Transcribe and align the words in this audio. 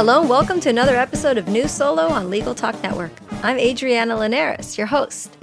Hello, 0.00 0.22
and 0.22 0.30
welcome 0.30 0.60
to 0.60 0.70
another 0.70 0.96
episode 0.96 1.36
of 1.36 1.46
New 1.46 1.68
Solo 1.68 2.08
on 2.08 2.30
Legal 2.30 2.54
Talk 2.54 2.82
Network. 2.82 3.12
I'm 3.42 3.58
Adriana 3.58 4.16
Linares, 4.16 4.78
your 4.78 4.86
host. 4.86 5.36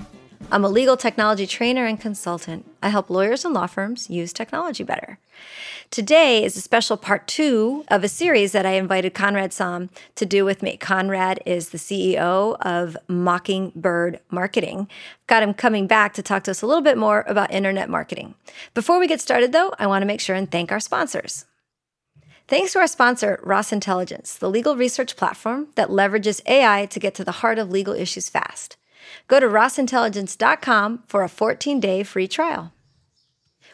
I'm 0.51 0.65
a 0.65 0.67
legal 0.67 0.97
technology 0.97 1.45
trainer 1.45 1.85
and 1.85 2.01
consultant. 2.01 2.65
I 2.81 2.89
help 2.89 3.11
lawyers 3.11 3.45
and 3.45 3.53
law 3.53 3.67
firms 3.67 4.09
use 4.09 4.33
technology 4.33 4.83
better. 4.83 5.19
Today 5.91 6.43
is 6.43 6.57
a 6.57 6.61
special 6.61 6.97
part 6.97 7.27
two 7.27 7.85
of 7.89 8.03
a 8.03 8.09
series 8.09 8.51
that 8.53 8.65
I 8.65 8.71
invited 8.71 9.13
Conrad 9.13 9.51
Saam 9.51 9.89
to 10.15 10.25
do 10.25 10.43
with 10.43 10.63
me. 10.63 10.75
Conrad 10.75 11.39
is 11.45 11.69
the 11.69 11.77
CEO 11.77 12.57
of 12.61 12.97
Mockingbird 13.07 14.21
Marketing. 14.31 14.89
Got 15.27 15.43
him 15.43 15.53
coming 15.53 15.85
back 15.85 16.15
to 16.15 16.23
talk 16.23 16.41
to 16.45 16.51
us 16.51 16.63
a 16.63 16.65
little 16.65 16.81
bit 16.81 16.97
more 16.97 17.23
about 17.27 17.51
internet 17.51 17.91
marketing. 17.91 18.33
Before 18.73 18.97
we 18.97 19.05
get 19.05 19.21
started, 19.21 19.51
though, 19.51 19.75
I 19.77 19.85
want 19.85 20.01
to 20.01 20.07
make 20.07 20.19
sure 20.19 20.35
and 20.35 20.49
thank 20.49 20.71
our 20.71 20.79
sponsors. 20.79 21.45
Thanks 22.47 22.71
to 22.71 22.79
our 22.79 22.87
sponsor, 22.87 23.41
Ross 23.43 23.73
Intelligence, 23.73 24.35
the 24.35 24.49
legal 24.49 24.77
research 24.77 25.17
platform 25.17 25.67
that 25.75 25.89
leverages 25.89 26.41
AI 26.45 26.85
to 26.85 26.99
get 26.99 27.13
to 27.15 27.25
the 27.25 27.43
heart 27.43 27.59
of 27.59 27.69
legal 27.69 27.93
issues 27.93 28.29
fast. 28.29 28.77
Go 29.27 29.41
to 29.41 29.47
rossintelligence.com 29.47 31.03
for 31.07 31.23
a 31.23 31.29
14 31.29 31.81
day 31.81 32.03
free 32.03 32.27
trial. 32.27 32.71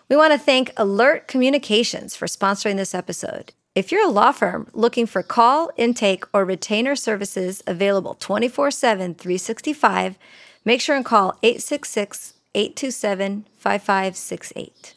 We 0.09 0.15
want 0.15 0.33
to 0.33 0.39
thank 0.39 0.71
Alert 0.75 1.27
Communications 1.27 2.15
for 2.15 2.25
sponsoring 2.25 2.77
this 2.77 2.95
episode. 2.95 3.53
If 3.75 3.91
you're 3.91 4.07
a 4.07 4.11
law 4.11 4.31
firm 4.31 4.67
looking 4.73 5.05
for 5.05 5.21
call, 5.21 5.69
intake, 5.77 6.25
or 6.33 6.43
retainer 6.43 6.95
services 6.95 7.61
available 7.67 8.15
24 8.15 8.71
7, 8.71 9.13
365, 9.13 10.17
make 10.65 10.81
sure 10.81 10.95
and 10.95 11.05
call 11.05 11.37
866 11.43 12.33
827 12.55 13.45
5568. 13.55 14.95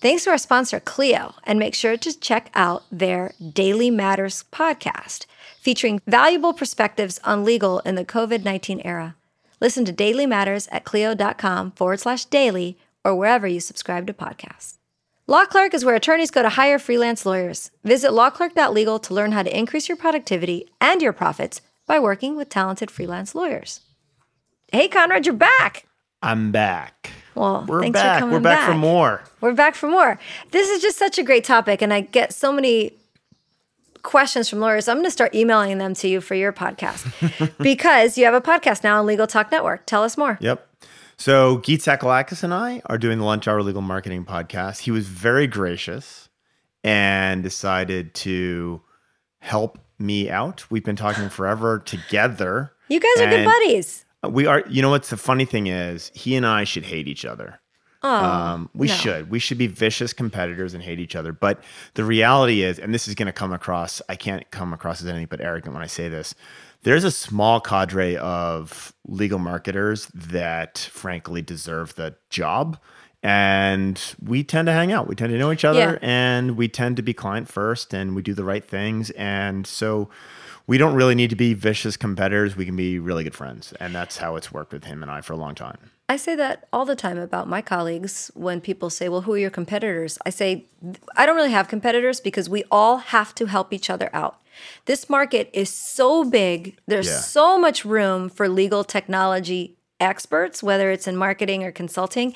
Thanks 0.00 0.24
to 0.24 0.30
our 0.30 0.38
sponsor, 0.38 0.80
Clio, 0.80 1.34
and 1.44 1.58
make 1.58 1.74
sure 1.74 1.98
to 1.98 2.18
check 2.18 2.50
out 2.54 2.84
their 2.90 3.34
Daily 3.52 3.90
Matters 3.90 4.44
podcast, 4.50 5.26
featuring 5.60 6.00
valuable 6.06 6.54
perspectives 6.54 7.20
on 7.22 7.44
legal 7.44 7.80
in 7.80 7.96
the 7.96 8.04
COVID 8.04 8.42
19 8.42 8.80
era. 8.80 9.14
Listen 9.60 9.84
to 9.84 9.92
Daily 9.92 10.24
Matters 10.24 10.68
at 10.72 10.84
clio.com 10.84 11.72
forward 11.72 12.00
slash 12.00 12.24
daily 12.24 12.78
or 13.04 13.14
wherever 13.14 13.46
you 13.46 13.60
subscribe 13.60 14.06
to 14.06 14.14
podcasts. 14.14 14.78
Law 15.26 15.44
Clerk 15.44 15.74
is 15.74 15.84
where 15.84 15.94
attorneys 15.94 16.30
go 16.30 16.42
to 16.42 16.48
hire 16.48 16.78
freelance 16.78 17.26
lawyers. 17.26 17.70
Visit 17.84 18.10
lawclerk.legal 18.10 18.98
to 19.00 19.14
learn 19.14 19.32
how 19.32 19.42
to 19.42 19.56
increase 19.56 19.86
your 19.86 19.98
productivity 19.98 20.70
and 20.80 21.02
your 21.02 21.12
profits 21.12 21.60
by 21.86 21.98
working 21.98 22.36
with 22.36 22.48
talented 22.48 22.90
freelance 22.90 23.34
lawyers. 23.34 23.80
Hey, 24.72 24.88
Conrad, 24.88 25.26
you're 25.26 25.34
back. 25.34 25.84
I'm 26.22 26.52
back. 26.52 27.10
Well, 27.40 27.64
We're 27.66 27.80
thanks 27.80 27.98
back. 27.98 28.16
for 28.16 28.20
coming 28.20 28.34
We're 28.34 28.40
back, 28.40 28.68
for 28.68 28.76
more. 28.76 29.22
We're 29.40 29.54
back 29.54 29.74
for 29.74 29.88
more. 29.88 30.18
This 30.50 30.68
is 30.68 30.82
just 30.82 30.98
such 30.98 31.18
a 31.18 31.22
great 31.22 31.42
topic, 31.42 31.80
and 31.80 31.90
I 31.90 32.02
get 32.02 32.34
so 32.34 32.52
many 32.52 32.92
questions 34.02 34.50
from 34.50 34.60
lawyers. 34.60 34.88
I'm 34.88 34.96
going 34.98 35.06
to 35.06 35.10
start 35.10 35.34
emailing 35.34 35.78
them 35.78 35.94
to 35.94 36.08
you 36.08 36.20
for 36.20 36.34
your 36.34 36.52
podcast 36.52 37.56
because 37.62 38.18
you 38.18 38.26
have 38.26 38.34
a 38.34 38.42
podcast 38.42 38.84
now 38.84 38.98
on 38.98 39.06
Legal 39.06 39.26
Talk 39.26 39.50
Network. 39.50 39.86
Tell 39.86 40.02
us 40.02 40.18
more. 40.18 40.36
Yep. 40.42 40.66
So 41.16 41.58
Gyi 41.58 41.76
Tsakalakis 41.76 42.42
and 42.42 42.52
I 42.52 42.82
are 42.86 42.98
doing 42.98 43.18
the 43.18 43.24
Lunch 43.24 43.48
Hour 43.48 43.62
Legal 43.62 43.82
Marketing 43.82 44.26
podcast. 44.26 44.80
He 44.80 44.90
was 44.90 45.06
very 45.06 45.46
gracious 45.46 46.28
and 46.84 47.42
decided 47.42 48.12
to 48.16 48.82
help 49.38 49.78
me 49.98 50.28
out. 50.28 50.70
We've 50.70 50.84
been 50.84 50.96
talking 50.96 51.30
forever 51.30 51.78
together. 51.78 52.72
You 52.88 53.00
guys 53.00 53.22
are 53.22 53.30
good 53.30 53.46
buddies. 53.46 54.04
We 54.28 54.46
are. 54.46 54.62
You 54.68 54.82
know 54.82 54.90
what's 54.90 55.10
the 55.10 55.16
funny 55.16 55.44
thing 55.44 55.66
is, 55.66 56.10
he 56.14 56.36
and 56.36 56.46
I 56.46 56.64
should 56.64 56.84
hate 56.84 57.08
each 57.08 57.24
other. 57.24 57.60
Oh, 58.02 58.08
Um, 58.24 58.70
we 58.74 58.86
no. 58.88 58.94
should. 58.94 59.30
We 59.30 59.38
should 59.38 59.58
be 59.58 59.66
vicious 59.66 60.12
competitors 60.14 60.72
and 60.72 60.82
hate 60.82 60.98
each 61.00 61.14
other. 61.14 61.32
But 61.32 61.62
the 61.94 62.04
reality 62.04 62.62
is, 62.62 62.78
and 62.78 62.94
this 62.94 63.06
is 63.06 63.14
going 63.14 63.26
to 63.26 63.32
come 63.32 63.52
across, 63.52 64.00
I 64.08 64.16
can't 64.16 64.50
come 64.50 64.72
across 64.72 65.02
as 65.02 65.06
anything 65.06 65.26
but 65.28 65.40
arrogant 65.42 65.74
when 65.74 65.82
I 65.82 65.86
say 65.86 66.08
this. 66.08 66.34
There's 66.82 67.04
a 67.04 67.10
small 67.10 67.60
cadre 67.60 68.16
of 68.16 68.94
legal 69.06 69.38
marketers 69.38 70.06
that 70.14 70.78
frankly 70.90 71.42
deserve 71.42 71.94
the 71.96 72.14
job. 72.30 72.78
And 73.22 74.00
we 74.22 74.44
tend 74.44 74.64
to 74.66 74.72
hang 74.72 74.92
out. 74.92 75.06
We 75.06 75.14
tend 75.14 75.30
to 75.32 75.38
know 75.38 75.52
each 75.52 75.64
other 75.66 75.78
Yeah. 75.78 75.98
and 76.00 76.56
we 76.56 76.68
tend 76.68 76.96
to 76.96 77.02
be 77.02 77.12
client 77.12 77.48
first 77.48 77.92
and 77.92 78.16
we 78.16 78.22
do 78.22 78.32
the 78.32 78.44
right 78.44 78.64
things. 78.64 79.10
And 79.10 79.66
so 79.66 80.08
we 80.70 80.78
don't 80.78 80.94
really 80.94 81.16
need 81.16 81.30
to 81.30 81.36
be 81.36 81.52
vicious 81.52 81.96
competitors. 81.96 82.54
We 82.54 82.64
can 82.64 82.76
be 82.76 83.00
really 83.00 83.24
good 83.24 83.34
friends. 83.34 83.72
And 83.80 83.92
that's 83.92 84.18
how 84.18 84.36
it's 84.36 84.52
worked 84.52 84.72
with 84.72 84.84
him 84.84 85.02
and 85.02 85.10
I 85.10 85.20
for 85.20 85.32
a 85.32 85.36
long 85.36 85.56
time. 85.56 85.90
I 86.08 86.16
say 86.16 86.36
that 86.36 86.68
all 86.72 86.84
the 86.84 86.94
time 86.94 87.18
about 87.18 87.48
my 87.48 87.60
colleagues 87.60 88.30
when 88.34 88.60
people 88.60 88.88
say, 88.88 89.08
Well, 89.08 89.22
who 89.22 89.32
are 89.32 89.38
your 89.38 89.50
competitors? 89.50 90.16
I 90.24 90.30
say, 90.30 90.66
I 91.16 91.26
don't 91.26 91.34
really 91.34 91.50
have 91.50 91.66
competitors 91.66 92.20
because 92.20 92.48
we 92.48 92.62
all 92.70 92.98
have 92.98 93.34
to 93.34 93.46
help 93.46 93.72
each 93.72 93.90
other 93.90 94.10
out. 94.12 94.40
This 94.84 95.10
market 95.10 95.50
is 95.52 95.70
so 95.70 96.22
big, 96.22 96.76
there's 96.86 97.08
Yeah. 97.08 97.18
so 97.18 97.58
much 97.58 97.84
room 97.84 98.28
for 98.28 98.48
legal 98.48 98.84
technology 98.84 99.76
experts, 99.98 100.62
whether 100.62 100.92
it's 100.92 101.08
in 101.08 101.16
marketing 101.16 101.64
or 101.64 101.72
consulting, 101.72 102.32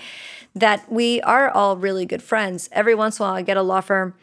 that 0.57 0.91
we 0.91 1.21
are 1.21 1.51
all 1.51 1.77
really 1.77 2.05
good 2.05 2.23
friends. 2.23 2.69
Every 2.73 2.97
once 2.97 3.21
in 3.21 3.23
a 3.23 3.29
while, 3.29 3.37
I 3.37 3.43
get 3.43 3.57
a 3.57 3.63
law 3.63 3.81
firm 3.81 4.15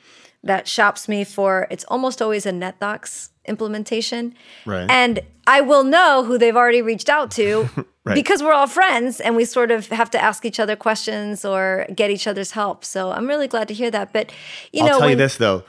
that 0.43 0.67
shops 0.67 1.07
me 1.07 1.23
for 1.23 1.65
it's 1.71 1.85
almost 1.85 2.21
always 2.21 2.45
a 2.45 2.51
NetDocs 2.51 3.29
implementation. 3.45 4.35
Right. 4.65 4.89
And 4.89 5.19
I 5.47 5.61
will 5.61 5.83
know 5.83 6.23
who 6.23 6.37
they've 6.37 6.55
already 6.55 6.81
reached 6.81 7.09
out 7.09 7.31
to 7.31 7.69
Right. 8.03 8.15
because 8.15 8.41
we're 8.41 8.53
all 8.53 8.65
friends 8.65 9.19
and 9.21 9.35
we 9.35 9.45
sort 9.45 9.69
of 9.69 9.85
have 9.89 10.09
to 10.11 10.19
ask 10.19 10.43
each 10.43 10.59
other 10.59 10.75
questions 10.75 11.45
or 11.45 11.85
get 11.93 12.09
each 12.09 12.25
other's 12.25 12.49
help. 12.51 12.83
So 12.83 13.11
I'm 13.11 13.27
really 13.27 13.47
glad 13.47 13.67
to 13.67 13.75
hear 13.75 13.91
that. 13.91 14.11
But 14.11 14.31
you 14.73 14.81
I'll 14.81 14.89
know, 14.89 14.99
tell 14.99 15.09
you 15.11 15.15
this 15.15 15.37
though, 15.37 15.63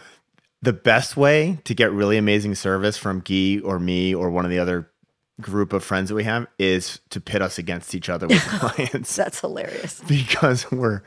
the 0.62 0.72
best 0.72 1.15
way 1.15 1.59
to 1.65 1.75
get 1.75 1.93
really 1.93 2.16
amazing 2.16 2.55
service 2.55 2.97
from 2.97 3.21
Gyi 3.21 3.60
or 3.62 3.78
me 3.78 4.15
or 4.15 4.31
one 4.31 4.47
of 4.47 4.50
the 4.50 4.59
other 4.59 4.89
group 5.43 5.75
of 5.75 5.84
friends 5.84 6.09
that 6.09 6.15
we 6.15 6.25
have 6.25 6.47
is 6.59 7.00
to 7.10 7.21
pit 7.21 7.43
us 7.43 7.59
against 7.59 7.94
each 7.94 8.09
other 8.09 8.27
with 8.27 8.41
clients 8.49 9.15
that's 9.15 9.41
hilarious. 9.41 10.00
because 10.09 10.71
we're 10.71 11.03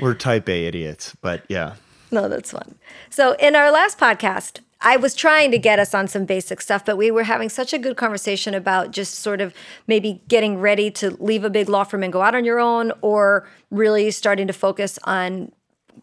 we're 0.00 0.14
type 0.14 0.48
A 0.48 0.66
idiots. 0.66 1.16
But 1.20 1.44
yeah. 1.48 1.74
No, 2.10 2.28
that's 2.28 2.50
fun. 2.52 2.76
So, 3.10 3.32
in 3.34 3.54
our 3.54 3.70
last 3.70 3.98
podcast, 3.98 4.60
I 4.86 4.96
was 4.98 5.16
trying 5.16 5.50
to 5.50 5.58
get 5.58 5.80
us 5.80 5.94
on 5.94 6.06
some 6.06 6.26
basic 6.26 6.60
stuff, 6.60 6.84
but 6.84 6.96
we 6.96 7.10
were 7.10 7.24
having 7.24 7.48
such 7.48 7.72
a 7.72 7.78
good 7.78 7.96
conversation 7.96 8.54
about 8.54 8.92
just 8.92 9.16
sort 9.16 9.40
of 9.40 9.52
maybe 9.88 10.22
getting 10.28 10.60
ready 10.60 10.92
to 10.92 11.10
leave 11.20 11.42
a 11.42 11.50
big 11.50 11.68
law 11.68 11.82
firm 11.82 12.04
and 12.04 12.12
go 12.12 12.22
out 12.22 12.36
on 12.36 12.44
your 12.44 12.60
own, 12.60 12.92
or 13.00 13.48
really 13.72 14.12
starting 14.12 14.46
to 14.46 14.52
focus 14.52 14.96
on 15.02 15.50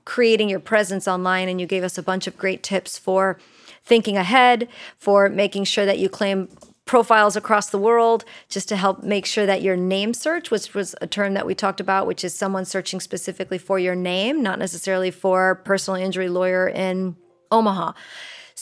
creating 0.03 0.49
your 0.49 0.59
presence 0.59 1.07
online. 1.07 1.47
And 1.47 1.61
you 1.61 1.66
gave 1.66 1.81
us 1.81 1.97
a 1.97 2.03
bunch 2.03 2.27
of 2.27 2.38
great 2.38 2.61
tips 2.61 2.97
for 2.97 3.39
thinking 3.85 4.17
ahead, 4.17 4.67
for 4.97 5.29
making 5.29 5.63
sure 5.63 5.85
that 5.85 5.97
you 5.97 6.09
claim 6.09 6.49
profiles 6.83 7.38
across 7.38 7.69
the 7.69 7.77
world 7.77 8.25
just 8.49 8.67
to 8.67 8.75
help 8.75 9.01
make 9.01 9.25
sure 9.25 9.45
that 9.45 9.61
your 9.61 9.77
name 9.77 10.13
search 10.13 10.51
which 10.51 10.73
was 10.73 10.93
a 10.99 11.07
term 11.07 11.33
that 11.33 11.45
we 11.45 11.55
talked 11.55 11.79
about 11.79 12.05
which 12.05 12.25
is 12.25 12.35
someone 12.35 12.66
searching 12.66 12.99
specifically 12.99 13.57
for 13.57 13.79
your 13.79 13.95
name 13.95 14.43
not 14.43 14.59
necessarily 14.59 15.09
for 15.09 15.55
personal 15.63 15.97
injury 15.97 16.28
lawyer 16.28 16.67
in 16.67 17.16
omaha 17.49 17.93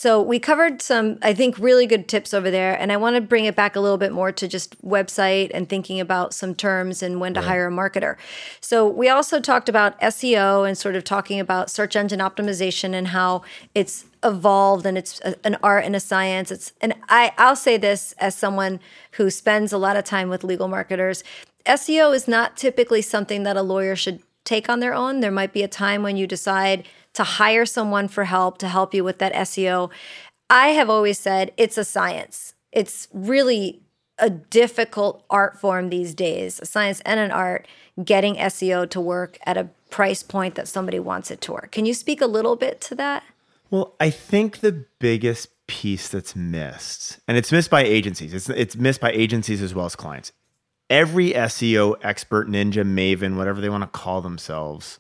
so 0.02 0.20
we 0.20 0.40
covered 0.40 0.82
some 0.82 1.20
i 1.22 1.32
think 1.32 1.58
really 1.60 1.86
good 1.86 2.08
tips 2.08 2.34
over 2.34 2.50
there 2.50 2.74
and 2.80 2.92
i 2.92 2.98
want 2.98 3.16
to 3.16 3.22
bring 3.22 3.46
it 3.46 3.56
back 3.56 3.76
a 3.76 3.80
little 3.80 4.00
bit 4.00 4.12
more 4.12 4.32
to 4.32 4.48
just 4.48 4.82
website 4.84 5.52
and 5.54 5.70
thinking 5.70 6.00
about 6.00 6.34
some 6.34 6.56
terms 6.56 7.04
and 7.04 7.20
when 7.20 7.36
to 7.36 7.42
hire 7.42 7.68
a 7.68 7.72
marketer. 7.72 8.16
So 8.60 8.88
we 8.88 9.10
also 9.10 9.40
talked 9.40 9.70
about 9.70 10.00
seo 10.02 10.68
and 10.68 10.76
sort 10.76 10.96
of 10.96 11.04
talking 11.04 11.40
about 11.40 11.70
search 11.70 11.96
engine 11.96 12.20
optimization 12.20 12.94
and 12.94 13.10
how 13.10 13.44
it's 13.76 14.06
evolved 14.24 14.86
and 14.88 14.98
it's 14.98 15.22
a, 15.22 15.36
an 15.46 15.58
art 15.62 15.86
and 15.86 15.96
a 15.96 16.00
science. 16.00 16.52
It's 16.52 16.74
and 16.82 16.96
i 17.10 17.32
i'll 17.38 17.56
say 17.56 17.78
this 17.78 18.14
as 18.18 18.36
someone 18.36 18.80
who 19.12 19.30
spends 19.30 19.72
a 19.72 19.78
lot 19.78 19.96
of 19.96 20.04
time 20.04 20.30
with 20.30 20.44
legal 20.44 20.68
marketers 20.68 21.24
seo 21.66 22.16
is 22.16 22.28
not 22.28 22.58
typically 22.58 23.04
something 23.04 23.44
that 23.44 23.56
a 23.56 23.62
lawyer 23.62 23.96
should 23.96 24.20
take 24.44 24.70
on 24.70 24.80
their 24.80 24.94
own 24.94 25.20
there 25.20 25.32
might 25.32 25.54
be 25.54 25.64
a 25.64 25.68
time 25.68 26.04
when 26.04 26.18
you 26.18 26.28
decide 26.28 26.88
to 27.14 27.24
hire 27.24 27.66
someone 27.66 28.08
for 28.08 28.26
help 28.26 28.58
to 28.58 28.68
help 28.68 28.94
you 28.94 29.04
with 29.04 29.20
that 29.20 29.34
seo 29.34 29.90
i 30.50 30.70
have 30.70 30.90
always 30.90 31.20
said 31.20 31.52
it's 31.58 31.78
a 31.78 31.86
science 31.86 32.54
it's 32.72 33.08
really 33.14 33.82
a 34.18 34.30
difficult 34.30 35.24
art 35.30 35.60
form 35.60 35.90
these 35.90 36.14
days 36.14 36.60
a 36.60 36.66
science 36.66 37.02
and 37.02 37.20
an 37.20 37.32
art 37.32 37.68
getting 38.04 38.36
seo 38.36 38.90
to 38.90 39.02
work 39.02 39.38
at 39.46 39.58
a 39.58 39.70
price 39.90 40.24
point 40.24 40.56
that 40.56 40.68
somebody 40.68 41.00
wants 41.00 41.32
it 41.32 41.42
to 41.42 41.52
work 41.52 41.72
can 41.72 41.86
you 41.86 41.94
speak 41.94 42.22
a 42.22 42.28
little 42.28 42.56
bit 42.56 42.80
to 42.80 42.96
that 42.96 43.24
Well, 43.70 43.96
I 44.02 44.10
think 44.10 44.60
the 44.60 44.86
biggest 45.00 45.48
piece 45.72 46.10
that's 46.10 46.36
missed, 46.36 47.20
and 47.30 47.38
it's 47.38 47.50
missed 47.50 47.70
by 47.70 47.84
agencies. 47.84 48.34
It's 48.34 48.50
it's 48.50 48.76
missed 48.76 49.00
by 49.00 49.12
agencies 49.12 49.62
as 49.62 49.74
well 49.74 49.86
as 49.86 49.96
clients. 49.96 50.34
Every 50.92 51.32
SEO 51.32 51.96
expert, 52.04 52.50
ninja, 52.50 52.86
maven, 52.86 53.38
whatever 53.38 53.62
they 53.62 53.70
want 53.70 53.84
to 53.84 53.88
call 53.88 54.20
themselves, 54.20 55.00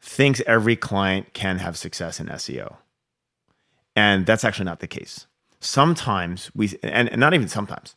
thinks 0.00 0.40
every 0.46 0.76
client 0.76 1.34
can 1.34 1.58
have 1.58 1.76
success 1.76 2.20
in 2.20 2.28
SEO. 2.28 2.76
And 3.96 4.26
that's 4.26 4.44
actually 4.44 4.66
not 4.66 4.78
the 4.78 4.86
case. 4.86 5.26
Sometimes 5.58 6.52
we, 6.54 6.78
and, 6.84 7.08
and 7.08 7.18
not 7.18 7.34
even 7.34 7.48
sometimes, 7.48 7.96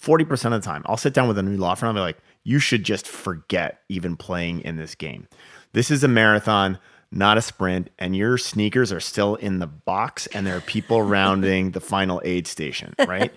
40% 0.00 0.30
of 0.46 0.52
the 0.52 0.60
time, 0.60 0.82
I'll 0.86 0.96
sit 0.96 1.12
down 1.12 1.28
with 1.28 1.36
a 1.36 1.42
new 1.42 1.58
law 1.58 1.74
firm 1.74 1.90
and 1.90 1.98
I'll 1.98 2.04
be 2.06 2.08
like, 2.08 2.22
you 2.42 2.58
should 2.58 2.84
just 2.84 3.06
forget 3.06 3.82
even 3.90 4.16
playing 4.16 4.62
in 4.62 4.76
this 4.76 4.94
game. 4.94 5.28
This 5.74 5.90
is 5.90 6.02
a 6.02 6.08
marathon, 6.08 6.78
not 7.10 7.36
a 7.36 7.42
sprint, 7.42 7.90
and 7.98 8.16
your 8.16 8.38
sneakers 8.38 8.90
are 8.92 9.00
still 9.00 9.34
in 9.34 9.58
the 9.58 9.66
box 9.66 10.26
and 10.28 10.46
there 10.46 10.56
are 10.56 10.62
people 10.62 11.02
rounding 11.18 11.72
the 11.72 11.82
final 11.82 12.22
aid 12.24 12.46
station, 12.46 12.94
right? 13.06 13.30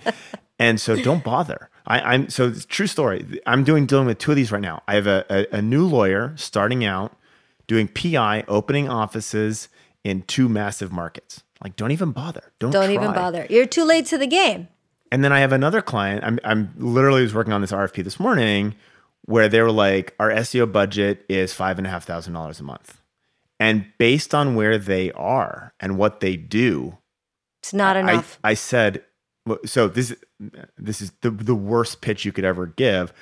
and 0.58 0.80
so 0.80 0.96
don't 0.96 1.22
bother. 1.22 1.70
I, 1.88 2.16
am 2.16 2.30
so 2.30 2.52
true 2.52 2.88
story. 2.88 3.42
I'm 3.46 3.64
doing 3.64 3.86
dealing 3.86 4.08
with 4.08 4.18
two 4.18 4.32
of 4.32 4.38
these 4.38 4.52
right 4.52 4.62
now. 4.62 4.82
I 4.88 4.96
have 4.96 5.08
a, 5.08 5.26
a, 5.30 5.58
a 5.58 5.62
new 5.62 5.86
lawyer 5.86 6.34
starting 6.36 6.84
out 6.84 7.16
doing 7.68 7.88
PI, 7.88 8.44
opening 8.48 8.90
offices 8.90 9.70
in 10.04 10.24
two 10.24 10.50
massive 10.50 10.92
markets. 10.92 11.44
Like, 11.64 11.76
don't 11.76 11.92
even 11.92 12.12
bother. 12.12 12.52
Don't 12.60 12.72
don't 12.72 12.86
try. 12.86 12.94
even 12.94 13.14
bother. 13.14 13.48
You're 13.50 13.66
too 13.66 13.86
late 13.86 14.06
to 14.08 14.18
the 14.18 14.28
game. 14.28 14.68
And 15.12 15.24
then 15.24 15.32
I 15.32 15.40
have 15.40 15.52
another 15.52 15.82
client. 15.82 16.24
I'm 16.24 16.40
I'm 16.44 16.74
literally 16.78 17.22
was 17.22 17.34
working 17.34 17.54
on 17.54 17.62
this 17.62 17.72
RFP 17.72 18.04
this 18.04 18.20
morning, 18.20 18.76
where 19.26 19.48
they 19.48 19.62
were 19.62 19.72
like, 19.72 20.14
our 20.20 20.30
SEO 20.30 20.72
budget 20.72 21.26
is 21.30 21.54
five 21.54 21.78
and 21.78 21.88
a 21.88 21.90
half 21.90 22.06
thousand 22.06 22.34
dollars 22.34 22.60
a 22.60 22.64
month, 22.64 23.02
and 23.60 23.86
based 23.98 24.36
on 24.36 24.56
where 24.56 24.78
they 24.78 25.12
are 25.14 25.74
and 25.80 25.98
what 25.98 26.20
they 26.20 26.36
do, 26.36 26.98
it's 27.62 27.74
not 27.74 27.96
enough. 27.96 28.40
I, 28.44 28.52
I 28.52 28.54
said, 28.56 29.04
so 29.66 29.88
this 29.88 30.16
this 30.78 31.02
is 31.02 31.12
the 31.22 31.32
the 31.32 31.56
worst 31.56 32.02
pitch 32.02 32.26
you 32.26 32.32
could 32.32 32.46
ever 32.46 32.68
give. 32.68 33.14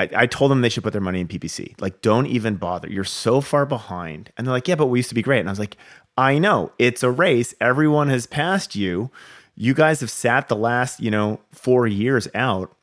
I, 0.00 0.08
I 0.16 0.26
told 0.26 0.50
them 0.50 0.62
they 0.62 0.70
should 0.70 0.82
put 0.82 0.92
their 0.92 1.02
money 1.02 1.20
in 1.20 1.28
PPC. 1.28 1.78
Like, 1.78 2.00
don't 2.00 2.26
even 2.26 2.56
bother. 2.56 2.88
You're 2.88 3.04
so 3.04 3.42
far 3.42 3.66
behind. 3.66 4.32
And 4.36 4.46
they're 4.46 4.54
like, 4.54 4.66
yeah, 4.66 4.74
but 4.74 4.86
we 4.86 4.98
used 4.98 5.10
to 5.10 5.14
be 5.14 5.20
great. 5.20 5.40
And 5.40 5.48
I 5.48 5.52
was 5.52 5.58
like, 5.58 5.76
I 6.16 6.38
know 6.38 6.72
it's 6.78 7.02
a 7.02 7.10
race. 7.10 7.54
Everyone 7.60 8.08
has 8.08 8.26
passed 8.26 8.74
you. 8.74 9.10
You 9.56 9.74
guys 9.74 10.00
have 10.00 10.10
sat 10.10 10.48
the 10.48 10.56
last, 10.56 11.00
you 11.00 11.10
know, 11.10 11.40
four 11.52 11.86
years 11.86 12.28
out, 12.34 12.74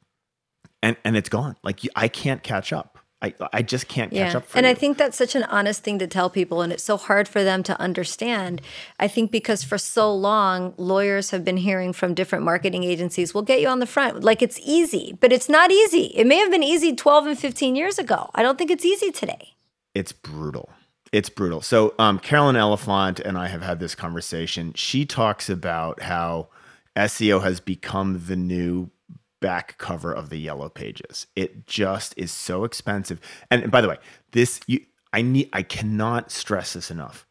and 0.84 0.96
and 1.04 1.18
it's 1.18 1.30
gone. 1.30 1.56
Like 1.64 1.80
I 1.96 2.08
can't 2.08 2.44
catch 2.44 2.72
up. 2.72 2.97
I, 3.20 3.34
I 3.52 3.62
just 3.64 3.88
can't 3.88 4.12
catch 4.12 4.34
yeah. 4.34 4.38
up. 4.38 4.46
and 4.54 4.66
you. 4.66 4.72
I 4.72 4.76
think 4.76 5.00
that's 5.00 5.18
such 5.18 5.34
an 5.34 5.44
honest 5.46 5.84
thing 5.84 5.98
to 6.00 6.08
tell 6.08 6.30
people, 6.30 6.62
and 6.62 6.72
it's 6.72 6.84
so 6.84 6.98
hard 6.98 7.28
for 7.28 7.44
them 7.44 7.64
to 7.64 7.80
understand. 7.80 8.62
I 9.00 9.08
think 9.08 9.32
because 9.32 9.64
for 9.64 9.80
so 9.80 10.14
long, 10.14 10.76
lawyers 10.78 11.32
have 11.32 11.44
been 11.44 11.58
hearing 11.58 11.94
from 11.94 12.14
different 12.14 12.46
marketing 12.46 12.84
agencies, 12.84 13.34
"We'll 13.34 13.44
get 13.44 13.60
you 13.60 13.70
on 13.70 13.80
the 13.80 13.88
front." 13.88 14.24
Like 14.24 14.44
it's 14.44 14.60
easy, 14.64 15.18
but 15.20 15.34
it's 15.34 15.50
not 15.50 15.72
easy. 15.72 16.12
It 16.16 16.28
may 16.28 16.38
have 16.38 16.52
been 16.52 16.64
easy 16.64 16.96
12 16.96 17.26
and 17.28 17.40
15 17.40 17.76
years 17.76 17.98
ago. 17.98 18.30
I 18.36 18.44
don't 18.44 18.58
think 18.58 18.70
it's 18.70 18.86
easy 18.86 19.12
today. 19.12 19.56
It's 19.96 20.12
brutal. 20.12 20.70
It's 21.12 21.30
brutal. 21.30 21.62
So, 21.62 21.96
um, 21.98 22.20
Carolyn 22.20 22.56
Elefant 22.56 23.20
and 23.20 23.38
I 23.38 23.48
have 23.48 23.62
had 23.62 23.80
this 23.80 23.96
conversation. 23.96 24.74
She 24.76 25.06
talks 25.06 25.50
about 25.50 26.04
how 26.04 26.50
SEO 26.96 27.42
has 27.42 27.60
become 27.60 28.24
the 28.28 28.36
new 28.36 28.92
back 29.40 29.78
cover 29.78 30.12
of 30.14 30.30
the 30.30 30.38
yellow 30.38 30.70
pages. 30.70 31.28
It 31.36 31.68
just 31.68 32.14
is 32.18 32.32
so 32.32 32.64
expensive. 32.64 33.20
And, 33.52 33.72
by 33.72 33.82
the 33.82 33.90
way, 33.90 33.98
this 34.32 34.60
you 34.68 34.82
I 35.14 35.22
need 35.22 35.50
I 35.54 35.64
cannot 35.64 36.32
stress 36.32 36.74
this 36.74 36.92
enough. 36.92 37.26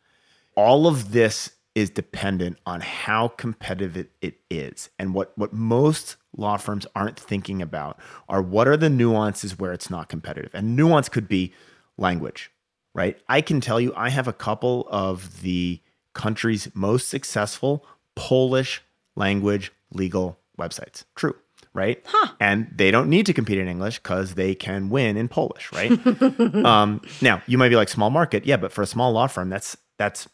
All 0.55 0.87
of 0.87 1.13
this 1.13 1.53
is 1.75 1.91
dependent 1.91 2.57
on 2.65 2.81
how 2.81 3.29
competitive 3.29 3.99
it, 3.99 4.11
it 4.23 4.39
is. 4.51 4.89
And 4.99 5.13
what 5.15 5.37
what 5.37 5.53
most 5.53 6.17
law 6.37 6.57
firms 6.57 6.87
aren't 6.95 7.19
thinking 7.19 7.61
about 7.63 7.99
are 8.29 8.43
what 8.43 8.69
are 8.69 8.77
the 8.77 8.91
nuances 8.91 9.59
where 9.59 9.73
it's 9.73 9.91
not 9.91 10.09
competitive. 10.09 10.55
And 10.55 10.77
nuance 10.77 11.09
could 11.09 11.29
be 11.29 11.53
language, 11.99 12.51
right? 12.95 13.19
I 13.29 13.41
can 13.41 13.61
tell 13.61 13.81
you 13.81 13.93
I 13.95 14.11
have 14.11 14.29
a 14.29 14.33
couple 14.33 14.87
of 14.91 15.43
the 15.43 15.81
country's 16.15 16.69
most 16.75 17.09
successful 17.09 17.87
Polish 18.15 18.83
language 19.15 19.73
legal 19.93 20.39
websites. 20.59 21.05
True 21.15 21.37
right? 21.77 22.03
Huh. 22.07 22.33
And 22.41 22.67
they 22.75 22.91
don't 22.91 23.09
need 23.09 23.27
to 23.27 23.33
compete 23.33 23.59
in 23.59 23.69
English 23.69 23.99
because 23.99 24.35
they 24.35 24.55
can 24.55 24.89
win 24.89 25.17
in 25.17 25.29
Polish, 25.29 25.71
right? 25.73 25.93
um, 26.65 27.01
now 27.21 27.43
you 27.47 27.59
might 27.59 27.69
be 27.69 27.77
like 27.77 27.89
small 27.89 28.11
market, 28.11 28.47
yeah, 28.47 28.57
but 28.57 28.73
for 28.73 28.83
a 28.83 28.87
small 28.87 29.13
law 29.13 29.27
firm, 29.27 29.51
that's 29.51 29.77
that's 29.99 30.29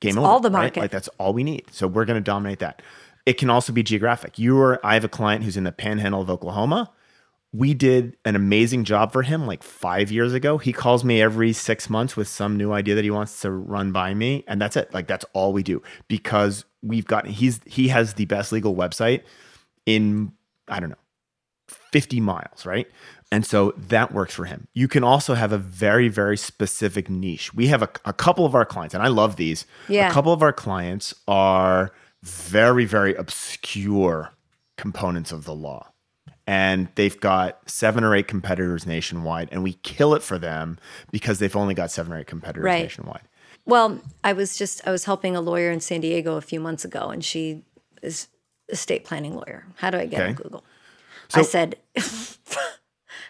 game 0.00 0.10
it's 0.10 0.18
over. 0.18 0.26
All 0.26 0.40
the 0.40 0.50
market, 0.50 0.76
right? 0.76 0.84
like 0.84 0.90
that's 0.90 1.08
all 1.18 1.32
we 1.32 1.42
need. 1.42 1.64
So 1.72 1.86
we're 1.86 2.04
going 2.04 2.22
to 2.22 2.24
dominate 2.24 2.60
that. 2.60 2.82
It 3.26 3.34
can 3.34 3.50
also 3.50 3.72
be 3.72 3.82
geographic. 3.82 4.38
You 4.38 4.58
are. 4.60 4.84
I 4.84 4.94
have 4.94 5.04
a 5.04 5.08
client 5.08 5.44
who's 5.44 5.56
in 5.56 5.64
the 5.64 5.72
Panhandle 5.72 6.20
of 6.20 6.30
Oklahoma. 6.30 6.90
We 7.52 7.72
did 7.72 8.16
an 8.26 8.36
amazing 8.36 8.84
job 8.84 9.10
for 9.10 9.22
him 9.22 9.46
like 9.46 9.62
five 9.62 10.10
years 10.10 10.34
ago. 10.34 10.58
He 10.58 10.72
calls 10.72 11.02
me 11.02 11.22
every 11.22 11.54
six 11.54 11.88
months 11.88 12.14
with 12.14 12.28
some 12.28 12.56
new 12.56 12.72
idea 12.72 12.94
that 12.94 13.04
he 13.04 13.10
wants 13.10 13.40
to 13.40 13.50
run 13.50 13.90
by 13.90 14.12
me, 14.12 14.44
and 14.46 14.60
that's 14.60 14.76
it. 14.76 14.92
Like 14.92 15.06
that's 15.06 15.24
all 15.32 15.52
we 15.52 15.62
do 15.62 15.82
because 16.08 16.64
we've 16.82 17.06
gotten. 17.06 17.30
He's 17.30 17.60
he 17.64 17.88
has 17.88 18.14
the 18.14 18.26
best 18.26 18.52
legal 18.52 18.74
website 18.74 19.22
in 19.86 20.32
I 20.68 20.80
don't 20.80 20.90
know, 20.90 20.96
50 21.92 22.20
miles, 22.20 22.66
right? 22.66 22.86
And 23.30 23.44
so 23.44 23.74
that 23.76 24.12
works 24.12 24.34
for 24.34 24.46
him. 24.46 24.68
You 24.72 24.88
can 24.88 25.04
also 25.04 25.34
have 25.34 25.52
a 25.52 25.58
very, 25.58 26.08
very 26.08 26.36
specific 26.36 27.10
niche. 27.10 27.52
We 27.52 27.66
have 27.68 27.82
a, 27.82 27.90
a 28.04 28.12
couple 28.12 28.46
of 28.46 28.54
our 28.54 28.64
clients, 28.64 28.94
and 28.94 29.02
I 29.02 29.08
love 29.08 29.36
these. 29.36 29.66
Yeah. 29.88 30.08
A 30.08 30.12
couple 30.12 30.32
of 30.32 30.42
our 30.42 30.52
clients 30.52 31.14
are 31.26 31.92
very, 32.22 32.84
very 32.84 33.14
obscure 33.14 34.32
components 34.76 35.30
of 35.30 35.44
the 35.44 35.54
law. 35.54 35.92
And 36.46 36.88
they've 36.94 37.18
got 37.20 37.68
seven 37.68 38.02
or 38.02 38.14
eight 38.14 38.26
competitors 38.26 38.86
nationwide, 38.86 39.50
and 39.52 39.62
we 39.62 39.74
kill 39.74 40.14
it 40.14 40.22
for 40.22 40.38
them 40.38 40.78
because 41.10 41.38
they've 41.38 41.54
only 41.54 41.74
got 41.74 41.90
seven 41.90 42.14
or 42.14 42.20
eight 42.20 42.26
competitors 42.26 42.64
right. 42.64 42.82
nationwide. 42.82 43.28
Well, 43.66 44.00
I 44.24 44.32
was 44.32 44.56
just 44.56 44.80
I 44.88 44.90
was 44.90 45.04
helping 45.04 45.36
a 45.36 45.42
lawyer 45.42 45.70
in 45.70 45.80
San 45.80 46.00
Diego 46.00 46.36
a 46.36 46.40
few 46.40 46.58
months 46.58 46.86
ago, 46.86 47.10
and 47.10 47.22
she 47.22 47.64
is 48.02 48.28
estate 48.68 49.04
planning 49.04 49.34
lawyer. 49.34 49.66
How 49.76 49.90
do 49.90 49.98
I 49.98 50.06
get 50.06 50.20
okay. 50.20 50.28
on 50.30 50.34
Google? 50.34 50.64
So, 51.28 51.40
I 51.40 51.42
said, 51.42 51.76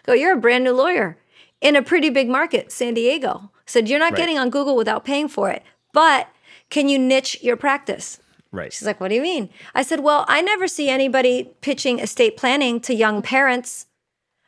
Go, 0.05 0.13
you're 0.13 0.33
a 0.33 0.39
brand 0.39 0.63
new 0.63 0.71
lawyer 0.71 1.17
in 1.61 1.75
a 1.75 1.81
pretty 1.81 2.09
big 2.09 2.29
market, 2.29 2.71
San 2.71 2.93
Diego. 2.93 3.51
I 3.53 3.59
said, 3.65 3.89
You're 3.89 3.99
not 3.99 4.13
right. 4.13 4.17
getting 4.17 4.37
on 4.37 4.49
Google 4.49 4.75
without 4.75 5.05
paying 5.05 5.27
for 5.27 5.49
it, 5.49 5.63
but 5.93 6.29
can 6.69 6.89
you 6.89 6.97
niche 6.97 7.41
your 7.41 7.57
practice? 7.57 8.19
Right. 8.51 8.71
She's 8.71 8.85
like, 8.85 8.99
What 8.99 9.09
do 9.09 9.15
you 9.15 9.21
mean? 9.21 9.49
I 9.75 9.83
said, 9.83 9.99
Well, 9.99 10.25
I 10.27 10.41
never 10.41 10.67
see 10.67 10.89
anybody 10.89 11.51
pitching 11.61 11.99
estate 11.99 12.37
planning 12.37 12.79
to 12.81 12.93
young 12.93 13.21
parents. 13.21 13.87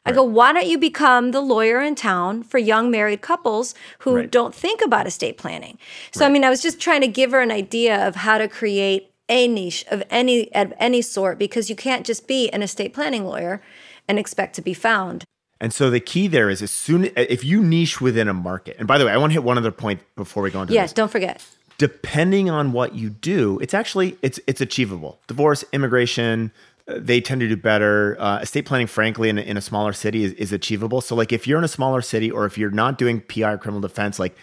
I 0.03 0.10
right. 0.10 0.15
go, 0.15 0.24
why 0.24 0.51
don't 0.51 0.65
you 0.65 0.79
become 0.79 1.29
the 1.29 1.41
lawyer 1.41 1.79
in 1.79 1.93
town 1.93 2.41
for 2.41 2.57
young 2.57 2.89
married 2.89 3.21
couples 3.21 3.75
who 4.00 4.15
right. 4.15 4.31
don't 4.31 4.55
think 4.55 4.81
about 4.83 5.05
estate 5.05 5.38
planning? 5.38 5.77
So. 6.12 6.25
I 6.25 6.29
mean, 6.29 6.43
I 6.43 6.50
was 6.50 6.60
just 6.60 6.79
trying 6.79 7.01
to 7.01 7.07
give 7.07 7.29
her 7.31 7.39
an 7.39 7.51
idea 7.51 8.07
of 8.07 8.15
how 8.15 8.39
to 8.39 8.48
create 8.48 9.10
a 9.31 9.47
niche 9.47 9.83
of 9.89 10.03
any 10.11 10.53
of 10.53 10.73
any 10.77 11.01
sort 11.01 11.39
because 11.39 11.69
you 11.69 11.75
can't 11.75 12.05
just 12.05 12.27
be 12.27 12.50
an 12.50 12.61
estate 12.61 12.93
planning 12.93 13.25
lawyer 13.25 13.61
and 14.07 14.19
expect 14.19 14.55
to 14.55 14.61
be 14.61 14.75
found. 14.75 15.23
And 15.59 15.73
so 15.73 15.89
the 15.89 16.00
key 16.00 16.27
there 16.27 16.50
is 16.50 16.61
as 16.61 16.71
soon 16.71 17.11
if 17.15 17.43
you 17.43 17.63
niche 17.63 18.01
within 18.01 18.27
a 18.27 18.33
market. 18.33 18.75
And 18.77 18.88
by 18.88 18.97
the 18.97 19.05
way, 19.05 19.11
I 19.11 19.17
want 19.17 19.31
to 19.31 19.33
hit 19.35 19.43
one 19.43 19.57
other 19.57 19.71
point 19.71 20.01
before 20.15 20.43
we 20.43 20.51
go 20.51 20.61
into 20.61 20.71
this. 20.71 20.75
yes, 20.75 20.89
this. 20.89 20.93
don't 20.93 21.11
forget. 21.11 21.43
Depending 21.77 22.50
on 22.50 22.73
what 22.73 22.93
you 22.93 23.09
do, 23.09 23.57
it's 23.59 23.73
actually 23.73 24.17
it's 24.21 24.39
it's 24.45 24.61
achievable. 24.61 25.19
Divorce, 25.27 25.63
immigration, 25.71 26.51
uh, 26.88 26.95
they 26.97 27.21
tend 27.21 27.41
to 27.41 27.47
do 27.47 27.55
better. 27.55 28.17
Uh, 28.19 28.39
estate 28.39 28.65
planning, 28.65 28.88
frankly, 28.88 29.29
in, 29.29 29.38
in 29.38 29.57
a 29.57 29.61
smaller 29.61 29.93
city 29.93 30.23
is, 30.23 30.33
is 30.33 30.51
achievable. 30.51 31.01
So, 31.01 31.15
like, 31.15 31.31
if 31.31 31.47
you're 31.47 31.57
in 31.57 31.63
a 31.63 31.69
smaller 31.69 32.01
city 32.01 32.29
or 32.29 32.45
if 32.45 32.57
you're 32.57 32.71
not 32.71 32.97
doing 32.97 33.21
PI 33.21 33.53
or 33.53 33.57
criminal 33.57 33.81
defense, 33.81 34.19
like 34.19 34.35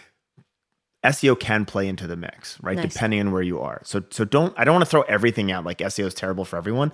SEO 1.03 1.39
can 1.39 1.65
play 1.65 1.87
into 1.87 2.07
the 2.07 2.17
mix, 2.17 2.61
right? 2.61 2.75
Nice. 2.75 2.93
Depending 2.93 3.21
on 3.21 3.31
where 3.31 3.41
you 3.41 3.59
are. 3.59 3.81
So 3.83 4.03
so 4.09 4.25
don't 4.25 4.53
I 4.57 4.63
don't 4.63 4.73
want 4.73 4.85
to 4.85 4.89
throw 4.89 5.01
everything 5.03 5.51
out 5.51 5.63
like 5.65 5.79
SEO 5.79 6.05
is 6.05 6.13
terrible 6.13 6.45
for 6.45 6.57
everyone. 6.57 6.91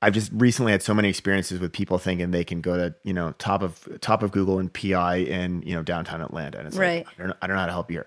I've 0.00 0.14
just 0.14 0.30
recently 0.32 0.70
had 0.70 0.82
so 0.82 0.94
many 0.94 1.08
experiences 1.08 1.58
with 1.58 1.72
people 1.72 1.98
thinking 1.98 2.30
they 2.30 2.44
can 2.44 2.60
go 2.60 2.76
to 2.76 2.94
you 3.02 3.12
know 3.12 3.32
top 3.38 3.62
of 3.62 3.86
top 4.00 4.22
of 4.22 4.30
Google 4.30 4.58
and 4.58 4.72
PI 4.72 5.16
in 5.16 5.62
you 5.62 5.74
know 5.74 5.82
downtown 5.82 6.22
Atlanta, 6.22 6.58
and 6.58 6.68
it's 6.68 6.76
right. 6.76 7.04
like 7.04 7.14
I 7.18 7.22
don't, 7.24 7.36
I 7.42 7.46
don't 7.46 7.56
know 7.56 7.60
how 7.60 7.66
to 7.66 7.72
help 7.72 7.90
you 7.90 8.04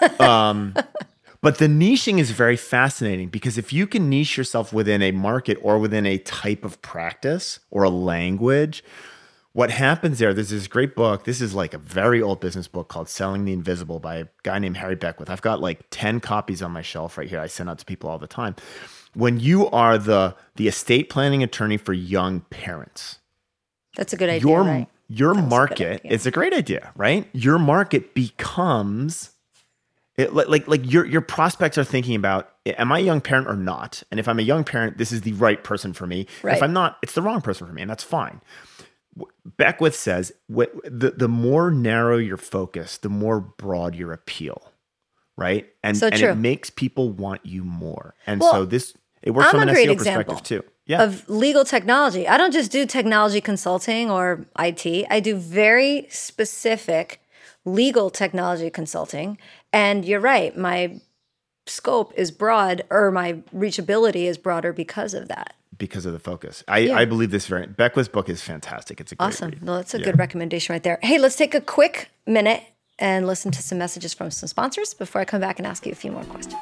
here. 0.00 0.20
um, 0.26 0.74
but 1.40 1.58
the 1.58 1.66
niching 1.66 2.18
is 2.18 2.30
very 2.30 2.56
fascinating 2.56 3.28
because 3.28 3.58
if 3.58 3.72
you 3.72 3.86
can 3.86 4.08
niche 4.08 4.38
yourself 4.38 4.72
within 4.72 5.02
a 5.02 5.10
market 5.12 5.58
or 5.60 5.78
within 5.78 6.06
a 6.06 6.16
type 6.16 6.64
of 6.64 6.80
practice 6.80 7.60
or 7.70 7.82
a 7.82 7.90
language, 7.90 8.82
what 9.54 9.70
happens 9.70 10.18
there, 10.18 10.34
there's 10.34 10.50
this 10.50 10.66
great 10.66 10.96
book. 10.96 11.24
This 11.24 11.40
is 11.40 11.54
like 11.54 11.74
a 11.74 11.78
very 11.78 12.20
old 12.20 12.40
business 12.40 12.66
book 12.66 12.88
called 12.88 13.08
Selling 13.08 13.44
the 13.44 13.52
Invisible 13.52 14.00
by 14.00 14.16
a 14.16 14.26
guy 14.42 14.58
named 14.58 14.76
Harry 14.76 14.96
Beckwith. 14.96 15.30
I've 15.30 15.42
got 15.42 15.60
like 15.60 15.84
10 15.90 16.18
copies 16.18 16.60
on 16.60 16.72
my 16.72 16.82
shelf 16.82 17.16
right 17.16 17.28
here. 17.28 17.38
I 17.38 17.46
send 17.46 17.70
out 17.70 17.78
to 17.78 17.84
people 17.84 18.10
all 18.10 18.18
the 18.18 18.26
time. 18.26 18.56
When 19.14 19.38
you 19.38 19.70
are 19.70 19.96
the 19.96 20.34
the 20.56 20.66
estate 20.66 21.08
planning 21.08 21.44
attorney 21.44 21.76
for 21.76 21.92
young 21.92 22.40
parents. 22.50 23.20
That's 23.96 24.12
a 24.12 24.16
good 24.16 24.28
idea. 24.28 24.48
Your 24.48 24.62
right? 24.64 24.88
your 25.08 25.34
That's 25.34 25.48
market, 25.48 26.00
a 26.04 26.12
it's 26.12 26.26
a 26.26 26.32
great 26.32 26.52
idea, 26.52 26.90
right? 26.96 27.28
Your 27.32 27.60
market 27.60 28.12
becomes 28.12 29.30
it, 30.16 30.34
like 30.34 30.66
like 30.66 30.90
your 30.90 31.04
your 31.04 31.20
prospects 31.20 31.78
are 31.78 31.84
thinking 31.84 32.16
about 32.16 32.50
am 32.66 32.92
I 32.92 32.98
a 33.00 33.02
young 33.02 33.20
parent 33.20 33.48
or 33.48 33.56
not? 33.56 34.02
And 34.10 34.18
if 34.18 34.28
I'm 34.28 34.38
a 34.38 34.42
young 34.42 34.64
parent, 34.64 34.98
this 34.98 35.12
is 35.12 35.20
the 35.20 35.32
right 35.34 35.62
person 35.62 35.92
for 35.92 36.06
me. 36.06 36.26
Right. 36.42 36.56
If 36.56 36.62
I'm 36.62 36.72
not, 36.72 36.98
it's 37.02 37.14
the 37.14 37.22
wrong 37.22 37.40
person 37.40 37.66
for 37.66 37.72
me, 37.72 37.82
and 37.82 37.90
that's 37.90 38.04
fine. 38.04 38.40
Beckwith 39.56 39.94
says 39.94 40.32
the 40.48 41.14
the 41.16 41.28
more 41.28 41.70
narrow 41.70 42.16
your 42.16 42.36
focus, 42.36 42.98
the 42.98 43.08
more 43.08 43.40
broad 43.40 43.94
your 43.94 44.12
appeal, 44.12 44.72
right? 45.36 45.66
And 45.82 45.96
So 45.96 46.08
and 46.08 46.20
it 46.20 46.36
makes 46.36 46.70
people 46.70 47.10
want 47.10 47.44
you 47.44 47.64
more. 47.64 48.14
And 48.26 48.40
Well, 48.40 48.52
so 48.52 48.64
this 48.64 48.94
it 49.22 49.30
works 49.30 49.46
I'm 49.46 49.52
from 49.52 49.60
a 49.60 49.62
an 49.62 49.74
great 49.74 49.88
SEO 49.88 49.92
example 49.92 50.34
perspective 50.34 50.62
too. 50.62 50.70
Yeah, 50.86 51.02
of 51.02 51.28
legal 51.28 51.64
technology. 51.64 52.28
I 52.28 52.36
don't 52.36 52.52
just 52.52 52.70
do 52.70 52.84
technology 52.86 53.40
consulting 53.40 54.10
or 54.10 54.46
IT. 54.58 55.06
I 55.10 55.20
do 55.20 55.36
very 55.36 56.06
specific 56.10 57.20
legal 57.64 58.10
technology 58.10 58.70
consulting. 58.70 59.38
And 59.72 60.04
you're 60.04 60.20
right, 60.20 60.56
my 60.56 61.00
scope 61.66 62.12
is 62.16 62.30
broad 62.30 62.84
or 62.90 63.10
my 63.10 63.34
reachability 63.54 64.24
is 64.24 64.36
broader 64.38 64.72
because 64.72 65.14
of 65.14 65.28
that. 65.28 65.54
Because 65.78 66.06
of 66.06 66.12
the 66.12 66.18
focus. 66.18 66.62
I, 66.68 66.90
I 66.92 67.04
believe 67.04 67.30
this 67.30 67.46
very 67.46 67.66
Beckwith's 67.66 68.08
book 68.08 68.28
is 68.28 68.40
fantastic. 68.42 69.00
It's 69.00 69.12
a 69.12 69.16
great 69.16 69.26
Awesome. 69.26 69.50
read. 69.50 69.62
Well, 69.62 69.76
that's 69.76 69.94
a 69.94 69.98
Yeah. 69.98 70.04
good 70.04 70.18
recommendation 70.18 70.72
right 70.72 70.82
there. 70.82 70.98
Hey, 71.02 71.18
let's 71.18 71.36
take 71.36 71.54
a 71.54 71.60
quick 71.60 72.10
minute 72.26 72.62
and 72.98 73.26
listen 73.26 73.50
to 73.52 73.62
some 73.62 73.78
messages 73.78 74.14
from 74.14 74.30
some 74.30 74.48
sponsors 74.48 74.94
before 74.94 75.20
I 75.20 75.24
come 75.24 75.40
back 75.40 75.58
and 75.58 75.66
ask 75.66 75.84
you 75.86 75.92
a 75.92 75.96
few 75.96 76.12
more 76.12 76.24
questions. 76.24 76.54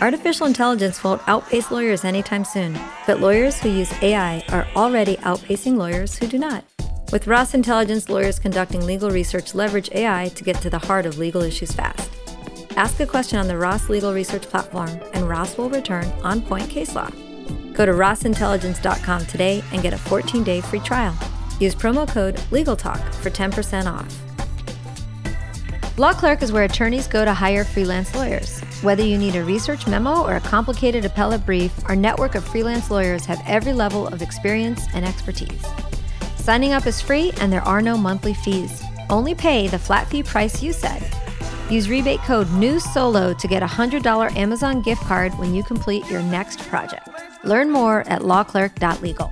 Artificial 0.00 0.46
intelligence 0.46 1.02
won't 1.02 1.26
outpace 1.26 1.70
lawyers 1.72 2.04
anytime 2.04 2.44
soon, 2.44 2.78
but 3.06 3.20
lawyers 3.20 3.58
who 3.60 3.68
use 3.68 3.90
AI 4.00 4.44
are 4.50 4.66
already 4.76 5.16
outpacing 5.18 5.76
lawyers 5.76 6.16
who 6.18 6.26
do 6.28 6.38
not. 6.38 6.62
With 7.10 7.26
Ross 7.26 7.54
Intelligence, 7.54 8.08
lawyers 8.08 8.38
conducting 8.38 8.84
legal 8.84 9.10
research 9.10 9.54
leverage 9.54 9.90
AI 9.92 10.28
to 10.34 10.44
get 10.44 10.60
to 10.62 10.70
the 10.70 10.78
heart 10.78 11.04
of 11.06 11.18
legal 11.18 11.42
issues 11.42 11.72
fast. 11.72 12.08
Ask 12.78 13.00
a 13.00 13.06
question 13.06 13.40
on 13.40 13.48
the 13.48 13.58
Ross 13.58 13.88
Legal 13.88 14.14
Research 14.14 14.42
platform, 14.42 15.00
and 15.12 15.28
Ross 15.28 15.58
will 15.58 15.68
return 15.68 16.04
on 16.22 16.40
point 16.40 16.70
case 16.70 16.94
law. 16.94 17.10
Go 17.72 17.84
to 17.84 17.90
rossintelligence.com 17.90 19.26
today 19.26 19.64
and 19.72 19.82
get 19.82 19.94
a 19.94 19.98
14 19.98 20.44
day 20.44 20.60
free 20.60 20.78
trial. 20.78 21.12
Use 21.58 21.74
promo 21.74 22.06
code 22.08 22.36
LegalTalk 22.52 23.02
for 23.16 23.30
10% 23.30 23.92
off. 23.92 24.06
Law 25.98 26.12
Clerk 26.12 26.40
is 26.40 26.52
where 26.52 26.62
attorneys 26.62 27.08
go 27.08 27.24
to 27.24 27.34
hire 27.34 27.64
freelance 27.64 28.14
lawyers. 28.14 28.60
Whether 28.82 29.04
you 29.04 29.18
need 29.18 29.34
a 29.34 29.42
research 29.42 29.88
memo 29.88 30.22
or 30.22 30.36
a 30.36 30.40
complicated 30.40 31.04
appellate 31.04 31.44
brief, 31.44 31.72
our 31.86 31.96
network 31.96 32.36
of 32.36 32.46
freelance 32.46 32.92
lawyers 32.92 33.24
have 33.24 33.42
every 33.44 33.72
level 33.72 34.06
of 34.06 34.22
experience 34.22 34.86
and 34.94 35.04
expertise. 35.04 35.66
Signing 36.36 36.74
up 36.74 36.86
is 36.86 37.00
free 37.00 37.32
and 37.40 37.52
there 37.52 37.66
are 37.66 37.82
no 37.82 37.98
monthly 37.98 38.34
fees. 38.34 38.84
Only 39.10 39.34
pay 39.34 39.66
the 39.66 39.80
flat 39.80 40.06
fee 40.06 40.22
price 40.22 40.62
you 40.62 40.72
said. 40.72 41.02
Use 41.70 41.88
rebate 41.90 42.20
code 42.20 42.46
NEWSOLO 42.48 43.36
to 43.36 43.46
get 43.46 43.62
a 43.62 43.66
$100 43.66 44.34
Amazon 44.36 44.80
gift 44.80 45.02
card 45.02 45.36
when 45.38 45.54
you 45.54 45.62
complete 45.62 46.08
your 46.10 46.22
next 46.22 46.60
project. 46.60 47.08
Learn 47.44 47.70
more 47.70 48.08
at 48.08 48.22
lawclerk.legal. 48.22 49.30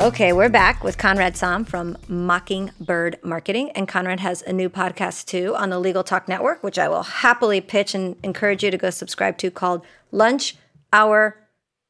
Okay, 0.00 0.32
we're 0.32 0.48
back 0.48 0.82
with 0.84 0.98
Conrad 0.98 1.34
Saam 1.34 1.66
from 1.66 1.96
Mockingbird 2.08 3.18
Marketing. 3.22 3.70
And 3.70 3.86
Conrad 3.88 4.20
has 4.20 4.42
a 4.42 4.52
new 4.52 4.68
podcast 4.68 5.26
too 5.26 5.54
on 5.56 5.70
the 5.70 5.78
Legal 5.78 6.02
Talk 6.02 6.28
Network, 6.28 6.62
which 6.62 6.78
I 6.78 6.88
will 6.88 7.04
happily 7.04 7.60
pitch 7.60 7.94
and 7.94 8.16
encourage 8.22 8.62
you 8.64 8.70
to 8.70 8.78
go 8.78 8.90
subscribe 8.90 9.38
to 9.38 9.50
called 9.50 9.82
Lunch 10.10 10.56
Hour 10.92 11.38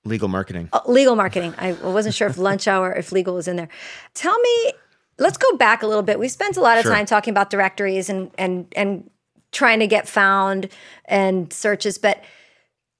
Legal 0.04 0.28
marketing. 0.28 0.68
uh, 0.72 0.80
Legal 0.86 1.14
Marketing. 1.14 1.54
I 1.58 1.72
wasn't 1.74 2.14
sure 2.14 2.26
if 2.28 2.36
Lunch 2.36 2.66
Hour, 2.66 2.92
if 2.92 3.12
legal 3.12 3.34
was 3.34 3.46
in 3.46 3.54
there. 3.56 3.68
Tell 4.14 4.36
me, 4.40 4.72
let's 5.22 5.38
go 5.38 5.56
back 5.56 5.82
a 5.82 5.86
little 5.86 6.02
bit. 6.02 6.18
We 6.18 6.28
spent 6.28 6.56
a 6.56 6.60
lot 6.60 6.76
of 6.78 6.82
Sure. 6.82 6.92
time 6.92 7.06
talking 7.06 7.32
about 7.32 7.48
directories 7.50 8.10
and 8.10 8.30
and 8.36 8.66
and 8.76 9.08
trying 9.52 9.80
to 9.80 9.86
get 9.86 10.08
found 10.08 10.68
and 11.04 11.52
searches, 11.52 11.98
but 11.98 12.22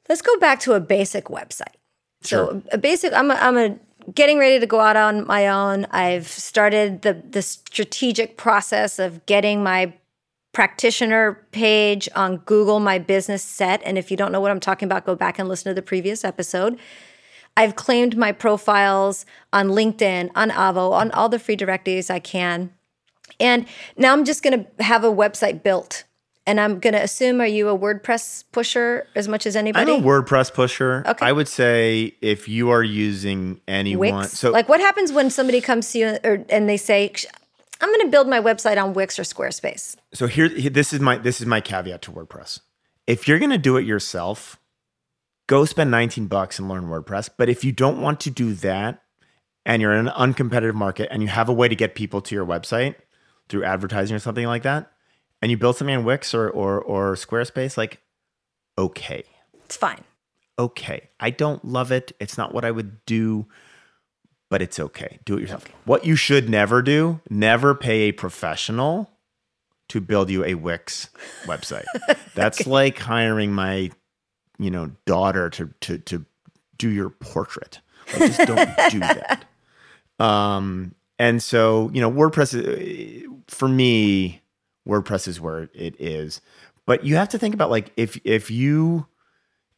let's 0.09 0.23
go 0.23 0.39
back 0.39 0.61
to 0.61 0.75
a 0.75 0.81
basic 0.81 1.25
website. 1.27 1.77
So 2.23 2.63
a 2.71 2.79
basic 2.79 3.13
I'm 3.13 3.31
a, 3.31 3.35
I'm 3.35 3.57
a 3.59 3.77
getting 4.15 4.39
ready 4.39 4.61
to 4.61 4.67
go 4.67 4.81
out 4.81 4.97
on 4.97 5.27
my 5.27 5.49
own. 5.49 5.87
I've 5.91 6.29
started 6.29 7.03
the 7.03 7.15
the 7.15 7.43
strategic 7.43 8.37
process 8.37 8.99
of 8.99 9.27
getting 9.27 9.63
my 9.63 9.93
practitioner 10.53 11.47
page 11.51 12.09
on 12.15 12.37
Google 12.39 12.79
My 12.79 12.99
Business 12.99 13.43
set 13.43 13.81
and 13.85 13.97
if 13.97 14.11
you 14.11 14.19
don't 14.19 14.33
know 14.33 14.41
what 14.41 14.51
I'm 14.51 14.61
talking 14.61 14.87
about 14.87 15.07
go 15.07 15.15
back 15.15 15.39
and 15.39 15.49
listen 15.49 15.71
to 15.71 15.75
the 15.75 15.83
previous 15.83 16.25
episode. 16.25 16.79
I've 17.57 17.77
claimed 17.77 18.17
my 18.17 18.33
profiles 18.33 19.27
on 19.53 19.69
LinkedIn, 19.69 20.31
on 20.35 20.51
Avvo, 20.51 20.93
on 20.93 21.11
all 21.13 21.29
the 21.29 21.39
free 21.39 21.57
directories 21.57 22.11
I 22.11 22.19
can. 22.19 22.73
And 23.39 23.67
now 23.97 24.13
I'm 24.13 24.25
just 24.25 24.43
going 24.43 24.65
to 24.65 24.85
have 24.85 25.05
a 25.05 25.13
website 25.13 25.63
built. 25.63 26.05
And 26.45 26.59
I'm 26.59 26.81
going 26.81 26.95
to 26.95 27.03
assume 27.03 27.41
are 27.41 27.47
you 27.47 27.69
a 27.69 27.79
WordPress 27.79 28.45
pusher 28.51 29.07
as 29.15 29.29
much 29.29 29.47
as 29.47 29.55
anybody? 29.55 29.93
I'm 29.93 30.03
a 30.03 30.07
WordPress 30.07 30.53
pusher. 30.53 31.05
Okay. 31.07 31.25
I 31.25 31.31
would 31.31 31.47
say 31.47 32.17
if 32.21 32.49
you 32.49 32.71
are 32.71 32.83
using 32.83 33.61
anyone, 33.69 34.23
Wix. 34.23 34.39
so 34.39 34.51
like 34.51 34.69
what 34.69 34.81
happens 34.81 35.13
when 35.13 35.31
somebody 35.31 35.61
comes 35.61 35.93
to 35.93 35.99
you 35.99 36.19
or, 36.25 36.45
and 36.49 36.69
they 36.69 36.77
say, 36.77 37.13
I'm 37.81 37.89
going 37.89 38.07
to 38.07 38.11
build 38.11 38.29
my 38.29 38.41
website 38.41 38.83
on 38.83 38.93
Wix 38.93 39.19
or 39.21 39.23
Squarespace? 39.23 39.97
so 40.15 40.27
here, 40.27 40.49
this 40.49 40.93
is 40.93 41.01
my 41.01 41.17
this 41.17 41.41
is 41.41 41.47
my 41.47 41.61
caveat 41.61 42.03
to 42.03 42.13
WordPress. 42.13 42.61
If 43.07 43.27
you're 43.27 43.39
gonna 43.39 43.59
do 43.59 43.77
it 43.77 43.85
yourself, 43.85 44.59
go 45.47 45.65
spend 45.65 45.91
19 45.91 46.27
bucks 46.27 46.59
and 46.59 46.69
learn 46.69 46.85
WordPress. 46.85 47.31
But 47.37 47.49
if 47.49 47.65
you 47.65 47.73
don't 47.73 48.01
want 48.01 48.21
to 48.21 48.31
do 48.31 48.55
that, 48.55 49.03
and 49.65 49.81
you're 49.81 49.93
in 49.93 50.09
an 50.09 50.13
uncompetitive 50.15 50.75
market, 50.75 51.09
and 51.11 51.23
you 51.23 51.29
have 51.29 51.49
a 51.49 51.53
way 51.53 51.69
to 51.69 51.77
get 51.77 51.95
people 51.95 52.21
to 52.23 52.35
your 52.35 52.45
website 52.47 52.97
through 53.49 53.65
advertising 53.65 54.17
or 54.17 54.19
something 54.19 54.47
like 54.47 54.63
that, 54.65 54.91
and 55.41 55.51
you 55.51 55.57
build 55.57 55.77
something 55.77 55.95
in 55.95 56.05
Wix 56.05 56.35
or 56.35 56.49
or, 56.51 56.81
or 56.81 57.15
Squarespace, 57.15 57.77
like 57.77 58.01
okay, 58.79 59.25
It's 59.65 59.77
fine. 59.77 60.03
okay. 60.59 61.11
I 61.21 61.31
don't 61.31 61.65
love 61.65 61.93
it. 61.93 62.13
It's 62.19 62.37
not 62.39 62.55
what 62.55 62.65
I 62.65 62.71
would 62.71 63.05
do, 63.07 63.47
but 64.51 64.63
it's 64.63 64.79
okay. 64.81 65.19
Do 65.25 65.37
it 65.37 65.43
yourself. 65.43 65.65
What 65.85 66.05
you 66.07 66.17
should 66.17 66.49
never 66.49 66.83
do, 66.83 67.21
never 67.31 67.75
pay 67.75 68.03
a 68.03 68.13
professional 68.13 69.11
to 69.91 70.01
build 70.01 70.31
you 70.31 70.45
a 70.45 70.55
Wix 70.55 71.11
website. 71.45 71.85
That's 72.35 72.67
like 72.67 72.99
hiring 72.99 73.53
my, 73.53 73.91
you 74.63 74.71
know, 74.71 74.93
daughter 75.07 75.51
to 75.51 75.71
to 75.81 75.99
to 75.99 76.25
do 76.79 76.89
your 76.89 77.11
portrait. 77.11 77.81
Like, 78.13 78.33
just 78.33 78.47
don't 78.47 78.71
do 78.91 79.01
that. 79.01 79.45
Um, 80.19 80.95
and 81.19 81.43
so, 81.43 81.91
you 81.93 82.01
know, 82.01 82.11
WordPress 82.11 82.55
uh, 82.55 83.29
for 83.49 83.69
me, 83.69 84.43
WordPress 84.87 85.29
is 85.29 85.41
where 85.41 85.69
it 85.75 85.95
is. 86.01 86.41
But 86.87 87.05
you 87.05 87.17
have 87.17 87.29
to 87.31 87.39
think 87.39 87.55
about 87.55 87.71
like 87.71 87.93
if 87.97 88.21
if 88.25 88.51
you 88.51 89.07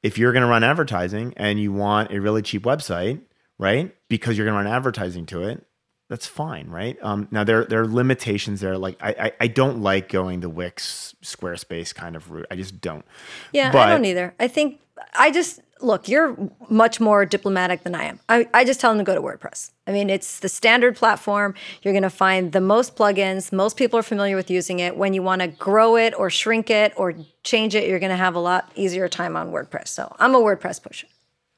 if 0.02 0.18
you're 0.18 0.32
going 0.32 0.42
to 0.42 0.48
run 0.48 0.64
advertising 0.64 1.34
and 1.36 1.58
you 1.58 1.72
want 1.72 2.12
a 2.12 2.20
really 2.20 2.42
cheap 2.42 2.62
website, 2.62 3.20
right? 3.58 3.94
Because 4.08 4.36
you're 4.36 4.46
going 4.46 4.58
to 4.58 4.64
run 4.64 4.74
advertising 4.74 5.26
to 5.26 5.42
it, 5.42 5.66
that's 6.08 6.26
fine, 6.26 6.68
right? 6.68 6.96
Um, 7.02 7.28
now 7.30 7.44
there 7.44 7.64
there 7.64 7.80
are 7.80 7.87
limitations 7.87 8.61
there. 8.61 8.76
Like 8.76 8.99
I, 9.02 9.11
I 9.11 9.32
I 9.40 9.46
don't 9.46 9.82
like 9.82 10.08
going 10.08 10.40
the 10.40 10.50
Wix 10.50 11.14
Squarespace 11.23 11.94
kind 11.94 12.16
of 12.16 12.30
route. 12.30 12.46
I 12.50 12.56
just 12.56 12.80
don't. 12.80 13.04
Yeah, 13.52 13.68
I 13.75 13.90
don't 13.90 14.04
either. 14.04 14.34
I 14.38 14.49
think 14.49 14.80
I 15.14 15.30
just 15.30 15.61
look, 15.80 16.08
you're 16.08 16.37
much 16.68 17.00
more 17.00 17.25
diplomatic 17.26 17.82
than 17.82 17.94
I 17.94 18.04
am. 18.04 18.20
I, 18.28 18.49
I 18.54 18.64
just 18.64 18.80
tell 18.80 18.90
them 18.90 18.99
to 18.99 19.04
go 19.04 19.14
to 19.14 19.20
WordPress. 19.20 19.70
I 19.87 19.92
mean, 19.92 20.08
it's 20.08 20.40
the 20.40 20.49
standard 20.49 20.96
platform. 20.96 21.54
You're 21.82 21.92
going 21.92 22.02
to 22.02 22.11
find 22.11 22.52
the 22.52 22.61
most 22.61 22.96
plugins. 22.96 23.52
Most 23.52 23.76
people 23.76 23.99
are 23.99 24.02
familiar 24.02 24.37
with 24.37 24.50
using 24.50 24.78
it. 24.80 24.96
When 24.96 25.14
you 25.14 25.23
want 25.23 25.42
to 25.42 25.49
grow 25.49 25.96
it 25.96 26.14
or 26.18 26.30
shrink 26.30 26.70
it 26.70 26.92
or 26.96 27.14
change 27.42 27.75
it, 27.75 27.88
you're 27.88 27.99
going 27.99 28.11
to 28.11 28.16
have 28.16 28.34
a 28.34 28.40
lot 28.40 28.70
easier 28.75 29.08
time 29.08 29.37
on 29.37 29.52
WordPress. 29.52 29.88
So 29.88 30.14
I'm 30.18 30.34
a 30.34 30.40
WordPress 30.40 30.82
pusher. 30.82 31.06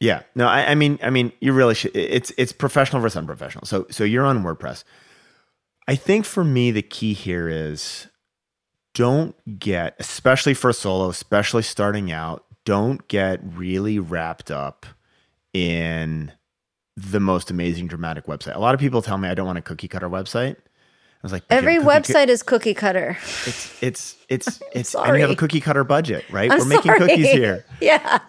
Yeah. 0.01 0.23
No, 0.35 0.47
I, 0.47 0.73
I 0.73 0.75
mean, 0.75 0.99
I 1.03 1.11
mean, 1.11 1.33
you 1.41 1.53
really 1.53 1.75
should. 1.75 1.97
It's 1.97 2.33
it's 2.37 2.53
professional 2.53 3.01
versus 3.01 3.17
unprofessional. 3.17 3.67
So 3.67 3.87
so 3.91 4.05
you're 4.05 4.25
on 4.27 4.43
WordPress. 4.43 4.85
I 5.89 5.95
think 5.95 6.25
for 6.27 6.45
me 6.45 6.71
the 6.71 6.83
key 6.83 7.13
here 7.13 7.49
is 7.49 8.09
don't 8.95 9.35
get, 9.59 9.95
especially 9.99 10.55
for 10.55 10.71
a 10.71 10.75
solo, 10.75 11.09
especially 11.09 11.63
starting 11.63 12.11
out, 12.11 12.45
don't 12.65 13.07
get 13.09 13.41
really 13.43 13.99
wrapped 13.99 14.51
up 14.51 14.87
in 15.53 16.33
the 16.97 17.21
most 17.21 17.51
amazing 17.51 17.87
dramatic 17.87 18.27
website. 18.27 18.57
A 18.57 18.59
lot 18.59 18.75
of 18.75 18.81
people 18.81 19.03
tell 19.03 19.19
me 19.19 19.29
I 19.29 19.35
don't 19.35 19.47
want 19.47 19.59
a 19.59 19.63
cookie 19.63 19.89
cutter 19.89 20.09
website. 20.09 20.57
I 20.57 21.23
was 21.23 21.33
like, 21.33 21.45
Every 21.51 21.75
have 21.75 21.83
a 21.83 21.85
cu- 21.85 21.91
website 21.91 22.29
is 22.29 22.43
cookie 22.43 22.75
cutter. 22.75 23.17
it's 23.47 23.83
it's 23.83 24.17
it's 24.29 24.63
it's 24.73 24.95
and 24.95 25.17
you 25.17 25.23
have 25.23 25.31
a 25.31 25.37
cookie 25.37 25.61
cutter 25.61 25.85
budget, 25.85 26.25
right? 26.31 26.51
I'm 26.51 26.59
We're 26.59 26.65
making 26.67 26.93
cookies 26.95 27.31
here 27.31 27.65
Yeah. 27.81 28.21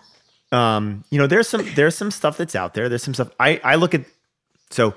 Um, 0.51 1.03
you 1.11 1.17
know, 1.17 1.27
there's 1.27 1.47
some 1.47 1.65
there's 1.75 1.95
some 1.95 2.11
stuff 2.11 2.37
that's 2.37 2.55
out 2.55 2.73
there. 2.73 2.89
There's 2.89 3.03
some 3.03 3.13
stuff 3.13 3.29
I 3.39 3.59
I 3.63 3.75
look 3.75 3.93
at. 3.93 4.05
So 4.69 4.93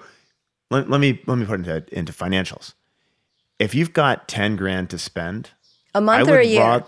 let, 0.71 0.88
let 0.90 1.00
me 1.00 1.21
let 1.26 1.37
me 1.38 1.47
put 1.47 1.61
it 1.61 1.66
into 1.69 1.99
into 1.99 2.12
financials. 2.12 2.75
If 3.59 3.75
you've 3.75 3.92
got 3.92 4.28
ten 4.28 4.57
grand 4.57 4.90
to 4.90 4.99
spend, 4.99 5.50
a 5.95 6.00
month 6.00 6.26
would 6.28 6.35
or 6.37 6.38
a 6.40 6.45
year. 6.47 6.61
raw- 6.61 6.83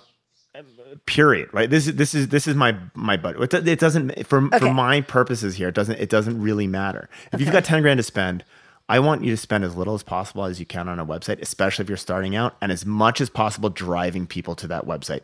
period. 1.06 1.48
Right. 1.52 1.68
This 1.70 1.86
is 1.88 1.96
this 1.96 2.14
is 2.14 2.28
this 2.28 2.46
is 2.46 2.54
my 2.54 2.76
my 2.94 3.16
budget. 3.16 3.52
It, 3.54 3.68
it 3.68 3.78
doesn't 3.80 4.26
for 4.26 4.44
Okay. 4.46 4.58
for 4.58 4.72
my 4.72 5.00
purposes 5.00 5.56
here. 5.56 5.68
It 5.68 5.74
doesn't 5.74 5.98
it 5.98 6.10
doesn't 6.10 6.40
really 6.40 6.66
matter. 6.66 7.08
If 7.32 7.40
you've 7.40 7.52
got 7.52 7.64
ten 7.64 7.82
grand 7.82 7.98
to 7.98 8.02
spend, 8.02 8.44
I 8.88 8.98
want 9.00 9.24
you 9.24 9.30
to 9.30 9.36
spend 9.36 9.64
as 9.64 9.74
little 9.76 9.94
as 9.94 10.02
possible 10.02 10.44
as 10.44 10.60
you 10.60 10.66
can 10.66 10.88
on 10.88 10.98
a 10.98 11.06
website, 11.06 11.40
especially 11.40 11.84
if 11.84 11.88
you're 11.88 11.96
starting 11.96 12.36
out, 12.36 12.56
and 12.60 12.70
as 12.70 12.84
much 12.84 13.20
as 13.20 13.30
possible 13.30 13.70
driving 13.70 14.26
people 14.26 14.54
to 14.56 14.66
that 14.68 14.86
website, 14.86 15.20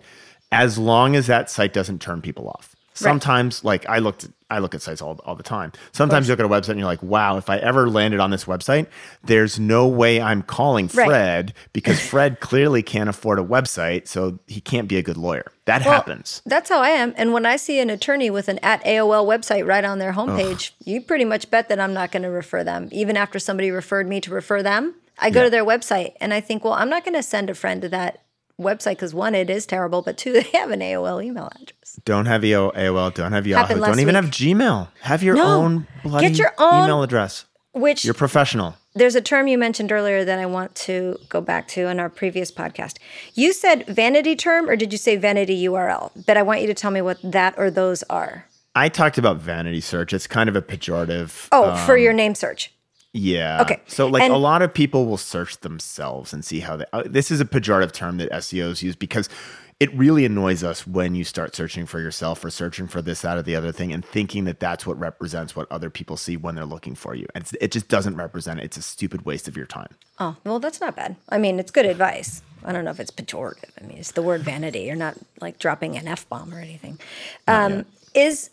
as 0.50 0.78
long 0.78 1.14
as 1.16 1.26
that 1.26 1.50
site 1.50 1.72
doesn't 1.72 2.00
turn 2.00 2.22
people 2.22 2.48
off. 2.48 2.74
Sometimes, 3.02 3.64
like 3.64 3.86
I 3.88 3.98
looked, 3.98 4.28
I 4.50 4.58
look 4.60 4.74
at 4.74 4.82
sites 4.82 5.02
all, 5.02 5.20
all 5.24 5.34
the 5.34 5.42
time. 5.42 5.72
Sometimes 5.92 6.26
you 6.26 6.32
look 6.32 6.40
at 6.40 6.46
a 6.46 6.48
website 6.48 6.70
and 6.70 6.78
you're 6.78 6.86
like, 6.86 7.02
"Wow, 7.02 7.36
if 7.36 7.50
I 7.50 7.58
ever 7.58 7.88
landed 7.88 8.18
on 8.20 8.30
this 8.30 8.44
website, 8.46 8.86
there's 9.24 9.58
no 9.58 9.86
way 9.86 10.20
I'm 10.20 10.42
calling 10.42 10.86
Right. 10.94 11.06
Fred 11.06 11.54
because 11.72 12.00
Fred 12.10 12.40
clearly 12.40 12.82
can't 12.82 13.08
afford 13.08 13.38
a 13.38 13.42
website, 13.44 14.08
so 14.08 14.38
he 14.46 14.60
can't 14.60 14.88
be 14.88 14.96
a 14.96 15.02
good 15.02 15.16
lawyer." 15.16 15.52
That 15.66 15.84
Well, 15.84 15.94
happens. 15.94 16.40
That's 16.46 16.70
how 16.70 16.80
I 16.80 16.90
am. 16.90 17.12
And 17.16 17.32
when 17.32 17.44
I 17.44 17.56
see 17.56 17.78
an 17.80 17.90
attorney 17.90 18.30
with 18.30 18.48
an 18.48 18.58
at 18.62 18.82
AOL 18.84 19.26
website 19.26 19.66
right 19.66 19.84
on 19.84 19.98
their 19.98 20.14
homepage, 20.14 20.70
you 20.84 21.00
pretty 21.02 21.24
much 21.26 21.50
bet 21.50 21.68
that 21.68 21.78
I'm 21.78 21.92
not 21.92 22.10
going 22.10 22.22
to 22.22 22.30
refer 22.30 22.64
them. 22.64 22.88
Even 22.90 23.16
after 23.16 23.38
somebody 23.38 23.70
referred 23.70 24.08
me 24.08 24.20
to 24.22 24.30
refer 24.30 24.62
them, 24.62 24.94
I 25.18 25.30
go 25.30 25.40
Yeah. 25.40 25.44
to 25.44 25.50
their 25.50 25.64
website 25.64 26.12
and 26.20 26.32
I 26.32 26.40
think, 26.40 26.64
well, 26.64 26.72
I'm 26.74 26.88
not 26.88 27.04
going 27.04 27.14
to 27.16 27.22
send 27.22 27.50
a 27.50 27.54
friend 27.54 27.82
to 27.82 27.88
that 27.90 28.22
website 28.60 28.92
because 28.92 29.14
one, 29.14 29.34
it 29.34 29.50
is 29.50 29.66
terrible, 29.66 30.02
but 30.02 30.16
two, 30.18 30.32
they 30.34 30.42
have 30.58 30.70
an 30.70 30.80
AOL 30.80 31.24
email 31.24 31.50
address. 31.60 31.98
Don't 32.04 32.26
have 32.26 32.44
EO, 32.44 32.70
AOL. 32.72 33.14
Don't 33.14 33.32
have 33.32 33.46
Yahoo. 33.46 33.60
Happened 33.62 33.80
Don't 33.80 34.00
even 34.00 34.14
week. 34.14 34.24
have 34.24 34.32
Gmail. 34.32 34.88
Have 35.02 35.22
your 35.22 35.36
No. 35.36 35.44
own 35.46 35.86
bloody 36.02 36.28
Get 36.28 36.38
your 36.38 36.52
own- 36.58 36.84
email 36.84 37.02
address. 37.02 37.44
Which 37.72 38.04
You're 38.04 38.14
professional. 38.14 38.74
there's 38.94 39.14
a 39.14 39.20
term 39.20 39.46
you 39.46 39.56
mentioned 39.58 39.92
earlier 39.92 40.24
that 40.24 40.38
I 40.40 40.46
want 40.46 40.74
to 40.76 41.16
go 41.28 41.40
back 41.40 41.68
to 41.68 41.86
in 41.86 42.00
our 42.00 42.08
previous 42.08 42.50
podcast. 42.50 42.96
You 43.34 43.52
said 43.52 43.86
vanity 43.86 44.34
term, 44.34 44.68
or 44.68 44.74
did 44.74 44.90
you 44.90 44.98
say 44.98 45.14
vanity 45.16 45.62
URL? 45.64 46.10
But 46.26 46.36
I 46.36 46.42
want 46.42 46.60
you 46.62 46.66
to 46.66 46.74
tell 46.74 46.90
me 46.90 47.02
what 47.02 47.18
that 47.22 47.54
or 47.56 47.70
those 47.70 48.02
are. 48.04 48.46
I 48.74 48.88
talked 48.88 49.18
about 49.18 49.36
vanity 49.36 49.80
search. 49.80 50.12
It's 50.12 50.26
kind 50.26 50.48
of 50.48 50.56
a 50.56 50.62
pejorative. 50.62 51.48
Oh, 51.52 51.76
for 51.86 51.96
um, 51.96 52.02
your 52.02 52.12
name 52.12 52.34
search. 52.34 52.72
Yeah. 53.18 53.62
Okay. 53.62 53.80
So, 53.86 54.06
like, 54.06 54.22
And- 54.22 54.32
a 54.32 54.36
lot 54.36 54.62
of 54.62 54.72
people 54.72 55.06
will 55.06 55.16
search 55.16 55.58
themselves 55.58 56.32
and 56.32 56.44
see 56.44 56.60
how 56.60 56.76
they. 56.76 56.84
Uh, 56.92 57.02
this 57.06 57.30
is 57.30 57.40
a 57.40 57.44
pejorative 57.44 57.92
term 57.92 58.18
that 58.18 58.30
SEOs 58.30 58.82
use 58.82 58.94
because 58.96 59.28
it 59.80 59.94
really 59.94 60.24
annoys 60.24 60.64
us 60.64 60.86
when 60.86 61.14
you 61.14 61.22
start 61.22 61.54
searching 61.54 61.86
for 61.86 62.00
yourself 62.00 62.44
or 62.44 62.50
searching 62.50 62.88
for 62.88 63.00
this, 63.00 63.20
that, 63.20 63.38
or 63.38 63.42
the 63.42 63.54
other 63.54 63.70
thing 63.70 63.92
and 63.92 64.04
thinking 64.04 64.44
that 64.44 64.58
that's 64.58 64.84
what 64.86 64.98
represents 64.98 65.54
what 65.54 65.70
other 65.70 65.88
people 65.88 66.16
see 66.16 66.36
when 66.36 66.54
they're 66.56 66.64
looking 66.64 66.96
for 66.96 67.14
you. 67.14 67.26
And 67.34 67.42
it's, 67.42 67.52
it 67.60 67.70
just 67.70 67.86
doesn't 67.88 68.16
represent 68.16 68.58
it. 68.58 68.64
It's 68.64 68.76
a 68.76 68.82
stupid 68.82 69.24
waste 69.24 69.46
of 69.46 69.56
your 69.56 69.66
time. 69.66 69.94
Oh, 70.18 70.36
well, 70.44 70.58
that's 70.58 70.80
not 70.80 70.96
bad. 70.96 71.14
I 71.28 71.38
mean, 71.38 71.60
it's 71.60 71.70
good 71.70 71.86
advice. 71.86 72.42
I 72.64 72.72
don't 72.72 72.84
know 72.84 72.90
if 72.90 72.98
it's 72.98 73.12
pejorative. 73.12 73.70
I 73.80 73.84
mean, 73.86 73.98
it's 73.98 74.12
the 74.12 74.22
word 74.22 74.42
vanity. 74.42 74.80
You're 74.80 74.96
not 74.96 75.14
like 75.40 75.60
dropping 75.60 75.96
an 75.96 76.08
F 76.08 76.28
bomb 76.28 76.52
or 76.52 76.58
anything. 76.58 76.98
Um, 77.46 77.84
is 78.14 78.50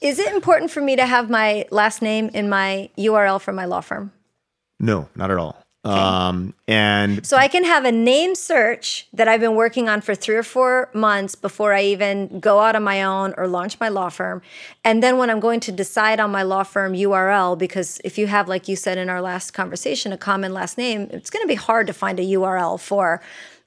is 0.00 0.18
it 0.18 0.32
important 0.34 0.70
for 0.70 0.80
me 0.80 0.96
to 0.96 1.06
have 1.06 1.30
my 1.30 1.66
last 1.70 2.02
name 2.02 2.30
in 2.34 2.48
my 2.48 2.90
URL 2.98 3.40
for 3.40 3.52
my 3.52 3.64
law 3.64 3.80
firm? 3.80 4.12
No, 4.80 5.08
not 5.14 5.30
at 5.30 5.38
all. 5.38 5.64
Um, 5.84 6.54
and 6.66 7.26
So 7.26 7.36
I 7.36 7.46
can 7.46 7.64
have 7.64 7.84
a 7.84 7.92
name 7.92 8.34
search 8.34 9.06
that 9.12 9.28
I've 9.28 9.40
been 9.40 9.54
working 9.54 9.88
on 9.88 10.00
for 10.00 10.14
three 10.14 10.34
or 10.34 10.42
four 10.42 10.88
months 10.94 11.34
before 11.34 11.74
I 11.74 11.82
even 11.82 12.40
go 12.40 12.60
out 12.60 12.74
on 12.74 12.82
my 12.82 13.02
own 13.02 13.34
or 13.36 13.46
launch 13.46 13.78
my 13.80 13.90
law 13.90 14.08
firm. 14.08 14.40
And 14.82 15.02
then 15.02 15.18
when 15.18 15.28
I'm 15.28 15.40
going 15.40 15.60
to 15.60 15.72
decide 15.72 16.20
on 16.20 16.30
my 16.30 16.42
law 16.42 16.62
firm 16.62 16.94
URL, 16.94 17.58
because 17.58 18.00
if 18.02 18.16
you 18.16 18.26
have, 18.28 18.48
like 18.48 18.66
you 18.66 18.76
said 18.76 18.96
in 18.96 19.10
our 19.10 19.20
last 19.20 19.52
conversation, 19.52 20.10
a 20.10 20.16
common 20.16 20.54
last 20.54 20.78
name, 20.78 21.08
it's 21.12 21.28
going 21.28 21.42
to 21.42 21.48
be 21.48 21.54
hard 21.54 21.86
to 21.88 21.92
find 21.92 22.18
a 22.18 22.24
URL 22.24 22.80
for, 22.80 23.20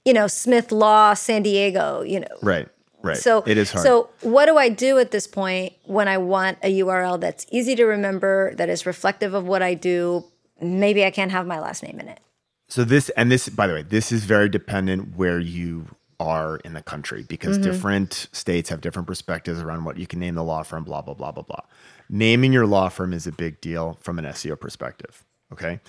you 0.03 0.13
know, 0.13 0.25
Smith 0.25 0.71
Law 0.71 1.13
San 1.13 1.43
Diego, 1.43 2.01
you 2.01 2.21
know. 2.21 2.37
right, 2.41 2.67
right. 3.07 3.17
So 3.17 3.43
it 3.45 3.57
is 3.57 3.71
hard. 3.71 3.83
So 3.83 4.09
what 4.21 4.45
do 4.45 4.57
I 4.57 4.69
do 4.69 4.99
at 4.99 5.11
this 5.11 5.27
point 5.27 5.73
when 5.85 6.07
I 6.07 6.17
want 6.17 6.57
a 6.63 6.79
URL 6.79 7.19
that's 7.19 7.45
easy 7.51 7.75
to 7.75 7.85
remember, 7.85 8.53
that 8.55 8.69
is 8.69 8.85
reflective 8.85 9.33
of 9.33 9.45
what 9.45 9.61
I 9.61 9.73
do? 9.73 10.25
Maybe 10.61 11.05
I 11.05 11.11
can't 11.11 11.31
have 11.31 11.45
my 11.45 11.59
last 11.59 11.83
name 11.83 11.99
in 11.99 12.07
it. 12.07 12.19
So 12.67 12.83
this 12.83 13.09
and 13.09 13.31
this, 13.31 13.47
by 13.49 13.67
the 13.67 13.73
way, 13.73 13.81
this 13.83 14.11
is 14.11 14.25
very 14.25 14.49
dependent 14.49 15.15
where 15.15 15.39
you 15.39 15.87
are 16.19 16.57
in 16.57 16.73
the 16.73 16.81
country 16.81 17.23
because 17.27 17.57
mm-hmm. 17.57 17.71
different 17.71 18.27
states 18.31 18.69
have 18.69 18.81
different 18.81 19.07
perspectives 19.07 19.61
around 19.61 19.85
what 19.85 19.97
you 19.97 20.07
can 20.07 20.19
name 20.19 20.35
the 20.35 20.43
law 20.43 20.63
firm. 20.63 20.83
Blah 20.83 21.01
blah 21.01 21.13
blah 21.13 21.31
blah 21.31 21.43
blah. 21.43 21.61
Naming 22.09 22.53
your 22.53 22.65
law 22.65 22.89
firm 22.89 23.13
is 23.13 23.27
a 23.27 23.31
big 23.31 23.61
deal 23.61 23.97
from 24.01 24.19
an 24.19 24.25
SEO 24.25 24.59
perspective. 24.59 25.23
Okay, 25.53 25.79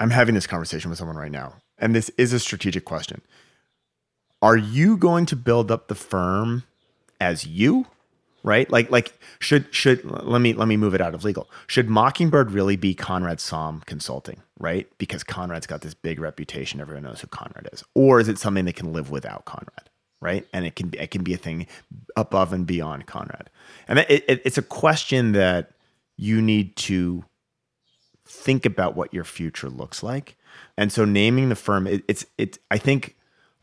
I'm 0.00 0.10
having 0.10 0.34
this 0.34 0.46
conversation 0.46 0.90
with 0.90 0.98
someone 0.98 1.16
right 1.16 1.32
now, 1.32 1.54
and 1.78 1.94
this 1.94 2.10
is 2.18 2.32
a 2.32 2.38
strategic 2.38 2.84
question. 2.84 3.22
Are 4.40 4.56
you 4.56 4.96
going 4.96 5.26
to 5.26 5.36
build 5.36 5.70
up 5.70 5.88
the 5.88 5.94
firm 5.94 6.64
as 7.20 7.46
you? 7.46 7.86
right? 8.48 8.70
Like 8.70 8.90
like 8.90 9.12
should 9.40 9.72
should 9.74 10.04
let 10.04 10.40
me 10.40 10.54
let 10.54 10.68
me 10.68 10.76
move 10.76 10.94
it 10.94 11.00
out 11.00 11.14
of 11.14 11.22
legal. 11.22 11.50
Should 11.66 11.88
Mockingbird 11.88 12.50
really 12.50 12.76
be 12.76 12.94
Conrad 12.94 13.38
Saam 13.38 13.84
Consulting, 13.84 14.42
right? 14.58 14.88
Because 14.96 15.22
Conrad's 15.22 15.66
got 15.66 15.82
this 15.82 15.94
big 15.94 16.18
reputation, 16.18 16.80
everyone 16.80 17.04
knows 17.04 17.20
who 17.20 17.26
Conrad 17.26 17.68
is. 17.72 17.84
Or 17.94 18.20
is 18.20 18.28
it 18.28 18.38
something 18.38 18.64
that 18.64 18.76
can 18.76 18.92
live 18.92 19.10
without 19.10 19.44
Conrad, 19.44 19.90
right? 20.20 20.46
And 20.52 20.64
it 20.64 20.76
can 20.76 20.88
be 20.88 20.98
it 20.98 21.10
can 21.10 21.22
be 21.22 21.34
a 21.34 21.38
thing 21.38 21.66
above 22.16 22.54
and 22.54 22.66
beyond 22.66 23.06
Conrad. 23.06 23.50
And 23.86 23.98
it, 23.98 24.24
it, 24.26 24.42
it's 24.44 24.58
a 24.58 24.62
question 24.62 25.32
that 25.32 25.72
you 26.16 26.40
need 26.40 26.74
to 26.76 27.24
think 28.24 28.64
about 28.64 28.96
what 28.96 29.12
your 29.12 29.24
future 29.24 29.68
looks 29.68 30.02
like. 30.02 30.36
And 30.76 30.90
so 30.90 31.04
naming 31.04 31.50
the 31.50 31.54
firm, 31.54 31.86
it, 31.86 32.02
it's 32.08 32.24
it's 32.38 32.58
I 32.70 32.78
think 32.78 33.16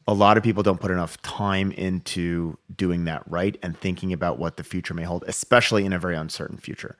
a 0.08 0.14
lot 0.14 0.38
of 0.38 0.44
people 0.44 0.62
don't 0.64 0.80
put 0.80 0.92
enough 0.92 1.20
time 1.22 1.72
into 1.72 2.58
doing 2.76 3.06
that 3.06 3.24
right 3.28 3.58
and 3.64 3.78
thinking 3.80 4.14
about 4.14 4.38
what 4.38 4.58
the 4.58 4.64
future 4.64 4.94
may 4.94 5.04
hold, 5.04 5.24
especially 5.28 5.84
in 5.86 5.94
a 5.94 6.00
very 6.00 6.16
uncertain 6.16 6.58
future. 6.58 6.96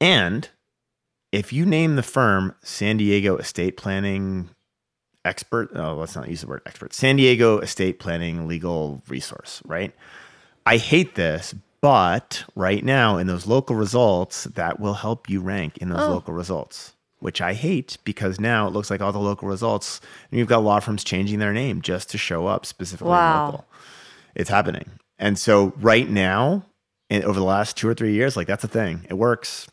And 0.00 0.48
if 1.32 1.52
you 1.52 1.66
name 1.66 1.96
the 1.96 2.02
firm 2.02 2.54
San 2.62 2.96
Diego 2.96 3.36
Estate 3.36 3.76
Planning 3.76 4.50
Expert, 5.24 5.70
oh, 5.74 5.96
let's 5.96 6.16
not 6.16 6.28
use 6.28 6.40
the 6.40 6.46
word 6.46 6.62
expert, 6.64 6.94
San 6.94 7.16
Diego 7.16 7.58
Estate 7.58 7.98
Planning 7.98 8.46
Legal 8.48 9.02
Resource, 9.08 9.60
right? 9.66 9.94
I 10.64 10.76
hate 10.76 11.14
this, 11.16 11.54
but 11.80 12.44
right 12.54 12.84
now 12.84 13.16
in 13.18 13.26
those 13.26 13.46
local 13.46 13.76
results, 13.76 14.44
that 14.44 14.78
will 14.80 14.94
help 14.94 15.28
you 15.28 15.40
rank 15.40 15.76
in 15.78 15.88
those 15.90 16.00
Oh. 16.02 16.10
local 16.12 16.34
results, 16.34 16.94
which 17.20 17.40
I 17.40 17.52
hate 17.54 17.96
because 18.04 18.40
now 18.40 18.66
it 18.66 18.72
looks 18.72 18.90
like 18.90 19.00
all 19.00 19.12
the 19.12 19.18
local 19.18 19.48
results, 19.48 20.00
and 20.30 20.38
you've 20.38 20.48
got 20.48 20.62
law 20.62 20.80
firms 20.80 21.04
changing 21.04 21.38
their 21.38 21.52
name 21.52 21.80
just 21.82 22.10
to 22.10 22.18
show 22.18 22.46
up 22.46 22.66
specifically 22.66 23.10
Wow. 23.10 23.46
local. 23.46 23.64
It's 24.34 24.50
happening. 24.50 24.90
And 25.18 25.38
so 25.38 25.72
right 25.76 26.08
now, 26.08 26.64
and 27.10 27.24
over 27.24 27.38
the 27.38 27.44
last 27.44 27.76
two 27.76 27.88
or 27.88 27.94
three 27.94 28.12
years, 28.14 28.36
like 28.36 28.46
that's 28.46 28.64
a 28.64 28.68
thing. 28.68 29.06
It 29.08 29.14
works. 29.14 29.68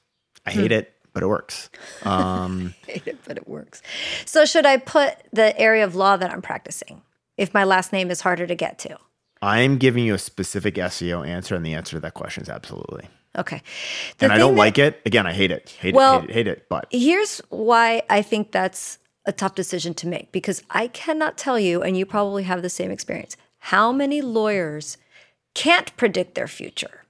I 0.46 0.52
hate 0.52 0.72
it, 0.72 0.94
but 1.14 1.24
it 1.24 1.28
works. 1.28 1.70
Um, 2.04 2.74
hate 2.88 3.08
it, 3.08 3.18
but 3.26 3.38
it 3.38 3.48
works. 3.48 3.82
So 4.26 4.46
should 4.46 4.66
I 4.66 4.78
put 4.78 5.16
the 5.32 5.58
area 5.60 5.84
of 5.84 5.96
law 5.96 6.18
that 6.18 6.32
I'm 6.32 6.42
practicing 6.42 7.02
if 7.38 7.54
my 7.54 7.64
last 7.64 7.94
name 7.94 8.10
is 8.12 8.22
harder 8.22 8.48
to 8.48 8.56
get 8.56 8.80
to? 8.80 8.98
I'm 9.42 9.78
giving 9.78 10.04
you 10.04 10.16
a 10.16 10.20
specific 10.20 10.76
SEO 10.76 11.26
answer, 11.28 11.54
and 11.56 11.64
the 11.66 11.76
answer 11.76 11.96
to 11.98 12.00
that 12.02 12.16
question 12.16 12.42
is 12.44 12.50
absolutely. 12.50 13.08
Okay. 13.38 13.62
The 14.18 14.26
and 14.26 14.34
I 14.34 14.38
don't 14.38 14.56
that- 14.56 14.60
like 14.60 14.78
it. 14.78 15.02
Again, 15.06 15.28
I 15.28 15.34
hate 15.34 15.52
it. 15.52 15.70
Hate 15.80 15.94
Well- 15.94 16.20
it, 16.20 16.22
hate 16.22 16.30
it, 16.30 16.34
hate 16.34 16.48
it. 16.48 16.66
But 16.70 16.88
Here's 16.92 17.40
why 17.50 18.04
I 18.10 18.22
think 18.22 18.52
that's 18.52 19.00
a 19.26 19.32
tough 19.32 19.56
decision 19.56 19.94
to 19.94 20.08
make 20.08 20.32
because 20.32 20.64
I 20.70 20.88
cannot 20.88 21.38
tell 21.38 21.60
you, 21.60 21.84
and 21.84 21.98
you 21.98 22.06
probably 22.06 22.44
have 22.44 22.62
the 22.62 22.70
same 22.70 22.92
experience, 22.92 23.36
how 23.60 23.92
many 23.92 24.22
lawyers 24.22 24.98
can't 25.54 25.96
predict 25.98 26.36
their 26.36 26.48
future. 26.48 27.04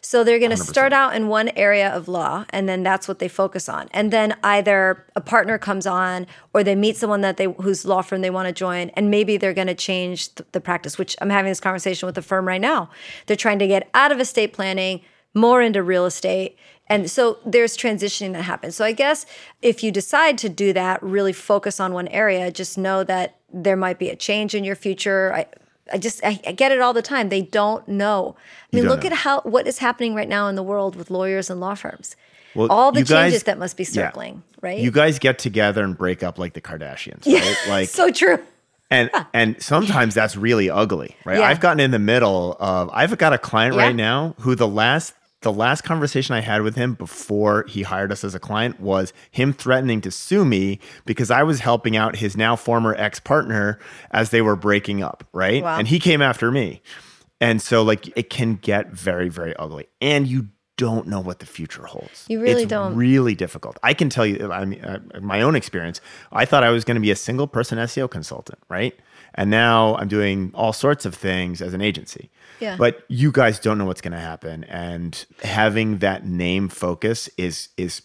So 0.00 0.22
they're 0.22 0.38
going 0.38 0.50
to 0.50 0.56
start 0.56 0.92
out 0.92 1.16
in 1.16 1.28
one 1.28 1.48
area 1.56 1.88
of 1.88 2.06
law 2.06 2.44
and 2.50 2.68
then 2.68 2.82
that's 2.82 3.08
what 3.08 3.18
they 3.18 3.28
focus 3.28 3.68
on. 3.68 3.88
And 3.92 4.12
then 4.12 4.36
either 4.44 5.04
a 5.16 5.20
partner 5.20 5.58
comes 5.58 5.86
on 5.86 6.26
or 6.54 6.62
they 6.62 6.74
meet 6.74 6.96
someone 6.96 7.22
that 7.22 7.36
they 7.38 7.46
whose 7.46 7.84
law 7.84 8.02
firm 8.02 8.20
they 8.20 8.30
want 8.30 8.46
to 8.46 8.52
join 8.52 8.90
and 8.90 9.10
maybe 9.10 9.36
they're 9.36 9.54
going 9.54 9.66
to 9.66 9.74
change 9.74 10.34
th- 10.34 10.48
the 10.52 10.60
practice, 10.60 10.98
which 10.98 11.16
I'm 11.20 11.30
having 11.30 11.50
this 11.50 11.60
conversation 11.60 12.06
with 12.06 12.16
a 12.18 12.22
firm 12.22 12.46
right 12.46 12.60
now. 12.60 12.90
They're 13.26 13.36
trying 13.36 13.58
to 13.58 13.66
get 13.66 13.88
out 13.94 14.12
of 14.12 14.20
estate 14.20 14.52
planning, 14.52 15.00
more 15.36 15.62
into 15.62 15.82
real 15.82 16.06
estate. 16.06 16.56
And 16.88 17.10
so 17.10 17.38
there's 17.44 17.76
transitioning 17.76 18.32
that 18.32 18.42
happens. 18.42 18.76
So 18.76 18.84
I 18.84 18.92
guess 18.92 19.26
if 19.60 19.82
you 19.82 19.90
decide 19.90 20.38
to 20.38 20.48
do 20.48 20.72
that, 20.72 21.02
really 21.02 21.32
focus 21.32 21.80
on 21.80 21.92
one 21.92 22.08
area, 22.08 22.50
just 22.50 22.78
know 22.78 23.04
that 23.04 23.36
there 23.52 23.76
might 23.76 23.98
be 23.98 24.08
a 24.08 24.16
change 24.16 24.54
in 24.54 24.64
your 24.64 24.76
future. 24.76 25.32
I, 25.34 25.46
I 25.92 25.98
just 25.98 26.20
I, 26.24 26.40
I 26.46 26.52
get 26.52 26.72
it 26.72 26.80
all 26.80 26.92
the 26.92 27.02
time. 27.02 27.28
They 27.28 27.42
don't 27.42 27.86
know. 27.88 28.36
I 28.72 28.76
mean, 28.76 28.86
look 28.86 29.02
know. 29.02 29.08
at 29.08 29.12
how 29.12 29.40
what 29.42 29.66
is 29.66 29.78
happening 29.78 30.14
right 30.14 30.28
now 30.28 30.48
in 30.48 30.54
the 30.54 30.62
world 30.62 30.96
with 30.96 31.10
lawyers 31.10 31.50
and 31.50 31.60
law 31.60 31.74
firms. 31.74 32.16
Well, 32.54 32.68
all 32.70 32.90
the 32.92 33.00
guys- 33.02 33.08
changes 33.08 33.42
that 33.44 33.58
must 33.58 33.76
be 33.76 33.82
yeah. 33.84 33.90
circling, 33.90 34.42
right? 34.62 34.78
you 34.78 34.90
guys 34.90 35.18
get 35.18 35.38
together 35.38 35.84
and 35.84 35.96
break 35.98 36.22
up 36.22 36.38
like 36.38 36.54
the 36.54 36.60
Kardashians, 36.60 37.26
right? 37.26 37.56
Like 37.68 37.88
so 37.88 38.10
true. 38.10 38.38
and 38.90 39.10
and 39.34 39.60
sometimes 39.62 40.14
that's 40.14 40.36
really 40.36 40.70
ugly, 40.70 41.16
right? 41.24 41.38
Yeah. 41.40 41.46
I've 41.46 41.60
gotten 41.60 41.80
in 41.80 41.90
the 41.90 41.98
middle 41.98 42.56
of 42.60 42.90
I've 42.92 43.16
got 43.18 43.32
a 43.32 43.38
client 43.38 43.74
Yeah. 43.74 43.82
right 43.82 43.94
now 43.96 44.34
who 44.40 44.54
the 44.54 44.68
last 44.68 45.12
the 45.42 45.52
last 45.52 45.82
conversation 45.82 46.34
I 46.34 46.40
had 46.40 46.62
with 46.62 46.76
him 46.76 46.94
before 46.94 47.64
he 47.68 47.82
hired 47.82 48.10
us 48.10 48.24
as 48.24 48.34
a 48.34 48.40
client 48.40 48.80
was 48.80 49.12
him 49.30 49.52
threatening 49.52 50.00
to 50.00 50.10
sue 50.10 50.44
me 50.44 50.80
because 51.04 51.30
I 51.30 51.42
was 51.42 51.60
helping 51.60 51.96
out 51.96 52.16
his 52.16 52.36
now 52.36 52.56
former 52.56 52.94
ex-partner 52.94 53.78
as 54.10 54.30
they 54.30 54.42
were 54.42 54.56
breaking 54.56 55.02
up, 55.02 55.24
right? 55.32 55.62
Wow. 55.62 55.78
And 55.78 55.86
he 55.86 55.98
came 55.98 56.22
after 56.22 56.50
me. 56.50 56.82
And 57.40 57.60
so 57.60 57.82
like 57.82 58.16
it 58.16 58.30
can 58.30 58.54
get 58.54 58.92
very 58.92 59.28
very 59.28 59.54
ugly. 59.56 59.86
And 60.00 60.26
you 60.26 60.48
don't 60.76 61.06
know 61.06 61.20
what 61.20 61.38
the 61.38 61.46
future 61.46 61.86
holds. 61.86 62.24
You 62.28 62.40
really 62.40 62.62
it's 62.64 62.70
don't. 62.70 62.94
Really 62.94 63.34
difficult. 63.34 63.78
I 63.82 63.94
can 63.94 64.08
tell 64.10 64.26
you, 64.26 64.52
I 64.52 64.64
mean, 64.64 64.84
uh, 64.84 65.00
my 65.20 65.40
own 65.42 65.56
experience. 65.56 66.00
I 66.32 66.44
thought 66.44 66.62
I 66.64 66.70
was 66.70 66.84
going 66.84 66.96
to 66.96 67.00
be 67.00 67.10
a 67.10 67.16
single 67.16 67.46
person 67.46 67.78
SEO 67.78 68.10
consultant, 68.10 68.58
right? 68.68 68.94
And 69.34 69.50
now 69.50 69.96
I'm 69.96 70.08
doing 70.08 70.50
all 70.54 70.72
sorts 70.72 71.04
of 71.04 71.14
things 71.14 71.60
as 71.60 71.74
an 71.74 71.80
agency. 71.82 72.30
Yeah. 72.60 72.76
But 72.78 73.04
you 73.08 73.30
guys 73.32 73.58
don't 73.58 73.76
know 73.78 73.84
what's 73.84 74.00
going 74.00 74.12
to 74.12 74.18
happen, 74.20 74.64
and 74.64 75.24
having 75.42 75.98
that 75.98 76.26
name 76.26 76.68
focus 76.68 77.28
is 77.36 77.68
is 77.76 78.00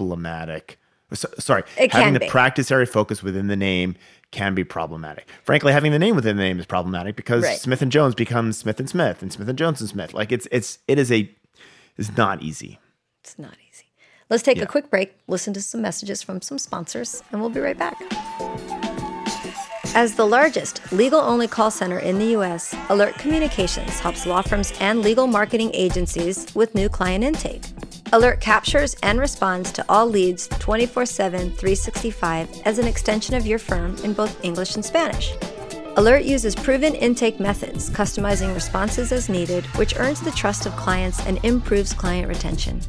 problematic. 0.00 0.78
So- 1.12 1.28
sorry, 1.38 1.62
It 1.78 1.92
having 1.92 2.14
the 2.14 2.20
be. 2.20 2.28
practice 2.28 2.70
area 2.70 2.86
focus 2.86 3.22
within 3.22 3.46
the 3.46 3.56
name 3.56 3.94
can 4.32 4.54
be 4.54 4.64
problematic. 4.64 5.28
Frankly, 5.44 5.72
having 5.72 5.92
the 5.92 5.98
name 6.00 6.16
within 6.16 6.36
the 6.36 6.42
name 6.42 6.58
is 6.58 6.66
problematic 6.66 7.14
because 7.16 7.44
Right. 7.44 7.58
Smith 7.58 7.80
and 7.80 7.92
Jones 7.92 8.14
becomes 8.14 8.58
Smith 8.58 8.80
and 8.80 8.88
Smith, 8.88 9.22
and 9.22 9.32
Smith 9.32 9.48
and 9.48 9.56
Jones 9.56 9.80
and 9.80 9.88
Smith. 9.88 10.12
Like 10.14 10.32
it's 10.32 10.48
it's 10.50 10.78
it 10.88 10.98
is 10.98 11.10
a 11.12 11.30
it's 11.98 12.16
not 12.16 12.42
easy. 12.42 12.78
It's 13.22 13.38
not 13.38 13.54
easy. 13.70 13.84
Let's 14.28 14.42
take 14.42 14.56
Yeah. 14.58 14.64
a 14.64 14.66
quick 14.66 14.90
break, 14.90 15.16
listen 15.28 15.54
to 15.54 15.62
some 15.62 15.82
messages 15.82 16.22
from 16.22 16.40
some 16.42 16.58
sponsors, 16.58 17.22
and 17.30 17.40
we'll 17.40 17.50
be 17.50 17.60
right 17.60 17.78
back. 17.78 17.96
As 19.94 20.14
the 20.14 20.26
largest 20.26 20.92
legal 20.92 21.20
only 21.20 21.48
call 21.48 21.70
center 21.70 21.98
in 21.98 22.18
the 22.18 22.26
US, 22.36 22.74
Alert 22.90 23.14
Communications 23.18 23.98
helps 24.00 24.26
law 24.26 24.42
firms 24.42 24.72
and 24.80 25.00
legal 25.00 25.26
marketing 25.26 25.70
agencies 25.72 26.46
with 26.54 26.74
new 26.74 26.88
client 26.88 27.24
intake. 27.24 27.62
Alert 28.12 28.40
captures 28.40 28.94
and 29.02 29.18
responds 29.18 29.72
to 29.72 29.84
all 29.88 30.06
leads 30.06 30.48
24 30.48 31.06
7, 31.06 31.40
365 31.52 32.48
as 32.64 32.78
an 32.78 32.86
extension 32.86 33.34
of 33.34 33.46
your 33.46 33.58
firm 33.58 33.96
in 34.04 34.12
both 34.12 34.44
English 34.44 34.74
and 34.76 34.84
Spanish. 34.84 35.32
Alert 35.96 36.24
uses 36.24 36.54
proven 36.54 36.94
intake 36.94 37.40
methods, 37.40 37.88
customizing 37.88 38.52
responses 38.54 39.12
as 39.12 39.30
needed, 39.30 39.64
which 39.78 39.98
earns 39.98 40.20
the 40.20 40.30
trust 40.32 40.66
of 40.66 40.76
clients 40.76 41.24
and 41.26 41.42
improves 41.42 41.94
client 41.94 42.28
retention. 42.28 42.80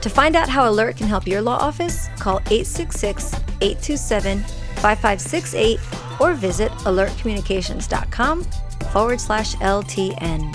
To 0.00 0.08
find 0.08 0.36
out 0.36 0.48
how 0.48 0.70
Alert 0.70 0.96
can 0.96 1.08
help 1.08 1.26
your 1.26 1.42
law 1.42 1.56
office, 1.56 2.06
call 2.20 2.36
866 2.50 3.34
827 3.60 4.38
5568 4.76 5.80
or 6.20 6.34
visit 6.34 6.70
alertcommunications.com 6.86 8.44
forward 8.92 9.20
slash 9.20 9.56
LTN. 9.56 10.52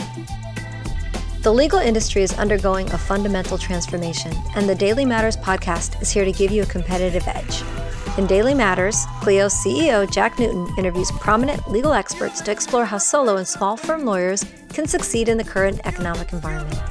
The 1.43 1.51
legal 1.51 1.79
industry 1.79 2.23
is 2.23 2.31
undergoing 2.39 2.89
a 2.91 2.97
fundamental 2.97 3.57
transformation, 3.57 4.33
and 4.55 4.67
the 4.69 4.75
Daily 4.75 5.03
Matters 5.03 5.35
podcast 5.35 6.01
is 6.01 6.09
here 6.09 6.23
to 6.23 6.31
give 6.31 6.51
you 6.51 6.63
a 6.63 6.67
competitive 6.67 7.27
edge. 7.27 7.63
In 8.17 8.25
Daily 8.25 8.55
Matters, 8.55 9.05
Clio's 9.21 9.53
CEO 9.53 10.09
Jack 10.11 10.39
Newton 10.39 10.67
interviews 10.77 11.11
prominent 11.19 11.69
legal 11.69 11.93
experts 11.93 12.41
to 12.41 12.51
explore 12.51 12.83
how 12.83 12.97
solo 12.97 13.37
and 13.37 13.47
small 13.47 13.77
firm 13.77 14.05
lawyers 14.05 14.43
can 14.73 14.87
succeed 14.87 15.29
in 15.29 15.37
the 15.37 15.43
current 15.43 15.79
economic 15.85 16.33
environment. 16.33 16.81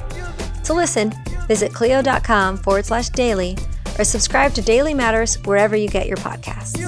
To 0.63 0.73
listen, 0.73 1.13
visit 1.47 1.73
clio.com 1.73 2.57
forward 2.57 2.85
slash 2.85 3.09
daily 3.09 3.57
or 3.99 4.05
subscribe 4.05 4.53
to 4.53 4.61
Daily 4.61 4.93
Matters 4.93 5.35
wherever 5.43 5.75
you 5.75 5.89
get 5.89 6.07
your 6.07 6.15
podcasts. 6.17 6.81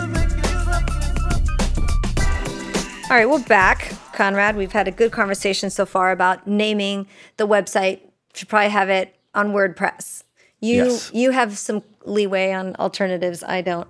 All 3.09 3.17
right, 3.17 3.29
we're 3.29 3.43
back. 3.43 3.91
Conrad, 4.13 4.55
we've 4.55 4.71
had 4.71 4.87
a 4.87 4.91
good 4.91 5.11
conversation 5.11 5.69
so 5.69 5.85
far 5.85 6.11
about 6.11 6.47
naming 6.47 7.07
the 7.35 7.47
website. 7.47 7.99
Should 8.33 8.47
probably 8.47 8.69
have 8.69 8.89
it 8.89 9.15
on 9.35 9.51
WordPress. 9.51 10.23
You 10.61 10.85
Yes. 10.85 11.11
you 11.13 11.31
have 11.31 11.57
some 11.57 11.83
leeway 12.05 12.51
on 12.51 12.75
alternatives. 12.77 13.43
I 13.43 13.61
don't. 13.61 13.87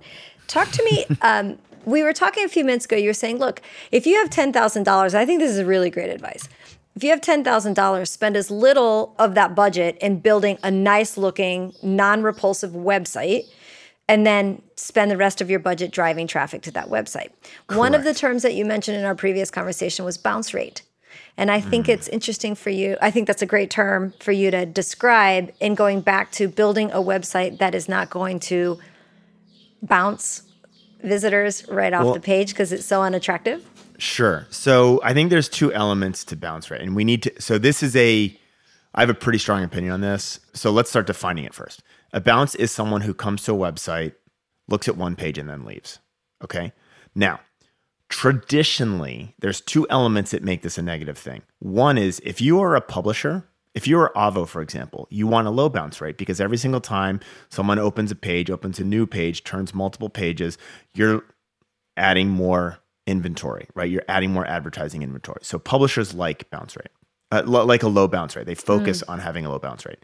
Talk 0.50 0.70
to 0.72 0.84
me. 0.84 1.06
um, 1.22 1.58
we 1.84 2.02
were 2.02 2.12
talking 2.12 2.44
a 2.44 2.48
few 2.48 2.64
minutes 2.64 2.84
ago. 2.84 2.96
You 2.96 3.08
were 3.08 3.14
saying, 3.14 3.38
look, 3.38 3.62
if 3.90 4.06
you 4.06 4.16
have 4.16 4.28
ten 4.30 4.52
thousand 4.52 4.82
dollars, 4.82 5.14
I 5.14 5.24
think 5.24 5.40
this 5.40 5.56
is 5.56 5.62
really 5.64 5.90
great 5.90 6.10
advice. 6.10 6.48
If 6.96 7.04
you 7.04 7.10
have 7.10 7.20
ten 7.20 7.44
thousand 7.44 7.74
dollars, 7.74 8.10
spend 8.10 8.36
as 8.36 8.50
little 8.50 9.14
of 9.18 9.34
that 9.36 9.54
budget 9.54 9.96
in 10.00 10.20
building 10.20 10.58
a 10.62 10.70
nice 10.70 11.16
looking, 11.16 11.72
non 11.82 12.22
repulsive 12.22 12.72
website 12.72 13.44
and 14.08 14.26
then 14.26 14.60
spend 14.74 15.08
the 15.08 15.16
rest 15.16 15.40
of 15.40 15.48
your 15.48 15.60
budget 15.60 15.92
driving 15.92 16.26
traffic 16.26 16.62
to 16.62 16.72
that 16.72 16.88
website. 16.88 17.30
One 17.68 17.94
of 17.94 18.02
the 18.02 18.12
terms 18.12 18.42
that 18.42 18.54
you 18.54 18.64
mentioned 18.64 18.96
in 18.96 19.04
our 19.04 19.14
previous 19.14 19.52
conversation 19.52 20.04
was 20.04 20.18
bounce 20.18 20.52
rate. 20.52 20.82
And 21.36 21.48
I 21.48 21.60
think 21.60 21.88
it's 21.88 22.08
interesting 22.08 22.56
for 22.56 22.70
you. 22.70 22.96
I 23.00 23.12
think 23.12 23.28
that's 23.28 23.40
a 23.40 23.46
great 23.46 23.70
term 23.70 24.12
for 24.18 24.32
you 24.32 24.50
to 24.50 24.66
describe 24.66 25.52
in 25.60 25.76
going 25.76 26.00
back 26.00 26.32
to 26.32 26.48
building 26.48 26.90
a 26.90 26.96
website 26.96 27.58
that 27.58 27.72
is 27.72 27.88
not 27.88 28.10
going 28.10 28.40
to 28.40 28.80
bounce 29.82 30.42
visitors 31.02 31.66
right 31.68 31.92
off 31.92 32.04
Well- 32.04 32.14
the 32.14 32.20
page 32.20 32.50
because 32.50 32.72
it's 32.72 32.86
so 32.86 33.02
unattractive. 33.02 33.64
Sure. 33.98 34.46
So 34.50 35.00
I 35.04 35.12
think 35.12 35.28
there's 35.28 35.48
two 35.48 35.72
elements 35.74 36.24
to 36.26 36.36
bounce 36.36 36.70
rate, 36.70 36.80
and 36.80 36.96
we 36.96 37.04
need 37.04 37.22
to. 37.24 37.32
So 37.40 37.58
this 37.58 37.82
is 37.82 37.94
a. 37.96 38.36
I 38.94 39.00
have 39.00 39.10
a 39.10 39.14
pretty 39.14 39.38
strong 39.38 39.62
opinion 39.62 39.92
on 39.92 40.00
this. 40.00 40.40
So 40.54 40.70
let's 40.70 40.90
start 40.90 41.06
defining 41.06 41.44
it 41.44 41.54
first. 41.54 41.82
A 42.12 42.20
bounce 42.20 42.54
is 42.56 42.72
someone 42.72 43.02
who 43.02 43.14
comes 43.14 43.44
to 43.44 43.52
a 43.52 43.56
website, 43.56 44.14
looks 44.68 44.88
at 44.88 44.96
one 44.96 45.14
page, 45.16 45.38
and 45.38 45.48
then 45.48 45.64
leaves. 45.64 46.00
Okay. 46.42 46.72
Now, 47.14 47.40
traditionally, 48.08 49.34
there's 49.38 49.60
two 49.60 49.86
elements 49.90 50.32
that 50.32 50.42
make 50.42 50.62
this 50.62 50.76
a 50.78 50.82
negative 50.82 51.16
thing. 51.18 51.42
One 51.60 51.98
is 51.98 52.20
if 52.24 52.40
you 52.40 52.60
are 52.60 52.74
a 52.74 52.80
publisher, 52.80 53.46
if 53.74 53.86
you 53.86 53.98
are 54.00 54.12
Avvo, 54.16 54.46
for 54.48 54.62
example, 54.62 55.06
you 55.10 55.26
want 55.26 55.46
a 55.46 55.50
low 55.50 55.68
bounce 55.68 56.00
rate 56.00 56.16
because 56.16 56.40
every 56.40 56.56
single 56.56 56.80
time 56.80 57.20
someone 57.50 57.78
opens 57.78 58.10
a 58.10 58.16
page, 58.16 58.50
opens 58.50 58.78
a 58.80 58.84
new 58.84 59.06
page, 59.06 59.44
turns 59.44 59.72
multiple 59.72 60.08
pages, 60.10 60.58
you're 60.94 61.24
adding 61.96 62.28
more 62.28 62.78
inventory, 63.06 63.68
right? 63.74 63.90
You're 63.90 64.04
adding 64.08 64.32
more 64.32 64.46
advertising 64.46 65.02
inventory. 65.02 65.40
So 65.42 65.58
publishers 65.58 66.14
like 66.14 66.50
bounce 66.50 66.76
rate, 66.76 66.90
uh, 67.30 67.42
lo- 67.46 67.64
like 67.64 67.82
a 67.82 67.88
low 67.88 68.08
bounce 68.08 68.36
rate. 68.36 68.46
They 68.46 68.54
focus 68.54 69.02
on 69.04 69.18
having 69.20 69.46
a 69.46 69.50
low 69.50 69.58
bounce 69.58 69.86
rate. 69.86 69.98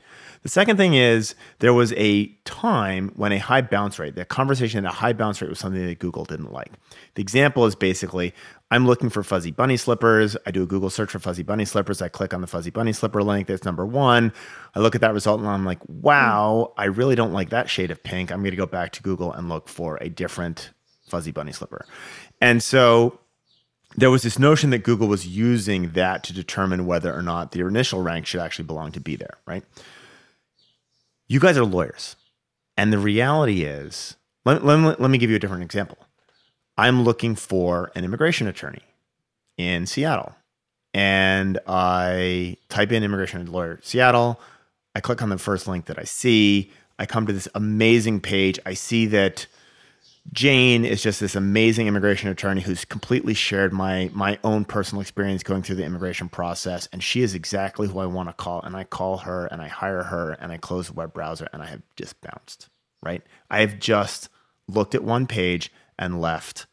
The 0.47 0.53
second 0.53 0.77
thing 0.77 0.95
is 0.95 1.35
there 1.59 1.75
was 1.75 1.93
a 1.95 2.27
time 2.45 3.11
when 3.17 3.33
a 3.33 3.39
high 3.39 3.63
bounce 3.63 3.99
rate, 3.99 4.15
the 4.15 4.25
conversation 4.25 4.87
at 4.87 4.93
a 4.93 4.95
high 4.95 5.13
bounce 5.13 5.43
rate 5.43 5.51
was 5.51 5.59
something 5.59 5.85
that 5.85 5.99
Google 5.99 6.25
didn't 6.25 6.53
like. 6.53 6.71
The 7.17 7.21
example 7.21 7.67
is 7.67 7.75
basically 7.75 8.33
I'm 8.71 8.87
looking 8.87 9.11
for 9.11 9.25
fuzzy 9.25 9.51
bunny 9.51 9.77
slippers. 9.77 10.37
I 10.47 10.53
do 10.53 10.63
a 10.63 10.67
Google 10.67 10.89
search 10.89 11.11
for 11.11 11.19
fuzzy 11.19 11.43
bunny 11.43 11.65
slippers. 11.65 12.01
I 12.01 12.07
click 12.07 12.33
on 12.33 12.43
the 12.43 12.47
fuzzy 12.47 12.71
bunny 12.71 12.93
slipper 12.93 13.25
link. 13.25 13.49
That's 13.49 13.65
number 13.65 13.85
one. 13.85 14.33
I 14.77 14.79
look 14.79 14.95
at 14.95 15.01
that 15.01 15.15
result 15.15 15.41
and 15.41 15.49
I'm 15.49 15.65
like, 15.65 15.81
wow, 15.89 16.75
I 16.79 16.85
really 16.85 17.17
don't 17.17 17.33
like 17.33 17.51
that 17.51 17.69
shade 17.69 17.91
of 17.91 18.05
pink. 18.05 18.31
I'm 18.31 18.39
going 18.39 18.53
to 18.53 18.57
go 18.57 18.67
back 18.67 18.93
to 18.93 19.03
Google 19.03 19.33
and 19.33 19.49
look 19.49 19.69
for 19.69 19.99
a 20.01 20.09
different 20.09 20.71
fuzzy 21.09 21.33
bunny 21.33 21.51
slipper. 21.51 21.87
And 22.41 22.63
so 22.63 23.19
there 23.97 24.13
was 24.13 24.23
this 24.23 24.39
notion 24.39 24.71
that 24.71 24.85
Google 24.85 25.09
was 25.09 25.27
using 25.27 25.91
that 25.95 26.23
to 26.23 26.33
determine 26.33 26.87
whether 26.87 27.13
or 27.13 27.23
not 27.23 27.51
the 27.51 27.67
initial 27.67 28.01
rank 28.01 28.27
should 28.27 28.41
actually 28.41 28.67
belong 28.67 28.93
to 28.93 29.01
be 29.01 29.17
there, 29.17 29.39
right? 29.45 29.65
You 31.29 31.41
guys 31.41 31.59
are 31.59 31.65
lawyers. 31.65 32.17
And 32.77 32.93
the 32.93 32.99
reality 32.99 33.63
is, 33.63 34.17
let, 34.45 34.65
let, 34.65 35.01
let 35.01 35.11
me 35.11 35.19
give 35.19 35.31
you 35.31 35.37
a 35.37 35.39
different 35.39 35.63
example. 35.63 35.99
I'm 36.77 37.05
looking 37.05 37.35
for 37.35 37.91
an 37.95 38.05
immigration 38.05 38.47
attorney 38.47 38.83
in 39.57 39.87
Seattle. 39.87 40.35
And 40.93 41.59
I 41.67 42.57
type 42.69 42.93
in 42.93 43.03
immigration 43.03 43.51
lawyer 43.51 43.81
Seattle. 43.83 44.41
I 44.95 45.01
click 45.01 45.23
on 45.23 45.29
the 45.29 45.39
first 45.39 45.67
link 45.67 45.87
that 45.87 45.99
I 45.99 46.05
see. 46.05 46.71
I 46.99 47.07
come 47.07 47.27
to 47.27 47.33
this 47.33 47.49
amazing 47.55 48.21
page. 48.21 48.59
I 48.65 48.75
see 48.75 49.07
that 49.07 49.47
Jane 50.33 50.85
is 50.85 51.03
just 51.03 51.21
this 51.21 51.35
amazing 51.35 51.87
immigration 51.87 52.29
attorney 52.29 52.61
who's 52.61 52.85
completely 52.85 53.33
shared 53.35 53.73
my 53.73 54.11
my 54.13 54.39
own 54.45 54.65
personal 54.65 55.01
experience 55.01 55.43
going 55.43 55.63
through 55.63 55.77
the 55.77 55.85
immigration 55.85 56.29
process 56.29 56.89
and 56.93 57.03
she 57.03 57.23
is 57.23 57.35
exactly 57.35 57.89
who 57.89 57.99
I 57.99 58.07
want 58.07 58.29
to 58.29 58.33
call 58.33 58.61
and 58.63 58.77
I 58.77 58.85
call 58.85 59.19
her 59.19 59.47
and 59.47 59.63
I 59.63 59.69
hire 59.69 60.03
her 60.03 60.33
and 60.33 60.53
I 60.53 60.59
close 60.59 60.89
the 60.89 60.93
web 60.95 61.13
browser 61.15 61.49
and 61.53 61.63
I 61.63 61.67
have 61.67 61.83
just 61.97 62.21
bounced, 62.21 62.69
right? 63.03 63.23
I 63.51 63.61
have 63.61 63.79
just 63.79 64.29
looked 64.69 64.95
at 64.95 65.05
one 65.05 65.27
page 65.27 65.73
and 65.99 66.21
left 66.21 66.67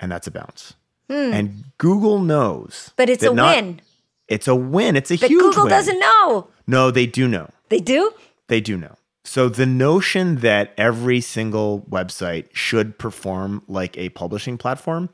and 0.00 0.10
that's 0.10 0.26
a 0.26 0.30
bounce. 0.30 0.74
Hmm. 1.10 1.32
And 1.32 1.64
Google 1.78 2.20
knows. 2.20 2.92
But 2.96 3.08
it's 3.08 3.22
a 3.24 3.32
not- 3.32 3.56
win. 3.56 3.80
It's 4.28 4.46
a 4.46 4.54
win. 4.54 4.94
It's 4.94 5.10
a 5.10 5.14
huge 5.14 5.30
win. 5.30 5.38
But 5.38 5.42
huge 5.44 5.54
Google 5.54 5.64
win. 5.64 5.70
doesn't 5.70 5.98
know. 5.98 6.48
No, 6.66 6.90
they 6.90 7.06
do 7.06 7.26
know. 7.26 7.48
They 7.70 7.80
do? 7.80 8.12
They 8.48 8.60
do 8.60 8.76
know. 8.76 8.94
So 9.28 9.50
the 9.50 9.66
notion 9.66 10.36
that 10.36 10.72
every 10.78 11.20
single 11.20 11.82
website 11.90 12.46
should 12.54 12.98
perform 12.98 13.62
like 13.68 13.98
a 13.98 14.08
publishing 14.08 14.56
platform 14.56 15.10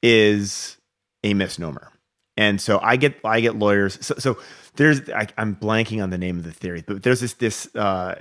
is 0.00 0.76
a 1.24 1.34
misnomer. 1.34 1.90
And 2.36 2.60
so 2.60 2.78
I 2.82 2.96
get 2.96 3.18
I 3.24 3.40
get 3.40 3.56
lawyers. 3.56 3.98
So, 4.04 4.14
so 4.18 4.38
there's 4.76 5.08
I, 5.10 5.26
I'm 5.38 5.56
blanking 5.56 6.02
on 6.02 6.10
the 6.10 6.18
name 6.18 6.36
of 6.36 6.44
the 6.44 6.52
theory, 6.52 6.84
but 6.86 7.02
there's 7.02 7.20
this 7.20 7.32
this 7.34 7.74
uh, 7.74 8.14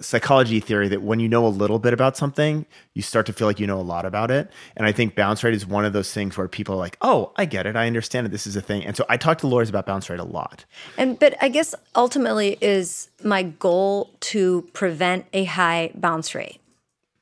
psychology 0.00 0.60
theory 0.60 0.88
that 0.88 1.02
when 1.02 1.18
you 1.18 1.28
know 1.28 1.46
a 1.46 1.48
little 1.48 1.78
bit 1.78 1.94
about 1.94 2.16
something, 2.16 2.66
you 2.94 3.00
start 3.00 3.24
to 3.26 3.32
feel 3.32 3.46
like 3.46 3.58
you 3.58 3.66
know 3.66 3.80
a 3.80 3.82
lot 3.82 4.04
about 4.04 4.30
it. 4.30 4.50
And 4.76 4.86
I 4.86 4.92
think 4.92 5.14
bounce 5.14 5.42
rate 5.42 5.54
is 5.54 5.66
one 5.66 5.86
of 5.86 5.94
those 5.94 6.12
things 6.12 6.36
where 6.36 6.46
people 6.46 6.74
are 6.74 6.78
like, 6.78 6.98
"Oh, 7.00 7.32
I 7.36 7.46
get 7.46 7.66
it. 7.66 7.74
I 7.74 7.86
understand 7.86 8.26
it. 8.26 8.30
This 8.30 8.46
is 8.46 8.54
a 8.54 8.60
thing." 8.60 8.84
And 8.84 8.96
so 8.96 9.06
I 9.08 9.16
talk 9.16 9.38
to 9.38 9.46
lawyers 9.46 9.70
about 9.70 9.86
bounce 9.86 10.10
rate 10.10 10.20
a 10.20 10.24
lot. 10.24 10.66
And 10.98 11.18
but 11.18 11.34
I 11.40 11.48
guess 11.48 11.74
ultimately 11.96 12.58
is 12.60 13.08
my 13.24 13.44
goal 13.44 14.10
to 14.20 14.68
prevent 14.74 15.24
a 15.32 15.44
high 15.44 15.90
bounce 15.94 16.34
rate. 16.34 16.60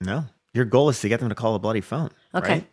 No, 0.01 0.25
your 0.53 0.65
goal 0.65 0.89
is 0.89 1.01
to 1.01 1.09
get 1.09 1.21
them 1.21 1.29
to 1.29 1.37
call 1.37 1.55
a 1.55 1.61
bloody 1.61 1.81
phone. 1.81 2.11
Okay. 2.35 2.53
right? 2.53 2.67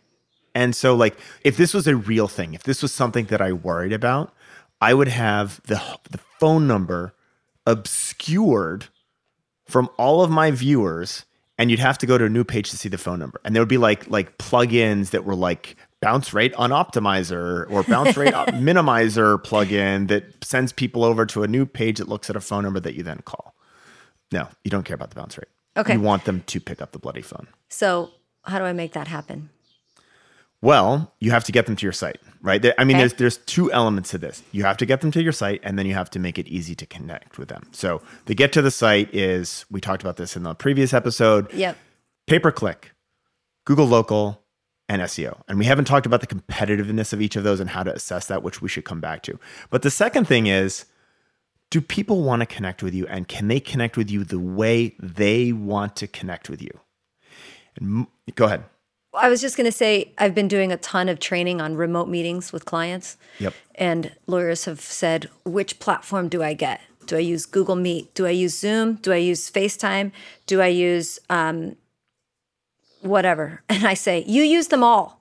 And 0.54 0.74
so, 0.74 0.94
like, 0.94 1.16
if 1.42 1.56
this 1.56 1.74
was 1.74 1.86
a 1.86 1.96
real 1.96 2.28
thing, 2.28 2.54
if 2.54 2.62
this 2.62 2.82
was 2.82 2.92
something 2.92 3.26
that 3.26 3.40
I 3.40 3.52
worried 3.52 3.92
about, 3.92 4.32
I 4.80 4.94
would 4.94 5.08
have 5.08 5.60
the 5.64 5.80
the 6.10 6.18
phone 6.38 6.66
number 6.66 7.14
obscured 7.66 8.86
from 9.66 9.88
all 9.96 10.22
of 10.22 10.30
my 10.30 10.50
viewers 10.50 11.24
and 11.56 11.70
you'd 11.70 11.80
have 11.80 11.98
to 11.98 12.06
go 12.06 12.18
to 12.18 12.24
a 12.24 12.28
new 12.28 12.44
page 12.44 12.70
to 12.70 12.76
see 12.76 12.88
the 12.88 12.98
phone 12.98 13.18
number. 13.18 13.40
And 13.44 13.54
there 13.54 13.62
would 13.62 13.68
be 13.68 13.78
like 13.78 14.08
like 14.10 14.38
plugins 14.38 15.10
that 15.10 15.24
were 15.24 15.34
like 15.34 15.76
bounce 16.00 16.34
rate 16.34 16.54
on 16.54 16.70
optimizer 16.70 17.70
or 17.70 17.82
bounce 17.84 18.16
rate 18.16 18.34
minimizer 18.34 19.42
plugin 19.42 20.08
that 20.08 20.44
sends 20.44 20.72
people 20.72 21.04
over 21.04 21.24
to 21.26 21.42
a 21.42 21.48
new 21.48 21.64
page 21.64 21.98
that 21.98 22.08
looks 22.08 22.28
at 22.28 22.36
a 22.36 22.40
phone 22.40 22.64
number 22.64 22.80
that 22.80 22.94
you 22.94 23.02
then 23.02 23.20
call. 23.24 23.54
No, 24.32 24.48
you 24.64 24.70
don't 24.70 24.84
care 24.84 24.94
about 24.94 25.10
the 25.10 25.16
bounce 25.16 25.38
rate. 25.38 25.48
Okay. 25.76 25.94
You 25.94 26.00
want 26.00 26.24
them 26.24 26.42
to 26.46 26.60
pick 26.60 26.82
up 26.82 26.92
the 26.92 26.98
bloody 26.98 27.22
phone. 27.22 27.48
So, 27.68 28.10
how 28.44 28.58
do 28.58 28.64
I 28.64 28.72
make 28.72 28.92
that 28.92 29.08
happen? 29.08 29.50
Well, 30.64 31.12
you 31.20 31.30
have 31.30 31.44
to 31.44 31.52
get 31.52 31.66
them 31.66 31.76
to 31.76 31.82
your 31.84 31.92
site, 31.92 32.16
right? 32.40 32.64
I 32.78 32.84
mean, 32.84 32.96
Okay. 32.96 33.02
there's 33.02 33.12
there's 33.14 33.36
two 33.36 33.70
elements 33.70 34.10
to 34.12 34.18
this. 34.18 34.42
You 34.50 34.64
have 34.64 34.78
to 34.78 34.86
get 34.86 35.02
them 35.02 35.10
to 35.10 35.22
your 35.22 35.30
site, 35.32 35.60
and 35.62 35.78
then 35.78 35.84
you 35.84 35.92
have 35.92 36.08
to 36.10 36.18
make 36.18 36.38
it 36.38 36.48
easy 36.48 36.74
to 36.76 36.86
connect 36.86 37.36
with 37.36 37.50
them. 37.50 37.64
So 37.72 38.00
the 38.24 38.34
get 38.34 38.50
to 38.54 38.62
the 38.62 38.70
site 38.70 39.14
is 39.14 39.66
we 39.70 39.82
talked 39.82 40.02
about 40.02 40.16
this 40.16 40.36
in 40.36 40.42
the 40.42 40.54
previous 40.54 40.94
episode. 40.94 41.52
Yep. 41.52 41.76
Pay 42.26 42.38
per 42.38 42.50
click, 42.50 42.92
Google 43.66 43.86
Local, 43.86 44.40
and 44.88 45.02
SEO. 45.02 45.42
And 45.48 45.58
we 45.58 45.66
haven't 45.66 45.84
talked 45.84 46.06
about 46.06 46.22
the 46.22 46.26
competitiveness 46.26 47.12
of 47.12 47.20
each 47.20 47.36
of 47.36 47.44
those 47.44 47.60
and 47.60 47.68
how 47.68 47.82
to 47.82 47.92
assess 47.94 48.24
that, 48.28 48.42
which 48.42 48.62
we 48.62 48.68
should 48.70 48.86
come 48.86 49.02
back 49.02 49.22
to. 49.24 49.38
But 49.68 49.82
the 49.82 49.90
second 49.90 50.26
thing 50.26 50.46
is, 50.46 50.86
do 51.70 51.82
people 51.82 52.22
want 52.22 52.40
to 52.40 52.46
connect 52.46 52.82
with 52.82 52.94
you, 52.94 53.06
and 53.08 53.28
can 53.28 53.48
they 53.48 53.60
connect 53.60 53.98
with 53.98 54.10
you 54.10 54.24
the 54.24 54.38
way 54.38 54.94
they 54.98 55.52
want 55.52 55.94
to 55.96 56.06
connect 56.06 56.48
with 56.48 56.62
you? 56.62 56.70
And 57.76 58.06
go 58.34 58.46
ahead. 58.46 58.64
I 59.16 59.28
was 59.28 59.40
just 59.40 59.56
going 59.56 59.66
to 59.66 59.72
say, 59.72 60.12
I've 60.18 60.34
been 60.34 60.48
doing 60.48 60.72
a 60.72 60.76
ton 60.76 61.08
of 61.08 61.18
training 61.20 61.60
on 61.60 61.76
remote 61.76 62.08
meetings 62.08 62.52
with 62.52 62.64
clients. 62.64 63.16
Yep. 63.38 63.54
And 63.74 64.12
lawyers 64.26 64.64
have 64.66 64.80
said, 64.80 65.28
which 65.44 65.78
platform 65.78 66.28
do 66.28 66.42
I 66.42 66.54
get? 66.54 66.80
Do 67.06 67.16
I 67.16 67.20
use 67.20 67.46
Google 67.46 67.76
Meet? 67.76 68.14
Do 68.14 68.26
I 68.26 68.30
use 68.30 68.58
Zoom? 68.58 68.94
Do 68.94 69.12
I 69.12 69.16
use 69.16 69.50
FaceTime? 69.50 70.12
Do 70.46 70.60
I 70.60 70.68
use 70.68 71.18
um, 71.30 71.76
whatever? 73.00 73.62
And 73.68 73.86
I 73.86 73.94
say, 73.94 74.24
you 74.26 74.42
use 74.42 74.68
them 74.68 74.82
all. 74.82 75.20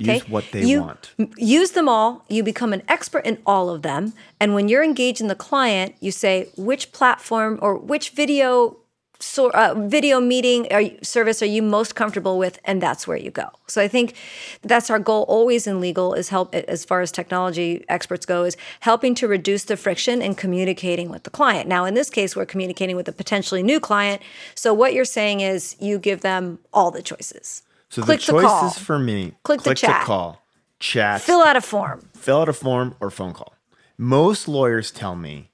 Use 0.00 0.28
what 0.28 0.44
they 0.50 0.64
You 0.64 0.80
want. 0.80 1.14
Use 1.36 1.72
them 1.72 1.88
all. 1.88 2.24
You 2.28 2.42
become 2.42 2.72
an 2.72 2.82
expert 2.88 3.24
in 3.26 3.38
all 3.44 3.68
of 3.68 3.82
them. 3.82 4.14
And 4.40 4.54
when 4.54 4.68
you're 4.68 4.82
engaging 4.82 5.28
the 5.28 5.34
client, 5.34 5.94
you 6.00 6.10
say 6.10 6.48
which 6.56 6.92
platform 6.92 7.58
or 7.60 7.76
which 7.76 8.10
video 8.10 8.76
so, 9.22 9.50
uh, 9.50 9.74
video 9.76 10.18
meeting 10.20 10.66
or 10.72 10.82
service 11.02 11.42
are 11.42 11.46
you 11.46 11.62
most 11.62 11.94
comfortable 11.94 12.38
with, 12.38 12.58
and 12.64 12.80
that's 12.82 13.06
where 13.06 13.18
you 13.18 13.30
go. 13.30 13.48
So 13.66 13.82
I 13.82 13.86
think 13.86 14.14
that's 14.62 14.88
our 14.90 14.98
goal 14.98 15.24
always 15.28 15.66
in 15.66 15.80
legal 15.80 16.14
is 16.14 16.30
help 16.30 16.54
as 16.54 16.84
far 16.86 17.02
as 17.02 17.12
technology 17.12 17.84
experts 17.88 18.24
go 18.24 18.44
is 18.44 18.56
helping 18.80 19.14
to 19.16 19.28
reduce 19.28 19.64
the 19.64 19.76
friction 19.76 20.22
in 20.22 20.34
communicating 20.34 21.10
with 21.10 21.24
the 21.24 21.30
client. 21.30 21.68
Now 21.68 21.84
in 21.84 21.94
this 21.94 22.08
case, 22.08 22.34
we're 22.34 22.46
communicating 22.46 22.96
with 22.96 23.08
a 23.08 23.12
potentially 23.12 23.62
new 23.62 23.78
client. 23.78 24.22
So 24.54 24.72
what 24.72 24.94
you're 24.94 25.04
saying 25.04 25.40
is 25.40 25.76
you 25.78 25.98
give 25.98 26.22
them 26.22 26.58
all 26.72 26.90
the 26.90 27.02
choices. 27.02 27.62
So 27.90 28.02
Click 28.02 28.20
the 28.22 28.32
the 28.32 28.40
call. 28.42 28.62
choices 28.70 28.82
for 28.82 28.98
me: 28.98 29.34
Click 29.42 29.62
the 29.62 29.70
to 29.70 29.74
chat. 29.74 30.04
call, 30.06 30.42
chat, 30.78 31.20
Fill 31.20 31.42
out 31.42 31.56
a 31.56 31.60
form. 31.60 32.08
fill 32.16 32.38
out 32.40 32.48
a 32.48 32.52
form, 32.54 32.94
or 33.00 33.10
phone 33.10 33.34
call. 33.34 33.54
Most 33.98 34.48
lawyers 34.48 34.90
tell 34.90 35.14
me 35.14 35.50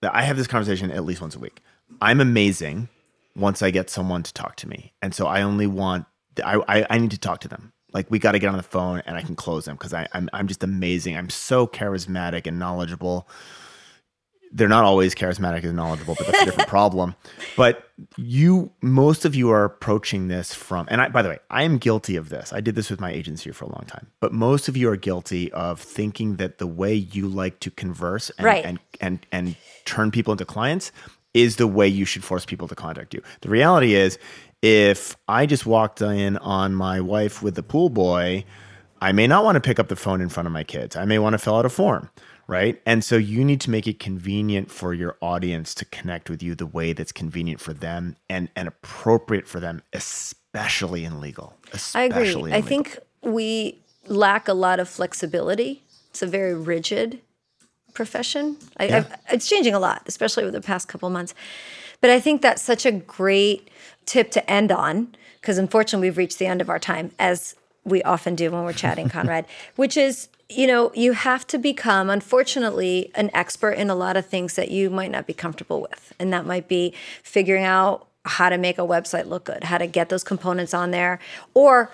that 0.00 0.14
I 0.14 0.22
have 0.22 0.36
this 0.38 0.46
conversation 0.46 0.90
at 0.90 1.04
least 1.04 1.20
once 1.20 1.34
a 1.36 1.38
week. 1.38 1.60
I'm 2.00 2.20
amazing 2.20 2.88
once 3.36 3.62
I 3.62 3.70
get 3.70 3.90
someone 3.90 4.22
to 4.22 4.32
talk 4.32 4.56
to 4.56 4.68
me, 4.68 4.94
and 5.02 5.14
so 5.14 5.26
I 5.26 5.42
only 5.42 5.66
want 5.66 6.06
I 6.44 6.56
I, 6.68 6.86
I 6.90 6.98
need 6.98 7.10
to 7.12 7.18
talk 7.18 7.40
to 7.40 7.48
them. 7.48 7.72
Like 7.92 8.10
we 8.10 8.18
got 8.18 8.32
to 8.32 8.38
get 8.40 8.48
on 8.48 8.56
the 8.56 8.62
phone 8.64 9.02
and 9.06 9.16
I 9.16 9.22
can 9.22 9.36
close 9.36 9.66
them 9.66 9.76
because 9.76 9.92
I'm 9.92 10.28
I'm 10.32 10.48
just 10.48 10.64
amazing. 10.64 11.16
I'm 11.16 11.30
so 11.30 11.66
charismatic 11.66 12.46
and 12.46 12.58
knowledgeable. 12.58 13.28
They're 14.56 14.68
not 14.68 14.84
always 14.84 15.16
charismatic 15.16 15.64
and 15.64 15.74
knowledgeable, 15.74 16.14
but 16.16 16.28
that's 16.28 16.42
a 16.42 16.44
different 16.44 16.68
problem. 16.78 17.16
But 17.56 17.88
you, 18.16 18.70
most 18.82 19.24
of 19.24 19.34
you 19.34 19.50
are 19.50 19.64
approaching 19.64 20.28
this 20.28 20.54
from, 20.54 20.86
and 20.92 21.00
I, 21.00 21.08
by 21.08 21.22
the 21.22 21.28
way, 21.28 21.38
I 21.50 21.64
am 21.64 21.76
guilty 21.78 22.14
of 22.14 22.28
this. 22.28 22.52
I 22.52 22.60
did 22.60 22.76
this 22.76 22.88
with 22.88 23.00
my 23.00 23.10
agency 23.10 23.50
for 23.50 23.64
a 23.64 23.68
long 23.68 23.84
time, 23.88 24.12
but 24.20 24.32
most 24.32 24.68
of 24.68 24.76
you 24.76 24.88
are 24.90 24.96
guilty 24.96 25.50
of 25.52 25.80
thinking 25.80 26.36
that 26.36 26.58
the 26.58 26.68
way 26.68 26.94
you 26.94 27.26
like 27.26 27.58
to 27.60 27.70
converse 27.72 28.30
and, 28.38 28.44
Right. 28.44 28.64
and, 28.64 28.78
and, 29.00 29.26
and 29.32 29.56
turn 29.86 30.12
people 30.12 30.30
into 30.30 30.44
clients 30.44 30.92
is 31.34 31.56
the 31.56 31.66
way 31.66 31.86
you 31.86 32.04
should 32.04 32.24
force 32.24 32.46
people 32.46 32.68
to 32.68 32.74
contact 32.74 33.12
you. 33.12 33.22
The 33.42 33.48
reality 33.50 33.94
is, 33.94 34.18
if 34.62 35.16
I 35.28 35.44
just 35.44 35.66
walked 35.66 36.00
in 36.00 36.38
on 36.38 36.74
my 36.74 37.00
wife 37.00 37.42
with 37.42 37.54
the 37.54 37.62
pool 37.62 37.90
boy, 37.90 38.44
I 39.02 39.12
may 39.12 39.26
not 39.26 39.44
want 39.44 39.56
to 39.56 39.60
pick 39.60 39.78
up 39.78 39.88
the 39.88 39.96
phone 39.96 40.22
in 40.22 40.30
front 40.30 40.46
of 40.46 40.52
my 40.52 40.64
kids. 40.64 40.96
I 40.96 41.04
may 41.04 41.18
want 41.18 41.34
to 41.34 41.38
fill 41.38 41.56
out 41.56 41.66
a 41.66 41.68
form, 41.68 42.08
right? 42.46 42.80
And 42.86 43.04
so 43.04 43.16
you 43.16 43.44
need 43.44 43.60
to 43.62 43.70
make 43.70 43.86
it 43.86 43.98
convenient 43.98 44.70
for 44.70 44.94
your 44.94 45.18
audience 45.20 45.74
to 45.74 45.84
connect 45.86 46.30
with 46.30 46.42
you 46.42 46.54
the 46.54 46.66
way 46.66 46.94
that's 46.94 47.12
convenient 47.12 47.60
for 47.60 47.74
them 47.74 48.16
and, 48.30 48.48
and 48.56 48.66
appropriate 48.66 49.46
for 49.46 49.60
them, 49.60 49.82
especially 49.92 51.04
in 51.04 51.20
legal. 51.20 51.52
I 51.72 52.04
Especially 52.04 52.30
agree. 52.30 52.50
in 52.50 52.52
I 52.52 52.56
legal. 52.56 52.68
think 52.68 52.98
we 53.22 53.82
lack 54.06 54.48
a 54.48 54.54
lot 54.54 54.80
of 54.80 54.88
flexibility. 54.88 55.82
It's 56.10 56.22
a 56.22 56.26
very 56.26 56.54
rigid 56.54 57.20
profession. 57.94 58.56
I, 58.76 58.86
Yeah. 58.86 58.96
I've, 58.98 59.16
it's 59.32 59.48
changing 59.48 59.74
a 59.74 59.78
lot, 59.78 60.02
especially 60.06 60.42
over 60.42 60.52
the 60.52 60.60
past 60.60 60.88
couple 60.88 61.08
months. 61.10 61.34
But 62.00 62.10
I 62.10 62.20
think 62.20 62.42
that's 62.42 62.62
such 62.62 62.84
a 62.84 62.92
great 62.92 63.70
tip 64.04 64.30
to 64.32 64.50
end 64.50 64.70
on, 64.70 65.14
because 65.40 65.56
unfortunately 65.56 66.08
we've 66.08 66.18
reached 66.18 66.38
the 66.38 66.46
end 66.46 66.60
of 66.60 66.68
our 66.68 66.78
time, 66.78 67.12
as 67.18 67.54
we 67.84 68.02
often 68.02 68.34
do 68.34 68.50
when 68.50 68.64
we're 68.64 68.72
chatting, 68.72 69.08
Conrad, 69.16 69.46
which 69.76 69.96
is, 69.96 70.28
you 70.50 70.66
know, 70.66 70.92
you 70.94 71.12
have 71.12 71.46
to 71.46 71.58
become, 71.58 72.10
unfortunately, 72.10 73.10
an 73.14 73.30
expert 73.32 73.72
in 73.72 73.88
a 73.88 73.94
lot 73.94 74.16
of 74.16 74.26
things 74.26 74.56
that 74.56 74.70
you 74.70 74.90
might 74.90 75.10
not 75.10 75.26
be 75.26 75.32
comfortable 75.32 75.80
with. 75.80 76.12
And 76.18 76.32
that 76.32 76.44
might 76.44 76.68
be 76.68 76.92
figuring 77.22 77.64
out 77.64 78.06
how 78.26 78.48
to 78.48 78.58
make 78.58 78.78
a 78.78 78.82
website 78.82 79.26
look 79.26 79.44
good, 79.44 79.64
how 79.64 79.78
to 79.78 79.86
get 79.86 80.08
those 80.08 80.24
components 80.24 80.74
on 80.74 80.90
there, 80.90 81.18
or 81.54 81.90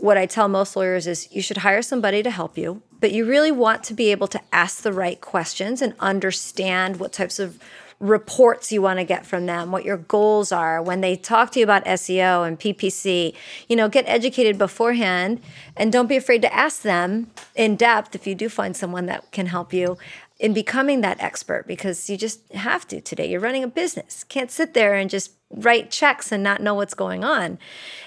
what 0.00 0.16
I 0.16 0.26
tell 0.26 0.48
most 0.48 0.76
lawyers 0.76 1.06
is 1.06 1.28
you 1.30 1.42
should 1.42 1.58
hire 1.58 1.82
somebody 1.82 2.22
to 2.22 2.30
help 2.30 2.56
you, 2.56 2.82
but 3.00 3.12
you 3.12 3.26
really 3.26 3.52
want 3.52 3.84
to 3.84 3.94
be 3.94 4.10
able 4.10 4.28
to 4.28 4.40
ask 4.52 4.82
the 4.82 4.92
right 4.92 5.20
questions 5.20 5.82
and 5.82 5.94
understand 6.00 6.98
what 6.98 7.12
types 7.12 7.38
of 7.38 7.58
reports 8.00 8.72
you 8.72 8.80
want 8.80 8.98
to 8.98 9.04
get 9.04 9.26
from 9.26 9.44
them, 9.44 9.70
what 9.70 9.84
your 9.84 9.98
goals 9.98 10.50
are. 10.50 10.82
When 10.82 11.02
they 11.02 11.16
talk 11.16 11.52
to 11.52 11.58
you 11.58 11.64
about 11.64 11.84
SEO 11.84 12.48
and 12.48 12.58
PPC, 12.58 13.34
you 13.68 13.76
know, 13.76 13.90
get 13.90 14.08
educated 14.08 14.56
beforehand 14.56 15.42
and 15.76 15.92
don't 15.92 16.08
be 16.08 16.16
afraid 16.16 16.40
to 16.42 16.54
ask 16.54 16.80
them 16.80 17.30
in 17.54 17.76
depth 17.76 18.14
if 18.14 18.26
you 18.26 18.34
do 18.34 18.48
find 18.48 18.74
someone 18.74 19.04
that 19.06 19.30
can 19.32 19.46
help 19.46 19.74
you 19.74 19.98
in 20.38 20.54
becoming 20.54 21.02
that 21.02 21.20
expert 21.20 21.66
because 21.66 22.08
you 22.08 22.16
just 22.16 22.50
have 22.54 22.88
to 22.88 23.02
today. 23.02 23.30
You're 23.30 23.40
running 23.40 23.62
a 23.62 23.68
business. 23.68 24.24
Can't 24.24 24.50
sit 24.50 24.72
there 24.72 24.94
and 24.94 25.10
just 25.10 25.32
write 25.50 25.90
checks 25.90 26.32
and 26.32 26.42
not 26.42 26.62
know 26.62 26.74
what's 26.74 26.94
going 26.94 27.22
on. 27.22 27.58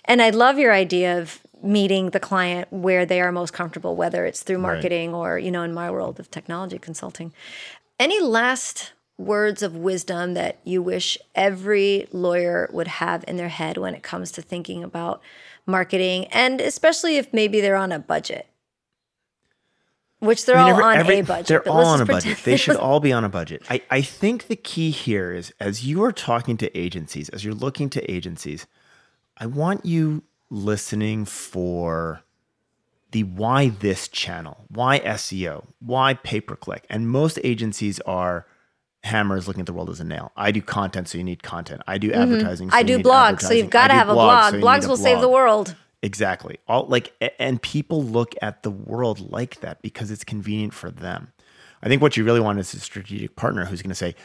And 0.05 0.23
I 0.23 0.31
love 0.31 0.57
your 0.57 0.73
idea 0.73 1.19
of 1.19 1.42
meeting 1.63 2.09
the 2.09 2.19
client 2.19 2.67
where 2.71 3.05
they 3.05 3.21
are 3.21 3.31
most 3.31 3.53
comfortable, 3.53 3.95
whether 3.95 4.25
it's 4.25 4.43
through 4.43 4.57
marketing 4.57 5.13
or, 5.13 5.39
you 5.39 5.49
know, 5.49 5.63
in 5.63 5.73
my 5.73 5.89
world 5.89 6.19
of 6.19 6.29
technology 6.29 6.77
consulting. 6.77 7.33
Any 7.99 8.19
last 8.19 8.91
words 9.17 9.61
of 9.61 9.75
wisdom 9.75 10.33
that 10.33 10.59
you 10.63 10.81
wish 10.81 11.17
every 11.35 12.07
lawyer 12.11 12.69
would 12.73 12.87
have 12.87 13.23
in 13.27 13.37
their 13.37 13.49
head 13.49 13.77
when 13.77 13.95
it 13.95 14.03
comes 14.03 14.31
to 14.33 14.41
thinking 14.41 14.83
about 14.83 15.21
marketing 15.65 16.25
and 16.25 16.59
especially 16.59 17.15
if 17.17 17.31
maybe 17.33 17.61
they're 17.61 17.75
on 17.75 17.91
a 17.91 17.99
budget? 17.99 18.47
Which 20.19 20.45
they're 20.45 20.57
I 20.57 20.65
mean, 20.65 20.73
all 20.73 20.79
every- 20.79 20.93
on 20.93 20.97
every- 20.99 21.19
a 21.19 21.23
budget. 21.23 21.47
They're 21.47 21.69
all 21.69 21.85
on 21.85 22.01
a 22.01 22.05
budget. 22.05 22.39
They 22.43 22.57
should 22.57 22.75
all 22.77 22.99
be 22.99 23.11
on 23.13 23.23
a 23.23 23.29
budget. 23.29 23.63
I, 23.69 23.81
I 23.89 24.01
think 24.01 24.47
the 24.47 24.55
key 24.55 24.89
here 24.91 25.31
is 25.33 25.53
as 25.59 25.85
you 25.85 26.03
are 26.03 26.11
talking 26.11 26.57
to 26.57 26.77
agencies, 26.77 27.29
as 27.29 27.43
you're 27.45 27.53
looking 27.53 27.89
to 27.91 28.11
agencies, 28.11 28.65
I 29.37 29.45
want 29.45 29.85
you 29.85 30.23
listening 30.53 31.25
for 31.25 32.21
the 33.11 33.23
why 33.23 33.69
this 33.69 34.07
channel, 34.07 34.65
why 34.69 34.99
SEO, 34.99 35.65
why 35.79 36.13
pay 36.13 36.39
per 36.41 36.55
click. 36.55 36.85
And 36.89 37.09
most 37.09 37.39
agencies 37.43 37.99
are 38.01 38.45
hammers 39.03 39.47
looking 39.47 39.61
at 39.61 39.65
the 39.65 39.73
world 39.73 39.89
as 39.89 39.99
a 39.99 40.03
nail. 40.03 40.31
I 40.37 40.51
do 40.51 40.61
content, 40.61 41.09
so 41.09 41.17
you 41.17 41.23
need 41.23 41.43
content. 41.43 41.81
I 41.87 41.97
do 41.97 42.11
advertising. 42.11 42.69
So 42.69 42.75
Mm-hmm. 42.75 42.79
I 42.79 42.83
do 42.83 42.99
blogs, 42.99 43.41
so 43.41 43.53
you've 43.53 43.69
got 43.69 43.87
to 43.87 43.93
have 43.93 44.09
a 44.09 44.13
blog. 44.13 44.53
so 44.53 44.59
Blogs 44.61 44.87
will 44.87 44.97
save 44.97 45.19
the 45.21 45.29
world. 45.29 45.75
Exactly. 46.01 46.57
All 46.67 46.85
like 46.87 47.13
and 47.39 47.61
people 47.61 48.03
look 48.03 48.35
at 48.41 48.63
the 48.63 48.71
world 48.71 49.31
like 49.31 49.61
that 49.61 49.81
because 49.81 50.11
it's 50.11 50.23
convenient 50.23 50.73
for 50.73 50.91
them. 50.91 51.31
I 51.81 51.87
think 51.87 52.01
what 52.01 52.15
you 52.17 52.23
really 52.23 52.39
want 52.39 52.59
is 52.59 52.73
a 52.73 52.79
strategic 52.79 53.35
partner 53.35 53.65
who's 53.65 53.81
going 53.81 53.89
to 53.89 53.95
say, 53.95 54.15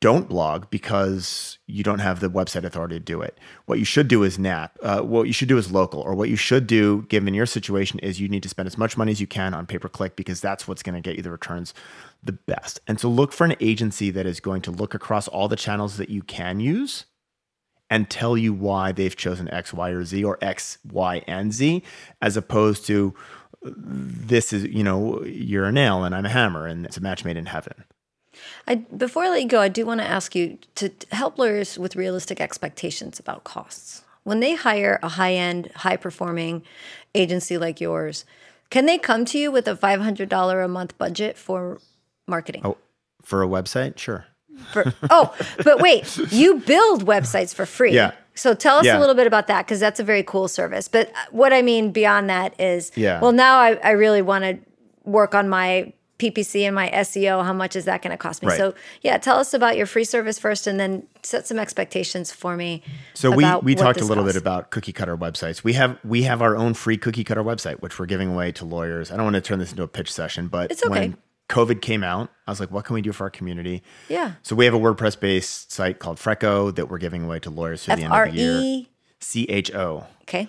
"Don't 0.00 0.28
blog 0.28 0.70
because 0.70 1.58
you 1.66 1.82
don't 1.82 1.98
have 1.98 2.20
the 2.20 2.30
website 2.30 2.64
authority 2.64 2.96
to 2.96 3.00
do 3.00 3.20
it. 3.20 3.38
What 3.66 3.78
you 3.78 3.84
should 3.84 4.08
do 4.08 4.22
is 4.22 4.38
NAP. 4.38 4.78
Uh, 4.82 5.00
what 5.02 5.26
you 5.26 5.32
should 5.32 5.48
do 5.48 5.58
is 5.58 5.70
local, 5.70 6.00
or 6.00 6.14
what 6.14 6.28
you 6.28 6.36
should 6.36 6.66
do, 6.66 7.02
given 7.08 7.34
your 7.34 7.46
situation, 7.46 7.98
is 8.00 8.20
you 8.20 8.28
need 8.28 8.42
to 8.42 8.48
spend 8.48 8.66
as 8.66 8.78
much 8.78 8.96
money 8.96 9.12
as 9.12 9.20
you 9.20 9.26
can 9.26 9.52
on 9.54 9.66
pay 9.66 9.78
per 9.78 9.88
click 9.88 10.16
because 10.16 10.40
that's 10.40 10.66
what's 10.66 10.82
going 10.82 10.94
to 10.94 11.00
get 11.00 11.16
you 11.16 11.22
the 11.22 11.30
returns 11.30 11.74
the 12.22 12.32
best. 12.32 12.80
And 12.86 13.00
so 13.00 13.08
look 13.08 13.32
for 13.32 13.44
an 13.44 13.56
agency 13.60 14.10
that 14.10 14.26
is 14.26 14.40
going 14.40 14.62
to 14.62 14.70
look 14.70 14.94
across 14.94 15.28
all 15.28 15.48
the 15.48 15.56
channels 15.56 15.96
that 15.96 16.10
you 16.10 16.22
can 16.22 16.60
use 16.60 17.06
and 17.90 18.08
tell 18.08 18.38
you 18.38 18.52
why 18.52 18.92
they've 18.92 19.16
chosen 19.16 19.52
X, 19.52 19.72
Y, 19.72 19.90
or 19.90 20.04
Z, 20.04 20.24
or 20.24 20.38
X, 20.40 20.78
Y, 20.90 21.22
and 21.26 21.52
Z, 21.52 21.82
as 22.22 22.36
opposed 22.36 22.86
to 22.86 23.14
this 23.62 24.52
is, 24.52 24.64
you 24.64 24.82
know, 24.82 25.22
you're 25.24 25.66
a 25.66 25.72
nail 25.72 26.04
and 26.04 26.14
I'm 26.14 26.24
a 26.24 26.30
hammer 26.30 26.66
and 26.66 26.86
it's 26.86 26.96
a 26.96 27.00
match 27.00 27.24
made 27.24 27.36
in 27.36 27.46
heaven. 27.46 27.84
I, 28.66 28.76
before 28.76 29.24
I 29.24 29.28
let 29.30 29.42
you 29.42 29.48
go, 29.48 29.60
I 29.60 29.68
do 29.68 29.84
want 29.86 30.00
to 30.00 30.06
ask 30.06 30.34
you 30.34 30.58
to 30.76 30.90
help 31.12 31.38
lawyers 31.38 31.78
with 31.78 31.96
realistic 31.96 32.40
expectations 32.40 33.18
about 33.18 33.44
costs. 33.44 34.02
When 34.24 34.40
they 34.40 34.54
hire 34.54 34.98
a 35.02 35.08
high 35.08 35.34
end, 35.34 35.70
high 35.76 35.96
performing 35.96 36.62
agency 37.14 37.56
like 37.58 37.80
yours, 37.80 38.24
can 38.70 38.86
they 38.86 38.98
come 38.98 39.24
to 39.26 39.38
you 39.38 39.50
with 39.50 39.66
a 39.66 39.74
$500 39.74 40.64
a 40.64 40.68
month 40.68 40.96
budget 40.98 41.36
for 41.38 41.80
marketing? 42.28 42.62
Oh, 42.64 42.76
for 43.22 43.42
a 43.42 43.46
website, 43.48 43.98
sure. 43.98 44.26
For, 44.72 44.92
oh, 45.08 45.34
but 45.64 45.80
wait, 45.80 46.16
you 46.30 46.58
build 46.60 47.06
websites 47.06 47.54
for 47.54 47.64
free. 47.66 47.94
Yeah. 47.94 48.12
So 48.34 48.54
tell 48.54 48.76
us 48.78 48.84
Yeah. 48.86 48.98
a 48.98 49.00
little 49.00 49.14
bit 49.14 49.26
about 49.26 49.46
that 49.48 49.66
because 49.66 49.80
that's 49.80 49.98
a 50.00 50.04
very 50.04 50.22
cool 50.22 50.48
service. 50.48 50.86
But 50.86 51.08
uh, 51.08 51.12
what 51.30 51.52
I 51.52 51.62
mean 51.62 51.90
beyond 51.92 52.28
that 52.30 52.58
is, 52.60 52.92
Yeah. 52.94 53.20
well, 53.20 53.32
now 53.32 53.58
I, 53.58 53.74
I 53.82 53.90
really 53.92 54.22
want 54.22 54.44
to 54.44 54.58
work 55.04 55.34
on 55.34 55.48
my 55.48 55.92
PPC 56.20 56.62
and 56.62 56.74
my 56.74 56.90
SEO. 56.90 57.44
How 57.44 57.52
much 57.52 57.74
is 57.74 57.86
that 57.86 58.02
going 58.02 58.10
to 58.10 58.16
cost 58.16 58.42
me? 58.42 58.48
Right. 58.48 58.58
So 58.58 58.74
yeah, 59.02 59.18
tell 59.18 59.38
us 59.38 59.54
about 59.54 59.76
your 59.76 59.86
free 59.86 60.04
service 60.04 60.38
first, 60.38 60.66
and 60.66 60.78
then 60.78 61.06
set 61.22 61.46
some 61.46 61.58
expectations 61.58 62.30
for 62.32 62.56
me. 62.56 62.82
So 63.14 63.30
we 63.30 63.44
we 63.62 63.74
talked 63.74 64.00
a 64.00 64.04
little 64.04 64.24
costs. 64.24 64.34
bit 64.36 64.40
about 64.40 64.70
cookie 64.70 64.92
cutter 64.92 65.16
websites. 65.16 65.64
We 65.64 65.72
have 65.74 65.98
we 66.04 66.22
have 66.22 66.42
our 66.42 66.56
own 66.56 66.74
free 66.74 66.96
cookie 66.98 67.24
cutter 67.24 67.42
website, 67.42 67.80
which 67.80 67.98
we're 67.98 68.06
giving 68.06 68.30
away 68.30 68.52
to 68.52 68.64
lawyers. 68.64 69.10
I 69.10 69.16
don't 69.16 69.24
want 69.24 69.34
to 69.34 69.40
turn 69.40 69.58
this 69.58 69.70
into 69.70 69.82
a 69.82 69.88
pitch 69.88 70.12
session, 70.12 70.48
but 70.48 70.70
It's 70.70 70.84
okay. 70.84 70.90
when 70.90 71.16
COVID 71.48 71.80
came 71.80 72.04
out, 72.04 72.30
I 72.46 72.50
was 72.52 72.60
like, 72.60 72.70
what 72.70 72.84
can 72.84 72.94
we 72.94 73.02
do 73.02 73.12
for 73.12 73.24
our 73.24 73.30
community? 73.30 73.82
Yeah. 74.08 74.34
So 74.42 74.54
we 74.54 74.64
have 74.66 74.74
a 74.74 74.78
WordPress 74.78 75.18
based 75.18 75.72
site 75.72 75.98
called 75.98 76.18
Freco 76.18 76.74
that 76.76 76.88
we're 76.88 76.98
giving 76.98 77.24
away 77.24 77.40
to 77.40 77.50
lawyers 77.50 77.84
through 77.84 77.96
the 77.96 78.04
end 78.04 78.12
of 78.14 78.32
the 78.32 78.38
year. 78.38 78.60
E. 78.60 78.88
C 79.20 79.44
H 79.48 79.74
O. 79.74 80.06
Okay. 80.22 80.48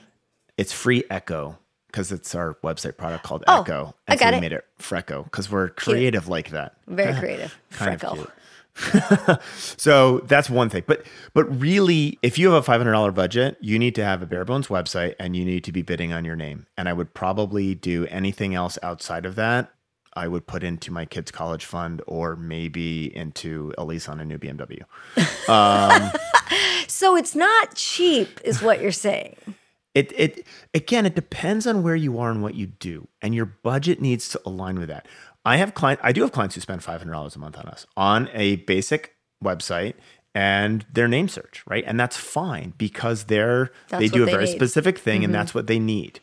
It's 0.58 0.72
free 0.74 1.04
Echo 1.10 1.58
because 1.91 2.12
it's 2.12 2.34
our 2.36 2.56
website 2.63 2.97
product 2.97 3.23
called 3.23 3.43
Oh, 3.47 3.62
Echo. 3.62 3.95
I 4.08 4.15
got 4.15 4.34
we 4.34 4.38
it. 4.38 4.41
made 4.41 4.54
it 4.54 4.65
Freco 4.80 5.23
because 5.25 5.51
we're 5.51 5.69
creative 5.69 6.27
like 6.27 6.49
that. 6.51 6.75
Very 6.88 7.13
creative. 7.19 7.58
Cute. 7.77 8.30
So 9.77 10.19
that's 10.19 10.49
one 10.49 10.69
thing. 10.69 10.84
But 10.88 11.06
but 11.34 11.43
really, 11.60 12.17
if 12.21 12.39
you 12.39 12.47
have 12.51 12.56
a 12.56 12.63
five 12.63 12.80
hundred 12.80 12.93
dollar 12.93 13.12
budget, 13.12 13.58
you 13.60 13.77
need 13.77 13.95
to 13.95 14.04
have 14.04 14.21
a 14.21 14.25
bare 14.25 14.45
bones 14.45 14.67
website 14.67 15.15
and 15.19 15.36
you 15.36 15.43
need 15.43 15.63
to 15.65 15.71
be 15.71 15.82
bidding 15.82 16.13
on 16.13 16.23
your 16.25 16.36
name. 16.38 16.67
And 16.77 16.88
I 16.88 16.93
would 16.93 17.13
probably 17.13 17.75
do 17.75 18.06
anything 18.08 18.56
else 18.56 18.77
outside 18.82 19.25
of 19.25 19.36
that. 19.36 19.71
I 20.13 20.27
would 20.27 20.45
put 20.47 20.63
into 20.63 20.91
my 20.91 21.06
kids' 21.06 21.32
college 21.32 21.63
fund 21.65 22.01
or 22.08 22.36
maybe 22.36 23.15
into 23.15 23.73
a 23.77 23.84
lease 23.86 24.10
on 24.10 24.19
a 24.19 24.25
new 24.25 24.38
BMW. 24.38 24.82
Um, 25.49 26.12
so 26.88 27.15
it's 27.15 27.34
not 27.36 27.75
cheap, 27.75 28.39
is 28.43 28.62
what 28.62 28.82
you're 28.82 28.91
saying. 28.91 29.36
It 29.93 30.13
it 30.17 30.45
again, 30.73 31.06
it 31.06 31.15
depends 31.15 31.67
on 31.67 31.84
where 31.84 31.95
you 31.95 32.17
are 32.19 32.32
and 32.32 32.41
what 32.41 32.56
you 32.56 32.67
do, 32.67 33.08
and 33.21 33.36
your 33.36 33.45
budget 33.45 34.01
needs 34.01 34.30
to 34.30 34.41
align 34.45 34.80
with 34.80 34.88
that. 34.88 35.08
I 35.43 35.58
have 35.58 35.73
client, 35.73 35.99
I 36.04 36.12
do 36.12 36.21
have 36.21 36.32
clients 36.32 36.56
who 36.56 36.62
spend 36.62 36.84
five 36.84 37.01
hundred 37.01 37.13
dollars 37.13 37.36
a 37.36 37.39
month 37.39 37.58
on 37.58 37.65
us 37.65 37.86
on 37.97 38.30
a 38.34 38.58
basic 38.58 39.15
website 39.43 39.95
and 40.34 40.86
their 40.91 41.08
name 41.08 41.27
search, 41.27 41.63
right? 41.67 41.84
And 41.86 41.99
that's 41.99 42.15
fine 42.15 42.73
because 42.77 43.25
they're 43.25 43.71
That's 43.89 44.01
they 44.01 44.08
do 44.08 44.23
a 44.23 44.25
they 44.25 44.32
very 44.32 44.45
need. 44.45 44.56
specific 44.56 44.97
thing, 44.97 45.23
and 45.23 45.34
that's 45.34 45.54
what 45.54 45.67
they 45.67 45.80
need. 45.80 46.19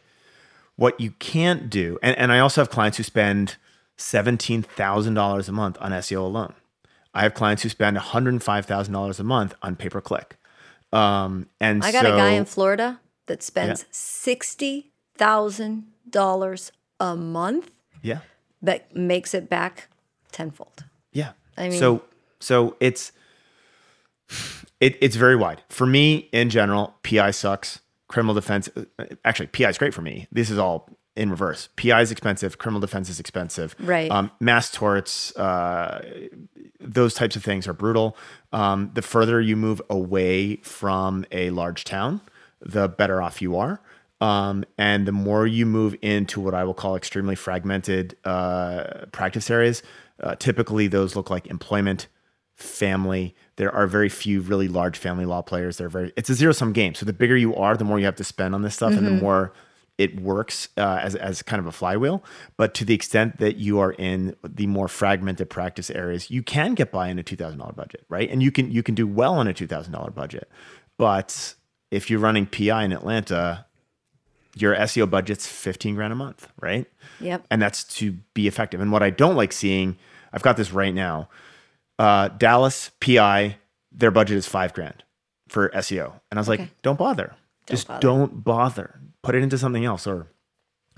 What 0.76 0.98
you 1.00 1.10
can't 1.18 1.68
do, 1.68 1.98
and, 2.02 2.16
and 2.16 2.32
I 2.32 2.38
also 2.38 2.60
have 2.60 2.70
clients 2.70 2.96
who 2.96 3.02
spend 3.02 3.56
seventeen 3.96 4.62
thousand 4.62 5.14
dollars 5.14 5.48
a 5.48 5.52
month 5.52 5.76
on 5.80 5.90
SEO 5.92 6.22
alone. 6.22 6.54
I 7.12 7.22
have 7.22 7.34
clients 7.34 7.64
who 7.64 7.68
spend 7.68 7.96
one 7.96 8.04
hundred 8.04 8.42
five 8.42 8.64
thousand 8.64 8.94
dollars 8.94 9.20
a 9.20 9.24
month 9.24 9.54
on 9.60 9.76
pay 9.76 9.88
per 9.90 10.00
click. 10.00 10.36
Um, 10.92 11.48
and 11.60 11.84
I 11.84 11.92
got 11.92 12.06
a 12.06 12.10
guy 12.10 12.30
in 12.30 12.46
Florida 12.46 13.00
that 13.28 13.42
spends 13.42 13.84
sixty 13.90 14.90
thousand 15.16 15.86
dollars 16.08 16.72
a 17.00 17.16
month, 17.16 17.70
yeah. 18.02 18.20
but 18.60 18.94
makes 18.94 19.34
it 19.34 19.48
back 19.48 19.88
tenfold. 20.32 20.84
Yeah. 21.12 21.32
I 21.56 21.68
mean- 21.68 21.78
so 21.78 22.02
so 22.40 22.76
it's 22.80 23.12
it, 24.80 24.96
it's 25.00 25.16
very 25.16 25.36
wide 25.36 25.62
for 25.68 25.86
me 25.86 26.28
in 26.32 26.50
general. 26.50 26.94
PI 27.02 27.30
sucks. 27.32 27.80
Criminal 28.08 28.34
defense, 28.34 28.70
uh, 28.74 29.04
actually, 29.22 29.48
PI 29.48 29.68
is 29.68 29.76
great 29.76 29.92
for 29.92 30.00
me. 30.00 30.26
This 30.32 30.48
is 30.48 30.56
all 30.56 30.88
in 31.14 31.30
reverse. 31.30 31.68
PI 31.76 32.00
is 32.00 32.10
expensive. 32.10 32.56
Criminal 32.56 32.80
defense 32.80 33.10
is 33.10 33.20
expensive. 33.20 33.74
Right. 33.78 34.10
Um, 34.10 34.30
mass 34.40 34.70
torts, 34.70 35.36
uh, 35.36 36.02
those 36.80 37.12
types 37.12 37.36
of 37.36 37.44
things 37.44 37.68
are 37.68 37.74
brutal. 37.74 38.16
Um, 38.52 38.92
the 38.94 39.02
further 39.02 39.42
you 39.42 39.56
move 39.56 39.82
away 39.90 40.56
from 40.56 41.26
a 41.32 41.50
large 41.50 41.84
town, 41.84 42.22
the 42.60 42.88
better 42.88 43.22
off 43.22 43.40
you 43.42 43.56
are. 43.56 43.80
Um, 44.20 44.64
and 44.76 45.06
the 45.06 45.12
more 45.12 45.46
you 45.46 45.64
move 45.64 45.94
into 46.02 46.40
what 46.40 46.54
I 46.54 46.64
will 46.64 46.74
call 46.74 46.96
extremely 46.96 47.36
fragmented 47.36 48.16
uh, 48.24 49.06
practice 49.12 49.48
areas, 49.50 49.82
uh, 50.20 50.34
typically 50.34 50.88
those 50.88 51.14
look 51.14 51.30
like 51.30 51.46
employment, 51.46 52.08
family. 52.56 53.36
There 53.56 53.72
are 53.72 53.86
very 53.86 54.08
few 54.08 54.40
really 54.40 54.66
large 54.66 54.98
family 54.98 55.24
law 55.24 55.42
players. 55.42 55.76
They're 55.76 55.88
very. 55.88 56.12
It's 56.16 56.28
a 56.28 56.34
zero 56.34 56.52
sum 56.52 56.72
game. 56.72 56.94
So 56.94 57.06
the 57.06 57.12
bigger 57.12 57.36
you 57.36 57.54
are, 57.54 57.76
the 57.76 57.84
more 57.84 58.00
you 58.00 58.04
have 58.06 58.16
to 58.16 58.24
spend 58.24 58.54
on 58.54 58.62
this 58.62 58.74
stuff, 58.74 58.92
and 58.92 59.06
the 59.06 59.12
more 59.12 59.52
it 59.98 60.20
works 60.20 60.68
uh, 60.76 60.98
as 61.02 61.14
as 61.14 61.42
kind 61.42 61.60
of 61.60 61.66
a 61.66 61.72
flywheel. 61.72 62.24
But 62.56 62.74
to 62.74 62.84
the 62.84 62.94
extent 62.94 63.38
that 63.38 63.56
you 63.56 63.78
are 63.78 63.92
in 63.92 64.34
the 64.42 64.66
more 64.66 64.88
fragmented 64.88 65.50
practice 65.50 65.90
areas, 65.90 66.30
you 66.30 66.42
can 66.42 66.74
get 66.74 66.90
by 66.90 67.08
in 67.08 67.18
a 67.18 67.22
two 67.22 67.36
thousand 67.36 67.58
dollar 67.58 67.72
budget, 67.72 68.04
right? 68.08 68.28
And 68.28 68.42
you 68.42 68.50
can 68.50 68.70
you 68.72 68.82
can 68.82 68.96
do 68.96 69.06
well 69.06 69.34
on 69.34 69.46
a 69.46 69.54
two 69.54 69.66
thousand 69.68 69.92
dollar 69.92 70.10
budget. 70.10 70.48
But 70.96 71.54
if 71.90 72.10
you're 72.10 72.20
running 72.20 72.46
PI 72.46 72.84
in 72.84 72.92
Atlanta, 72.92 73.64
your 74.56 74.74
SEO 74.76 75.08
budget's 75.08 75.46
15 75.46 75.94
grand 75.94 76.12
a 76.12 76.16
month, 76.16 76.48
right? 76.60 76.86
Yep. 77.20 77.46
And 77.50 77.62
that's 77.62 77.84
to 77.98 78.12
be 78.34 78.46
effective. 78.48 78.80
And 78.80 78.90
what 78.92 79.02
I 79.02 79.10
don't 79.10 79.36
like 79.36 79.52
seeing, 79.52 79.96
I've 80.32 80.42
got 80.42 80.56
this 80.56 80.72
right 80.72 80.94
now. 80.94 81.28
Uh, 81.98 82.28
Dallas 82.28 82.90
PI, 83.00 83.56
their 83.92 84.10
budget 84.10 84.36
is 84.36 84.46
five 84.46 84.72
grand 84.72 85.02
for 85.48 85.68
SEO. 85.70 86.12
And 86.30 86.38
I 86.38 86.40
was 86.40 86.48
like, 86.48 86.60
Okay. 86.60 86.70
don't 86.82 86.98
bother. 86.98 87.34
Just 87.66 87.88
bother. 87.88 88.00
don't 88.00 88.44
bother. 88.44 89.00
Put 89.22 89.34
it 89.34 89.42
into 89.42 89.58
something 89.58 89.84
else 89.84 90.06
or, 90.06 90.26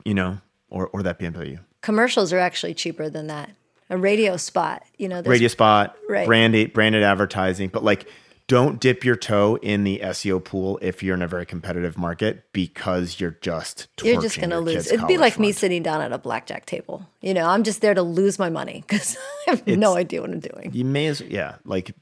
you 0.05 0.15
know, 0.15 0.39
or, 0.69 0.89
or 0.89 1.03
that 1.03 1.19
BMW. 1.19 1.59
Commercials 1.83 2.33
are 2.33 2.39
actually 2.39 2.75
cheaper 2.75 3.09
than 3.09 3.27
that. 3.29 3.51
A 3.89 3.97
radio 3.97 4.37
spot, 4.37 4.85
you 4.99 5.09
know, 5.09 5.21
Radio 5.23 5.49
spot, 5.49 5.97
Right. 6.09 6.27
branded, 6.27 6.73
branded 6.73 7.03
advertising. 7.03 7.71
But 7.71 7.83
like, 7.83 8.07
don't 8.51 8.81
dip 8.81 9.05
your 9.05 9.15
toe 9.15 9.57
in 9.63 9.85
the 9.85 10.01
SEO 10.03 10.43
pool 10.45 10.77
if 10.83 11.05
you're 11.05 11.15
in 11.15 11.23
a 11.23 11.29
very 11.29 11.47
competitive 11.47 11.97
market 11.97 12.53
because 12.53 13.21
you're 13.21 13.37
just 13.41 13.87
you're 14.03 14.21
just 14.21 14.39
going 14.39 14.51
to 14.51 14.59
lose. 14.59 14.91
It'd 14.91 15.07
be 15.07 15.19
like 15.19 15.39
me 15.39 15.53
sitting 15.53 15.85
down 15.85 16.01
at 16.03 16.13
a 16.13 16.19
blackjack 16.19 16.67
table. 16.67 17.07
You 17.21 17.33
know, 17.33 17.47
I'm 17.47 17.63
just 17.63 17.81
there 17.81 17.95
to 17.95 18.03
lose 18.03 18.41
my 18.41 18.51
money 18.51 18.83
because 18.89 19.17
I 19.47 19.51
have 19.53 19.67
no 19.69 19.95
idea 19.95 20.21
what 20.21 20.31
I'm 20.31 20.41
doing. 20.41 20.71
you 20.75 20.85
may 20.85 21.07
as 21.07 21.21
yeah 21.21 21.57
like 21.65 21.95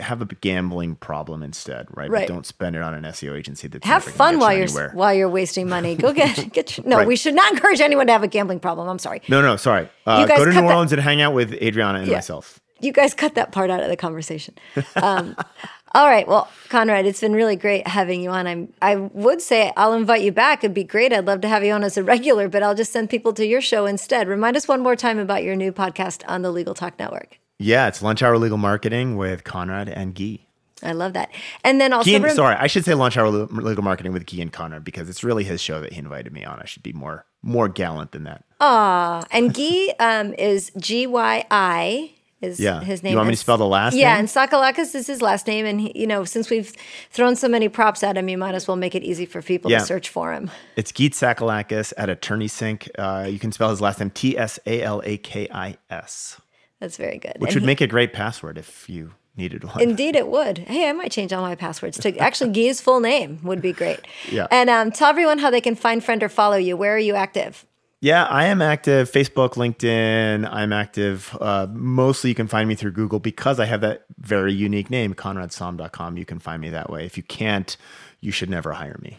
have 0.00 0.20
a 0.22 0.26
gambling 0.26 0.94
problem 0.96 1.42
instead 1.42 1.86
right, 1.90 2.10
Right. 2.10 2.26
But 2.28 2.32
don't 2.34 2.46
spend 2.46 2.76
it 2.76 2.82
on 2.82 2.92
an 2.94 3.04
seo 3.04 3.36
agency 3.36 3.68
that's 3.68 3.86
Have 3.86 4.04
fun 4.04 4.38
while 4.38 4.52
you 4.56 4.64
you're 4.66 4.90
while 4.90 5.12
you're 5.14 5.28
wasting 5.28 5.68
money. 5.68 5.94
Go 5.96 6.12
get 6.12 6.52
get. 6.52 6.76
Your, 6.76 6.86
no, 6.86 6.96
Right. 6.98 7.06
we 7.06 7.16
should 7.16 7.34
not 7.34 7.52
encourage 7.52 7.80
anyone 7.80 8.06
to 8.08 8.12
have 8.12 8.22
a 8.22 8.28
gambling 8.28 8.60
problem. 8.60 8.88
I'm 8.88 8.98
sorry. 8.98 9.22
no 9.28 9.40
no 9.42 9.56
sorry 9.56 9.88
uh, 10.06 10.18
You 10.20 10.28
guys 10.28 10.38
go 10.38 10.44
to 10.44 10.50
new 10.50 10.60
that- 10.60 10.64
orleans 10.70 10.92
and 10.92 11.00
hang 11.00 11.20
out 11.22 11.32
with 11.34 11.52
adriana 11.54 11.98
and 12.00 12.08
Yeah. 12.08 12.14
myself 12.18 12.60
You 12.80 12.92
guys 12.92 13.14
cut 13.14 13.34
that 13.34 13.52
part 13.52 13.70
out 13.70 13.80
of 13.82 13.88
the 13.88 13.96
conversation. 13.96 14.54
Um, 14.96 15.34
all 15.94 16.06
right. 16.08 16.28
Well, 16.28 16.48
Conrad, 16.68 17.06
it's 17.06 17.20
been 17.20 17.32
really 17.32 17.56
great 17.56 17.86
having 17.88 18.20
you 18.22 18.30
on. 18.30 18.46
I'm. 18.46 18.72
I 18.82 18.96
would 18.96 19.40
say 19.40 19.72
I'll 19.76 19.94
invite 19.94 20.22
you 20.22 20.32
back. 20.32 20.62
It'd 20.62 20.74
be 20.74 20.84
great. 20.84 21.12
I'd 21.12 21.24
love 21.26 21.40
to 21.42 21.48
have 21.48 21.64
you 21.64 21.72
on 21.72 21.82
as 21.84 21.96
a 21.96 22.02
regular, 22.04 22.48
but 22.48 22.62
I'll 22.62 22.74
just 22.74 22.92
send 22.92 23.08
people 23.10 23.32
to 23.34 23.46
your 23.46 23.60
show 23.60 23.86
instead. 23.86 24.28
Remind 24.28 24.56
us 24.56 24.68
one 24.68 24.80
more 24.82 24.96
time 24.96 25.18
about 25.18 25.42
your 25.42 25.56
new 25.56 25.72
podcast 25.72 26.22
on 26.28 26.42
the 26.42 26.50
Legal 26.50 26.74
Talk 26.74 26.98
Network. 26.98 27.38
yeah 27.58 27.88
it's 27.88 28.02
lunch 28.02 28.22
hour 28.22 28.36
legal 28.36 28.58
marketing 28.58 29.16
with 29.16 29.42
conrad 29.44 29.88
and 29.88 30.14
Gyi 30.14 30.40
I 30.82 30.92
love 30.92 31.14
that. 31.14 31.30
And 31.64 31.80
then 31.80 31.94
also, 31.94 32.20
rem- 32.20 32.34
sorry 32.36 32.54
i 32.56 32.66
should 32.66 32.84
say 32.84 32.92
lunch 32.92 33.16
hour 33.16 33.30
legal 33.30 33.82
marketing 33.82 34.12
with 34.12 34.26
Gyi 34.26 34.42
and 34.42 34.52
conrad 34.52 34.84
because 34.84 35.08
it's 35.08 35.24
really 35.24 35.42
his 35.44 35.62
show 35.62 35.80
that 35.80 35.94
he 35.94 35.98
invited 35.98 36.34
me 36.34 36.44
on 36.44 36.60
i 36.60 36.66
should 36.66 36.82
be 36.82 36.92
more 36.92 37.24
more 37.42 37.68
gallant 37.70 38.12
than 38.12 38.24
that 38.24 38.44
Ah, 38.60 39.24
and 39.30 39.54
Gyi 39.54 39.88
um, 39.98 40.34
is 40.34 40.70
G 40.78 41.06
Y 41.06 41.44
I. 41.50 42.12
Is 42.42 42.60
Yeah. 42.60 42.80
his 42.82 43.02
name. 43.02 43.12
You 43.12 43.16
want 43.16 43.28
me 43.28 43.34
to 43.34 43.40
spell 43.40 43.56
the 43.56 43.66
last 43.66 43.94
Yeah, 43.96 44.10
name? 44.12 44.20
and 44.20 44.28
Tsakalakis 44.28 44.94
is 44.94 45.06
his 45.06 45.22
last 45.22 45.46
name, 45.46 45.64
and 45.64 45.80
he, 45.80 45.92
you 45.98 46.06
know, 46.06 46.24
since 46.24 46.50
we've 46.50 46.70
thrown 47.10 47.34
so 47.34 47.48
many 47.48 47.68
props 47.70 48.02
at 48.02 48.16
him, 48.18 48.28
you 48.28 48.36
might 48.36 48.54
as 48.54 48.68
well 48.68 48.76
make 48.76 48.94
it 48.94 49.02
easy 49.02 49.24
for 49.24 49.40
people 49.40 49.70
Yeah. 49.70 49.78
to 49.78 49.86
search 49.86 50.10
for 50.10 50.32
him. 50.34 50.50
it's 50.76 50.92
Gyi 50.92 51.08
Tsakalakis 51.10 51.94
at 51.96 52.08
AttorneySync. 52.10 52.88
Uh, 52.98 53.26
you 53.26 53.38
can 53.38 53.52
spell 53.52 53.70
his 53.70 53.80
last 53.80 54.00
name 54.00 54.10
T 54.10 54.36
S 54.36 54.58
A 54.66 54.82
L 54.82 55.00
A 55.04 55.16
K 55.16 55.48
I 55.50 55.76
S, 55.90 56.38
That's 56.78 56.98
very 56.98 57.16
good. 57.16 57.36
which 57.38 57.50
And 57.52 57.54
would 57.56 57.62
he- 57.62 57.66
make 57.66 57.80
a 57.80 57.86
great 57.86 58.12
password 58.12 58.58
if 58.58 58.86
you 58.88 59.12
needed 59.34 59.64
one. 59.64 59.80
Indeed, 59.82 60.14
it 60.14 60.28
would. 60.28 60.58
Hey, 60.58 60.88
I 60.88 60.92
might 60.92 61.10
change 61.12 61.32
all 61.32 61.42
my 61.42 61.54
passwords 61.54 61.98
to 62.00 62.16
actually 62.18 62.50
Gyi's 62.52 62.80
full 62.82 63.00
name 63.00 63.38
would 63.44 63.62
be 63.62 63.72
great. 63.72 64.00
Yeah. 64.30 64.46
And 64.50 64.68
um, 64.68 64.90
tell 64.92 65.08
everyone 65.08 65.38
how 65.38 65.50
they 65.50 65.60
can 65.62 65.74
find, 65.74 66.04
friend, 66.04 66.22
or 66.22 66.28
follow 66.28 66.56
you. 66.58 66.76
Where 66.76 66.94
are 66.94 66.98
you 66.98 67.14
active? 67.14 67.64
Yeah, 68.00 68.24
I 68.24 68.46
am 68.46 68.60
active. 68.60 69.10
Facebook, 69.10 69.54
LinkedIn. 69.54 70.48
I'm 70.52 70.72
active. 70.72 71.36
Uh, 71.40 71.66
mostly, 71.70 72.30
you 72.30 72.34
can 72.34 72.46
find 72.46 72.68
me 72.68 72.74
through 72.74 72.92
Google 72.92 73.18
because 73.18 73.58
I 73.58 73.64
have 73.64 73.80
that 73.80 74.04
very 74.18 74.52
unique 74.52 74.90
name, 74.90 75.14
ConradSaam.com. 75.14 76.16
You 76.18 76.26
can 76.26 76.38
find 76.38 76.60
me 76.60 76.70
that 76.70 76.90
way. 76.90 77.06
If 77.06 77.16
you 77.16 77.22
can't, 77.22 77.76
you 78.20 78.32
should 78.32 78.50
never 78.50 78.72
hire 78.72 78.98
me. 79.02 79.18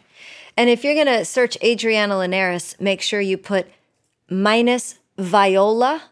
And 0.56 0.70
if 0.70 0.84
you're 0.84 0.94
going 0.94 1.08
to 1.08 1.26
search 1.26 1.58
Adriana 1.64 2.18
Linares, 2.18 2.76
make 2.80 3.02
sure 3.02 3.20
you 3.20 3.38
put 3.38 3.68
minus 4.30 5.00
Viola 5.18 6.04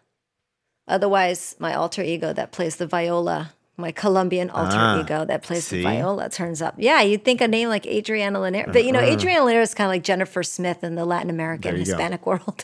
Otherwise, 0.88 1.56
my 1.60 1.74
alter 1.74 2.04
ego 2.04 2.32
that 2.34 2.52
plays 2.52 2.76
the 2.76 2.86
viola, 2.86 3.54
my 3.78 3.92
Colombian 3.92 4.50
alter 4.50 4.78
Ah, 4.78 5.00
ego 5.02 5.26
that 5.26 5.44
plays 5.44 5.66
see? 5.68 5.78
the 5.78 5.84
viola 5.84 6.30
turns 6.30 6.62
up. 6.62 6.76
Yeah, 6.78 7.02
you'd 7.02 7.26
think 7.26 7.42
a 7.42 7.48
name 7.48 7.70
like 7.70 7.86
Adriana 7.86 8.40
Linares. 8.40 8.70
But 8.72 8.86
you 8.86 8.92
know, 8.92 9.00
Adriana 9.02 9.46
Linares 9.46 9.70
is 9.70 9.76
kind 9.76 9.88
of 9.88 9.92
like 9.92 10.04
Jennifer 10.04 10.44
Smith 10.44 10.84
in 10.84 10.96
the 10.96 11.06
Latin 11.06 11.30
American 11.30 11.72
you 11.78 11.86
go. 11.86 11.92
Hispanic 11.92 12.26
world. 12.26 12.64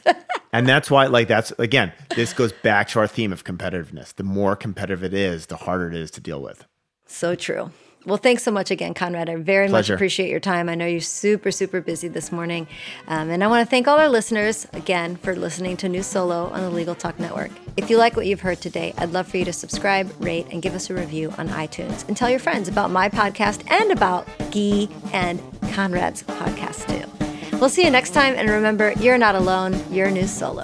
And 0.53 0.67
that's 0.67 0.91
why, 0.91 1.05
like, 1.07 1.27
that's 1.27 1.51
again, 1.59 1.93
this 2.15 2.33
goes 2.33 2.51
back 2.51 2.89
to 2.89 2.99
our 2.99 3.07
theme 3.07 3.31
of 3.33 3.43
competitiveness. 3.43 4.13
The 4.15 4.23
more 4.23 4.55
competitive 4.55 5.03
it 5.03 5.13
is, 5.13 5.45
the 5.47 5.55
harder 5.57 5.87
it 5.89 5.95
is 5.95 6.11
to 6.11 6.21
deal 6.21 6.41
with. 6.41 6.65
so 7.07 7.35
true. 7.35 7.71
Well, 8.03 8.17
thanks 8.17 8.41
so 8.41 8.49
much 8.49 8.71
again, 8.71 8.95
Conrad. 8.95 9.29
I 9.29 9.35
very 9.35 9.67
Pleasure. 9.67 9.93
much 9.93 9.97
appreciate 9.97 10.29
your 10.29 10.39
time. 10.39 10.69
I 10.69 10.75
know 10.75 10.87
you're 10.87 11.01
super, 11.01 11.51
super 11.51 11.81
busy 11.81 12.07
this 12.07 12.31
morning. 12.31 12.67
Um, 13.07 13.29
and 13.29 13.43
I 13.43 13.47
want 13.47 13.65
to 13.65 13.69
thank 13.69 13.87
all 13.87 13.99
our 13.99 14.09
listeners 14.09 14.65
again 14.73 15.17
for 15.17 15.35
listening 15.35 15.77
to 15.77 15.89
New 15.89 16.01
Solo 16.01 16.47
on 16.47 16.61
the 16.61 16.69
Legal 16.71 16.95
Talk 16.95 17.19
Network. 17.19 17.51
If 17.77 17.91
you 17.91 17.97
like 17.97 18.15
what 18.15 18.25
you've 18.25 18.41
heard 18.41 18.59
today, 18.59 18.93
I'd 18.97 19.11
love 19.11 19.27
for 19.27 19.37
you 19.37 19.45
to 19.45 19.53
subscribe, 19.53 20.11
rate, 20.19 20.47
and 20.51 20.63
give 20.63 20.73
us 20.73 20.89
a 20.89 20.95
review 20.95 21.31
on 21.37 21.49
iTunes. 21.49 22.07
And 22.07 22.17
tell 22.17 22.29
your 22.29 22.39
friends 22.39 22.67
about 22.67 22.89
my 22.89 23.07
podcast 23.07 23.69
and 23.69 23.91
about 23.91 24.25
Gyi 24.49 24.91
and 25.13 25.39
Conrad's 25.73 26.23
podcast, 26.23 26.87
too. 26.87 27.57
We'll 27.59 27.69
see 27.69 27.83
you 27.85 27.91
next 27.91 28.15
time. 28.15 28.33
And 28.35 28.49
remember, 28.49 28.93
you're 28.93 29.19
not 29.19 29.35
alone, 29.35 29.79
you're 29.91 30.09
New 30.09 30.25
Solo. 30.25 30.63